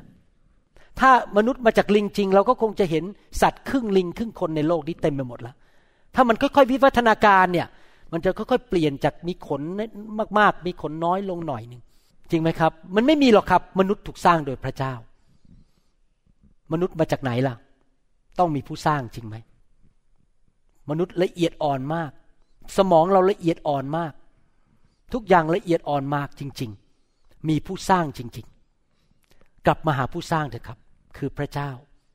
[1.00, 3.04] ถ้ามนุษย์มาจากลิงจริง เราก็คงจะเห็น
[3.42, 5.54] สัตว์ครึ่งลิงครึ่งคนในโลกนี้เต็มไปหมดแล้ว
[6.14, 7.68] ถ้ามันค่อยๆวิวัฒนาการเนี่ย
[8.12, 9.62] มันจะค่อยๆเปลี่ยนจากมีขน
[10.38, 11.82] มากๆ มีขนน้อยลงหน่อยหนึ่ง
[12.30, 14.94] จริงไหมครับ มันไม่มีหรอกครับ มนุษย์ถูกสร้างโดยพระเจ้า
[16.72, 17.54] มนุษย์มาจากไหนล่ะ
[18.38, 19.36] ต้องมีผู้สร้างจริงไหม
[20.90, 22.10] มนุษย์ละเอียดอ่อนมาก
[22.76, 24.12] สมองเราละเอียดอ่อนมาก
[25.12, 26.70] ทุกอย่างละเอียดอ่อนมากจริง
[27.08, 28.46] ๆ มีผู้สร้างจริง
[29.06, 30.78] ๆ กลับมาหาผู้สร้างเถอะครับ
[31.16, 31.70] คือพระเจ้า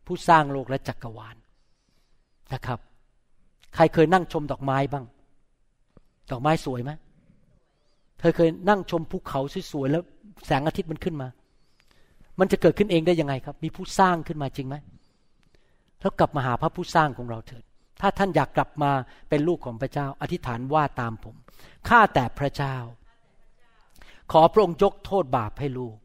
[0.07, 1.35] ผู้สร้างโลกและจักรวาล
[2.53, 2.79] นะครับ
[3.75, 5.05] ใครเคยนั่งชมดอกไม้บ้าง
[6.31, 6.91] ดอกไม้สวยไหม
[8.19, 9.39] เธอเคยนั่งชมภูเขา
[9.71, 10.03] สวยๆแล้ว
[10.45, 11.27] แสงอาทิตย์มันขึ้นมา
[12.39, 14.75] มันจะเกิดขึ้นเองได้ยังไงครับ มีผู้สร้างขึ้นมาจริงไหม
[15.99, 17.63] แล้วกลับมาหาพระผู้สร้างของเราเถิด
[18.01, 18.91] ถ้าท่านอยากกลับมา
[19.29, 21.35] เป็นลูกของพระเจ้า อธิษฐานว่าตามผม
[21.89, 22.75] ข้าแต่พระเจ้า
[24.31, 25.97] ขอพระองค์ยกโทษบาปให้ลูก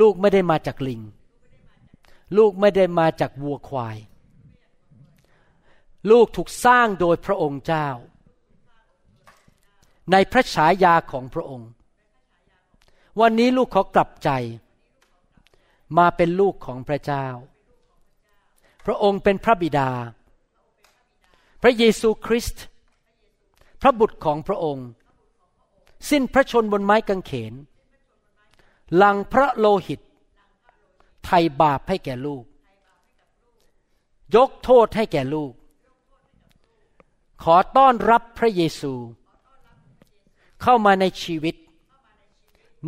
[0.00, 1.00] ลูกไม่ได้มาจากลิง
[2.36, 3.96] ลูกไม่ได้มาจากวัวควาย
[6.10, 7.88] ลูกถูกสร้างโดยพระองค์เจ้า
[10.12, 11.70] ในพระฉายาของพระองค์
[13.20, 14.30] วันนี้ลูกขอกลับใจ
[15.98, 17.26] มาเป็นลูกของพระเจ้า
[18.86, 19.90] พระองค์เป็นพระบิดา
[21.62, 22.64] พระเยซูคริสต์
[23.80, 24.88] พระบุตรของพระองค์
[26.10, 27.54] สิ้นพระชนบนไม้กางเขน
[28.96, 30.00] หลังพระโลหิต
[31.24, 32.44] ไถ่บาปให้แก่ลูก
[34.36, 35.52] ยกโทษให้แก่ลูก
[37.42, 38.92] ขอต้อนรับพระเยซู
[40.62, 41.56] เข้ามาในชีวิต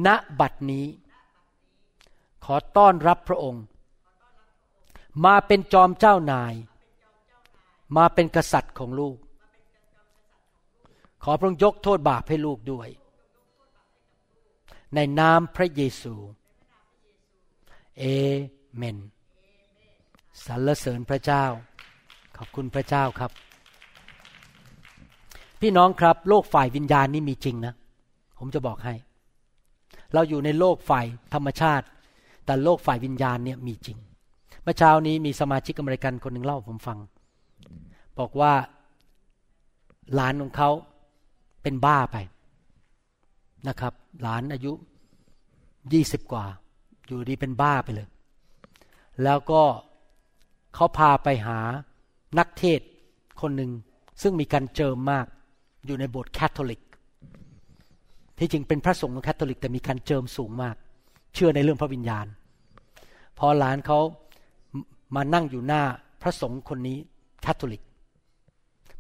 [0.07, 0.09] ณ
[0.41, 0.87] บัดนี้
[2.45, 3.65] ขอต้อนรับพระองค์
[5.25, 6.55] มาเป็นจอมเจ้านาย
[7.97, 9.17] มาเป็นกษัตริย์ของลูก
[11.23, 12.89] ขอพระองค์ยกโทษบาปให้ลูกด้วย
[14.95, 16.15] ในนามพระเยซู
[17.99, 18.05] เอ
[18.77, 18.99] เมน
[20.45, 21.45] สรรเสริญพระเจ้า
[22.37, 23.33] ขอบคุณพระเจ้าครับ
[25.61, 27.75] พี่น้องครับ โลกฝ่ายวิญญาณนี่มีจริงนะ
[28.39, 28.95] ผมจะบอกให้
[30.15, 31.87] เราอยู่ในโลกฝ่ายธรรมชาติ
[32.45, 33.99] แต่โลกฝ่ายวิญญาณเนี่ยมีจริง
[34.63, 36.99] เมื่อเช้านี้มีสมาชิกอเมริกันคนหนึ่งเล่าผมฟัง
[38.19, 38.53] บอกว่า
[40.15, 40.71] หลานของเขา
[41.63, 42.17] เป็นบ้าไป
[43.69, 43.93] นะครับ
[44.23, 44.73] หลานอายุ
[45.93, 46.45] ยี่สิบกว่า
[47.07, 48.09] อยู่ดีเป็นบ้าไปเลย
[49.23, 49.63] แล้วก็
[50.75, 51.59] เขาพาไปหา
[52.39, 52.81] นักเทศ
[53.41, 53.71] คนหนึ่ง
[54.23, 55.27] ซึ่งมีการเจิมมาก
[55.87, 56.81] อยู่ในโบสถ์แคทอลิก
[58.39, 60.77] ที่จริงเป็นพระสงฆ์ของแคทอลิก แต่มีการเจิมสูงมาก
[61.35, 62.27] เชื่อในเรื่องพระวิญญาณ
[63.39, 63.99] พอหลานเขา
[65.15, 65.83] มานั่งอยู่หน้า
[66.23, 66.99] พระสงฆ์คนนี้
[67.43, 67.83] แคทอลิก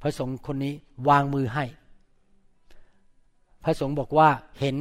[0.02, 0.72] พระสงฆ์คนนี้
[1.08, 1.64] วางมือให้
[3.64, 4.76] พระสงฆ์บอกว่าเห็น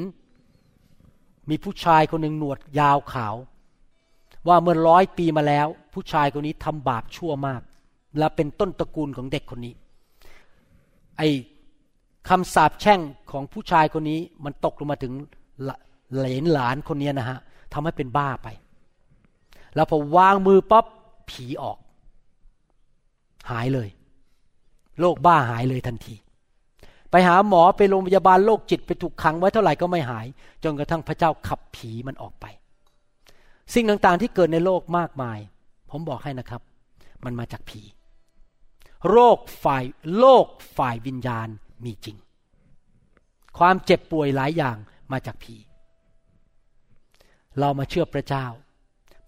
[1.49, 3.35] มีผู้ชายคนหนึ่งหนวดยาวขาว
[4.47, 7.61] ว่าเมื่อร้อยปีมาแล้ว ผู้ชายคนนี้ทำบาปชั่วมาก
[8.17, 9.73] และเป็นต้นตระกูลของเด็กคนนี้
[11.17, 11.29] ไอ้
[12.29, 12.99] คำสาปแช่ง
[13.31, 15.13] ของผู้ชายคนนี้ มันตกลงมาถึง
[16.17, 17.37] เหลนหลานคนนี้นะฮะ
[17.73, 18.47] ทำให้เป็นบ้าไป
[19.75, 20.85] แล้วพอวางมือปั๊บ
[21.29, 21.77] ผีออก
[23.51, 23.89] หายเลย
[24.99, 26.15] โรคบ้าหายเลยทันที
[27.11, 30.25] ไปหาหมอไปโรงพยาบาลโรคจิตไปถูกขังไว้เท่าไหร่ก็ไม่หาย
[30.63, 32.45] จนกระทั่งพระเจ้าขับผีมันออกไป
[33.73, 35.39] สิ่งต่างๆที่เกิดในโลกมากมาย
[35.91, 36.61] ผมบอกให้นะครับ
[37.23, 37.81] มันมาจากผี
[39.09, 39.83] โรคฝ่าย
[40.17, 40.45] โลก
[40.77, 41.47] ฝ่ายวิญญาณ
[41.85, 42.17] มีจริง
[43.57, 44.77] ความเจ็บป่วยหลายอย่าง
[45.11, 45.55] มาจากผี
[47.59, 48.45] เรามาเชื่อพระเจ้า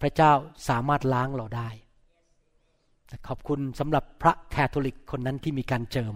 [0.00, 0.32] พระเจ้า
[0.68, 1.70] สามารถล้างเราได้
[3.28, 6.14] ขอบคุณสำหรับพระแคทอลิกคนนั้นที่มีการเจิม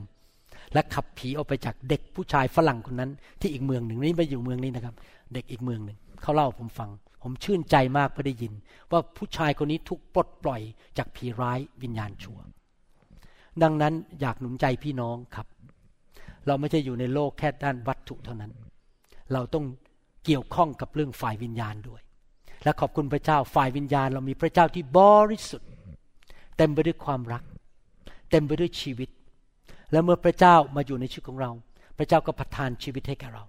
[0.72, 3.10] และขับผีออกไปจากเด็กผู้ชายฝรั่งคนนั้น
[3.40, 4.94] ที่อีกเมืองหนึ่งนี่ไม่อยู่เมืองนี้นะครับ
[5.34, 6.90] เด็กอีกเมืองหนึ่งเขาเล่าผมฟัง
[7.22, 8.52] ผมชื่นใจมากเพื่อได้ยิน
[8.90, 10.60] ว่าผู้ชายคนนี้ถูกปลดปล่อย
[10.98, 12.38] จากผีร้ายวิญญาณชั่ว
[13.62, 15.46] ดังนั้นอยากหนุนใจพี่น้องครับ
[16.46, 18.52] เราไม่ใช่อยู่ในโลกแค่ด้านวัตถุเท่านั้น
[19.32, 19.64] เราต้อง
[20.24, 22.02] เกี่ยวข้องกับเรื่องฝ่ายวิญญาณด้วย
[22.64, 25.70] และขอบคุณพระเจ้าฝ่ายวิญญาณ เรามีพระเจ้าที่บริสุทธิ์
[26.56, 27.42] เต็มไปด้วยความรัก
[28.30, 29.10] เต็มไปด้วยชีวิต
[29.92, 31.50] และเมื่อพระเจ้ามาอยู่ในชีวิตของเรา
[31.98, 33.44] พระเจ้าก็ประทานชีวิตให้แก่เรา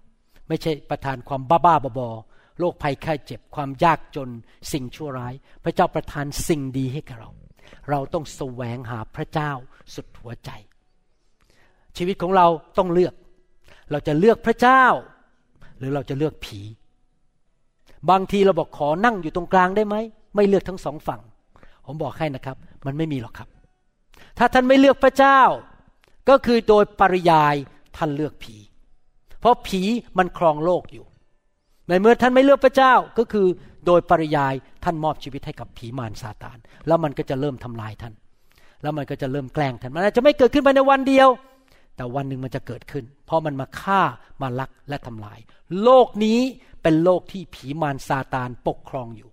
[0.48, 2.10] ไม่ใช่ประทานความบ้าบ้าบอ
[2.60, 4.30] โรคภัยไข้เจ็บความยากจน
[4.72, 5.34] สิ่งชั่วร้าย
[5.64, 7.30] พระเจ้าประทานสิ่งดีให้แก่เรา
[7.89, 9.52] เราต้องแสวงหาพระเจ้า
[9.93, 10.52] สุดหัวใจ
[11.98, 13.14] ชีวิตของเราต้องเลือก
[13.91, 14.84] เราจะเลือกพระเจ้า
[15.78, 16.60] หรือเราจะเลือกผี
[18.10, 19.96] บางทีเราบอกขอนั่งอยู่ตรงกลางได้ไหม
[20.36, 21.22] ไม่เลือกทั้งสองฝั่ง
[21.86, 23.50] ผมบอกให้นะครับ มันไม่มีหรอกครับ
[24.38, 25.41] ถ้าท่านไม่เลือกพระเจ้า
[26.30, 27.56] ก็คือโดยปริยาย
[27.98, 28.56] ท่านเลือกผี
[29.39, 29.82] เพราะผี
[30.18, 31.06] มันครองโลกอยู่
[31.89, 33.48] ในเมื่อท่านไม่เลือกพระเจ้าก็คือ
[33.86, 38.14] โดยปริยายท่านมอบชีวิตให้กับผีมารซาตาน แล้วมันก็จะเริ่มทำลายท่าน
[38.82, 41.28] แล้วมันก็จะเริ่มแกล้งท่าน มันอาจจะไม่เกิดขึ้นภายในวันเดียว
[41.96, 44.02] แต่วันหนึ่งมันจะเกิดขึ้น เพราะมันมาฆ่า
[44.41, 45.39] มาลักและทำลาย
[45.84, 46.39] โลกนี้
[46.82, 49.30] เป็นโลกที่ผีมารซาตานปกครองอยู่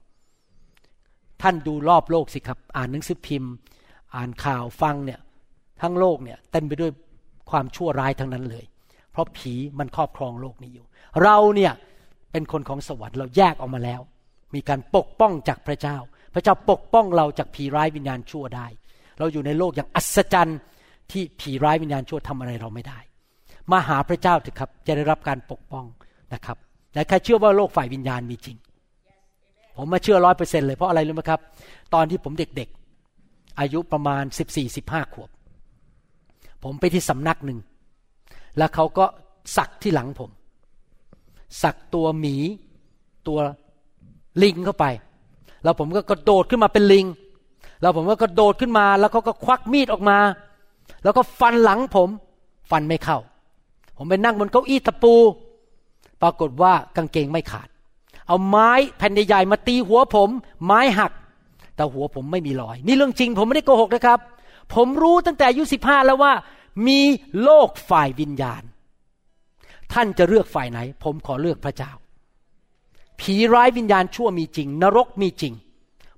[1.43, 3.53] ท่านดูรอบโลกสิครับ อ่านหนังสือพิมพ์
[4.15, 5.21] อ่านข่าวฟังเนี่ย
[5.83, 6.91] ทั้งโลกเนี่ยเต็มไปด้วย
[7.51, 8.65] ความชั่วร้ายทั้งนั้นเลย
[9.13, 10.87] เพราะผีมันครอบครองโลกนี้อยู่
[11.23, 11.73] เราเนี่ย
[12.33, 14.01] เป็นคนของสวรรค์เราแยกออกมาแล้ว
[14.55, 15.97] มีการปกป้องจากพระเจ้า
[16.35, 18.67] พระเจ้าปกป้องเราจากผีร้ายวิญญาณชั่วได้
[19.19, 20.59] เราอยู่ในโลกอย่างอัศจรรย์
[21.11, 22.99] ที่ผีร้ายวิญญาณชั่วทำอะไรเราไม่ได้
[23.73, 25.85] มาหาพระเจ้าเถอะครับ จะได้รับการปกป้อง
[26.35, 26.57] นะครับ
[26.93, 28.57] แต่ใครเชื่อว่าโลกฝ่ายวิญญาณมีจริง
[29.77, 31.41] ผมมาเชื่อร้อยเปอร์เซ็นเลยเพราะอะไรรู้ไหมครับ
[31.95, 35.31] ตอนที่ผมเด็กๆ อายุประมาณสิบสี่สิบห้าขวบ
[36.63, 37.59] ผมไปที่สำนักหนึ่ง
[38.59, 39.05] แล้วเขาก็
[39.57, 40.31] สักที่หลังผม
[41.63, 42.37] สักตัวหมี
[43.29, 43.39] ตัว
[44.43, 44.87] ลิงเข้าไป
[45.65, 47.07] แล้วผมก็กระโดดขึ้นมาเป็นลิง
[47.81, 50.19] แล้วผมก็กระโดดขึ้นมา แล้วเขาก็ควักมีดออกมา
[51.05, 52.09] แล้วก็ฟันหลังผม
[52.71, 53.19] ฟันไม่เข้า
[53.97, 55.15] ผมไปนั่งบนเก้าอี้ตะปู
[56.23, 57.69] ปรากฏว่ากางเกงไม่ขาด
[58.27, 60.31] เอาไม้แผ่นใหญ่ๆมาตีหัวผม
[60.65, 61.13] ไม้หัก
[61.77, 64.19] แต่หัวผมไม่มีรอย นี่เรื่องจริง ผมไม่ได้โกหกนะครับ
[64.75, 66.33] ผมรู้ตั้งแต่อายุสิบห้าแล้วว่า
[66.87, 67.01] มี
[67.43, 68.63] โลกฝ่ายวิญญาณ
[69.93, 71.93] ท่านจะเลือกฝ่ายไหน ผมขอเลือกพระเจ้า
[73.21, 75.55] ผีร้ายวิญญาณชั่วมีจริง นรกมีจริง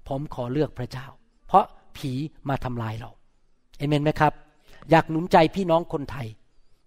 [0.09, 1.07] ผมขอเลือกพระเจ้า
[1.47, 1.65] เพราะ
[1.97, 2.13] ผี
[2.49, 3.11] มาทำลายเรา
[3.79, 4.33] เอเมนไหมครับ
[4.91, 6.29] อยากหนุนใจพี่น้องคนไทย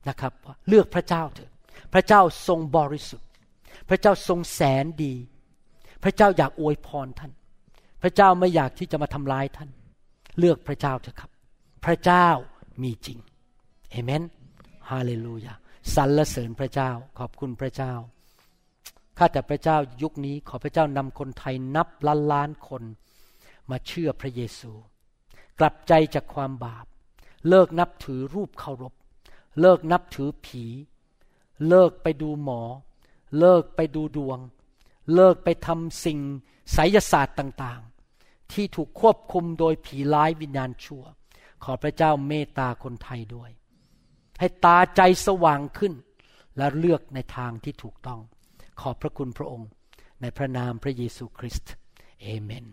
[0.10, 0.34] นะครับ
[0.68, 1.52] เลือกพระเจ้าเถอะ
[1.94, 3.28] พระเจ้าทรงบริสุทธิ์
[3.90, 5.14] พระเจ้าทรงแสนดี
[6.04, 7.32] พระเจ้าอยากอวยพรท่าน
[8.02, 9.70] พระเจ้าไม่อยากที่จะมาทำลายท่าน
[10.40, 11.32] เลือกพระเจ้าเถอะครับ
[11.86, 12.28] พระเจ้า
[12.84, 13.20] มีจริง
[13.90, 14.24] เอเมน
[14.90, 15.54] ฮาเลลูยา
[15.96, 17.94] สรรเสริญพระเจ้าขอบคุณพระเจ้า
[19.18, 22.84] ข้าแต่พระเจ้ายุคนี้ขอพระเจ้านำคนไทยนับล้านล้านคน
[23.70, 24.72] มาเชื่อพระเยซู
[25.60, 26.87] กลับใจจากความบาป
[27.50, 28.94] เลิกนับถือรูปเคารพ
[29.60, 30.64] เลิกนับถือผี
[31.68, 32.62] เลิกไปดูหมอ
[33.40, 34.40] เลิกไปดูดวง
[35.14, 36.20] เลิกไปทำสิ่ง
[36.74, 41.04] ไสยศาสตร์ต่างๆ ที่ถูกควบคุมโดยผีร้ายวิญญาณชั่ว
[41.64, 43.52] ขอพระเจ้าเมตตาคนไทยด้วย
[44.40, 45.94] ให้ตาใจสว่างขึ้น
[46.58, 48.20] และเลือกในทางที่ถูกต้อง
[48.82, 49.70] ขอบพระคุณพระองค์
[50.22, 51.74] ในพระนามพระเยซูคริสต์
[52.22, 52.66] เอเมน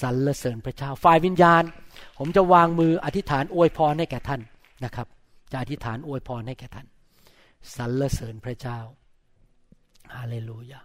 [0.00, 1.62] สรรเสริญพระเจ้า ฝ่ายวิญญาณ
[2.18, 4.40] ผมจะวางมืออธิษฐานอวยพรให้แก่ท่าน
[4.84, 5.06] นะครับ
[5.52, 6.86] จะอธิษฐานอวยพรให้แก่ท่าน
[7.76, 8.78] สรรเสริญพระเจ้า
[10.16, 10.80] ฮาเลลูยา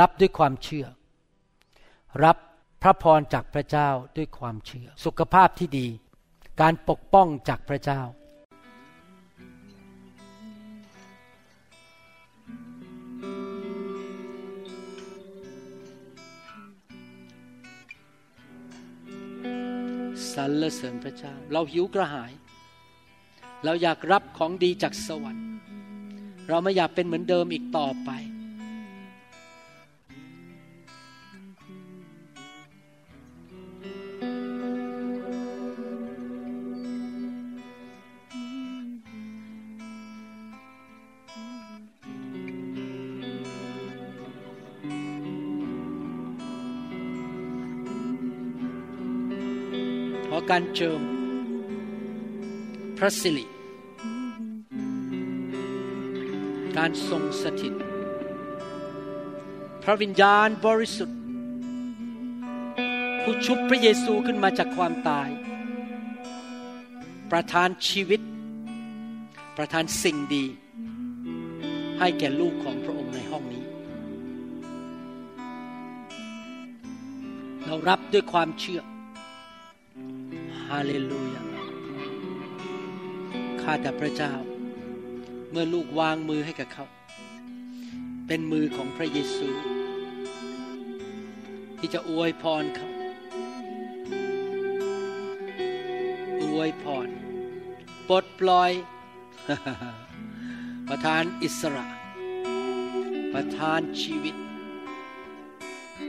[0.00, 0.86] รับด้วยความเชื่อ
[2.24, 2.36] รับ
[2.82, 5.86] พระพรจากพระเจ้าด้วยความเชื่อ สุขภาพที่ดี
[6.60, 8.00] การปกป้องจากพระเจ้า
[20.34, 22.32] สรรเสริญพระเจ้า เราหิวกระหาย
[23.64, 25.46] เราอยากรับของดีจากสวรรค์
[26.48, 28.10] เราไม่อยากเป็นเหมือนเดิมอีกต่อไป
[50.58, 51.02] การเจิม
[52.98, 53.46] พระสิริ
[56.76, 57.74] การทรงสถิต
[59.82, 61.18] พระวิญญาณบริสุทธิ์
[63.22, 65.28] ผู้ชุบพระเยซูขึ้นมาจากความตาย
[67.30, 68.20] ประทานชีวิต
[69.56, 70.44] ประทานสิ่งดี
[71.98, 73.64] ให้แก่ลูกของพระองค์ในห้องนี้
[77.64, 78.82] เรารับด้วยความเชื่อ
[80.70, 81.42] ฮาเลลูยา
[83.62, 84.32] ข้าแต่พระเจ้า
[85.50, 86.86] เมื่อลูกวางมือให้กับเขา
[88.26, 89.48] เป็นมือของพระเยซู
[91.78, 92.90] ที่จะอวยพรเขา
[96.42, 97.08] อวยพร
[98.08, 98.72] ปลดปล่อย
[100.88, 101.86] ประทานอิสระ
[103.32, 104.36] ประทานชีวิต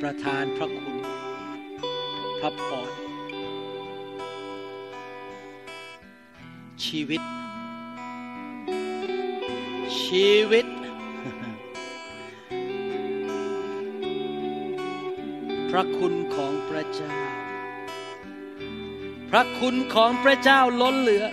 [0.01, 0.97] ประทานพระคุณ
[2.39, 2.75] พระพร
[6.87, 7.21] ชีวิต
[10.01, 10.67] ชีวิต
[15.69, 17.13] พระคุณของพระเจ้า
[19.29, 21.25] พระคุณของพระเจ้าล้นเหลือ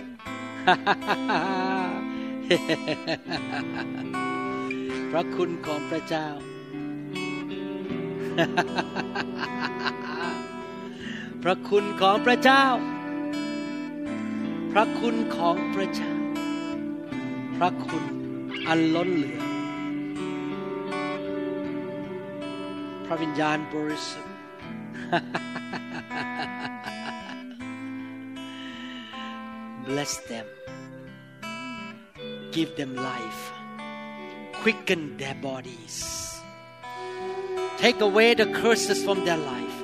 [5.11, 6.27] พระคุณของพระเจ้า
[11.43, 12.65] พระคุณของพระเจ้า
[14.74, 16.14] พระคุณของพระเจ้า
[17.56, 18.04] พระคุณ
[18.66, 19.42] อันล้นเหลือ
[23.04, 24.36] พระวิญญาณบริสุทธิ์
[29.86, 30.46] Bless them
[32.54, 33.42] Give them life
[34.62, 35.96] Quicken their bodies
[37.82, 39.78] Take away the curses from their life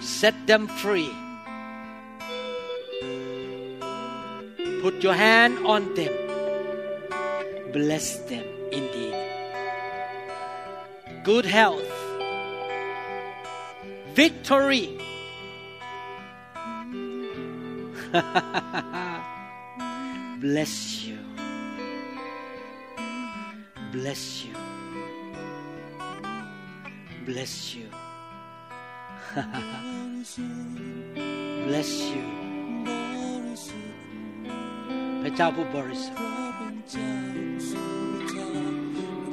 [0.00, 1.10] Set them free
[4.83, 6.11] Put your hand on them
[7.71, 9.15] Bless them indeed
[11.23, 11.87] Good health
[14.13, 14.99] Victory
[20.43, 21.17] Bless you.
[23.91, 24.53] Bless you.
[27.25, 27.87] Bless you.
[31.65, 32.52] Bless you.
[35.33, 36.23] พระเจ้าผู้บริสุทธิ์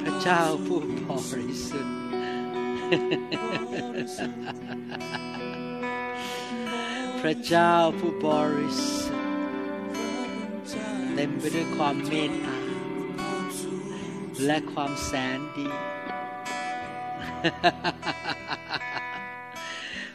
[0.01, 0.79] พระเจ้าผู้
[1.09, 1.97] บริสุทธิ์
[7.21, 9.29] พระเจ้าผู้บริสุทธิ์
[11.13, 12.57] เต็มไปด้วยความเมตตา
[14.45, 15.67] และความแสนดี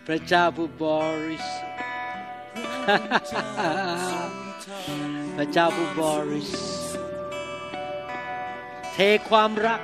[0.06, 0.84] พระเจ้าผู้บ
[1.26, 6.76] ริสุทธิ์ พระเจ้าผู้บริสุทธิ์
[8.92, 8.98] เท
[9.28, 9.82] ความรัก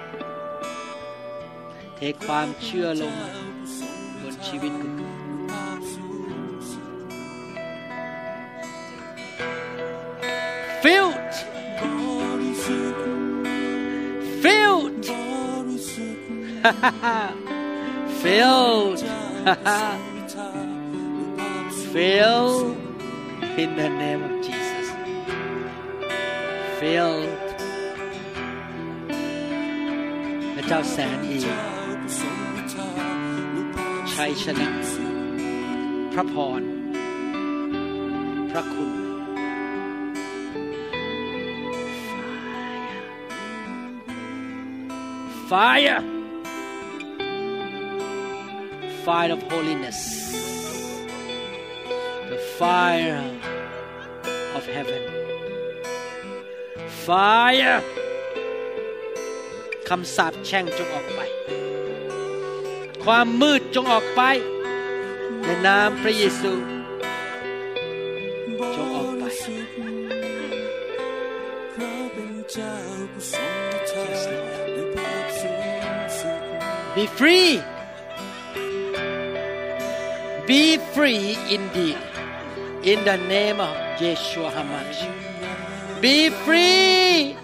[1.97, 3.15] เทความเชื่อลง
[4.21, 5.13] บนชีวิตของคุณ
[10.83, 11.35] filled
[14.43, 14.97] filled
[18.23, 19.01] filled
[21.93, 22.77] filled
[23.63, 24.42] in the name of
[26.82, 27.30] filled
[30.56, 31.38] พระเจ้าแสนดี
[34.14, 34.70] ชัยชนะ
[36.14, 36.62] พระพร
[38.52, 38.92] พระคุณ
[45.50, 46.02] fire
[49.06, 50.00] fire of holiness
[52.30, 53.24] the fire
[54.56, 55.21] of heaven
[57.07, 57.79] Fire
[59.89, 61.21] คำสาปแช่งจงออกไป
[63.05, 64.23] ความมืดจงออกไป
[65.45, 66.53] ในนามพระเยซู
[68.77, 69.25] จงออกไป
[71.75, 72.75] พระเจ้า
[73.13, 74.05] ผู้ทรงทา
[74.75, 75.51] ในภาพสู
[75.93, 76.41] งสุด
[76.95, 77.53] Be free
[80.49, 80.63] Be
[80.95, 81.27] free
[81.57, 82.01] indeed
[82.91, 85.32] in the name of Yeshua HaMashiach
[86.03, 87.37] Be free.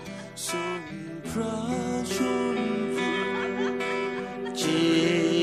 [4.61, 4.89] จิ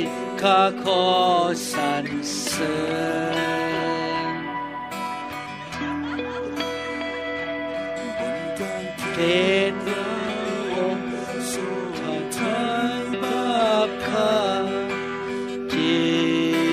[0.08, 0.10] ต
[0.42, 1.06] ข้าขอ
[1.72, 2.06] สรร
[2.48, 2.78] เสริ
[4.32, 4.36] ญ
[9.14, 9.76] เป็น
[10.76, 12.68] องค์ทา
[13.00, 14.40] ยบาปข้า
[15.74, 16.00] จิ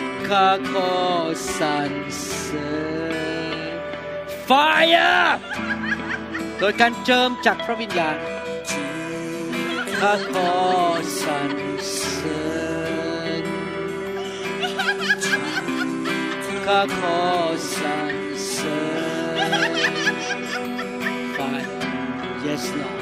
[0.02, 0.94] ตข้าขอ
[1.58, 3.78] สรรเสริญ
[4.48, 5.28] Fire
[6.64, 8.16] โดยการเจิมจากพระวิญญาณ
[9.98, 10.52] ข้าขอ
[11.20, 11.52] สรร
[11.90, 12.42] เสริ
[13.42, 13.44] ญ
[16.66, 17.18] ข้าขอ
[17.76, 18.14] สรร
[18.48, 19.12] เสริญ
[22.44, 23.01] Yes Lord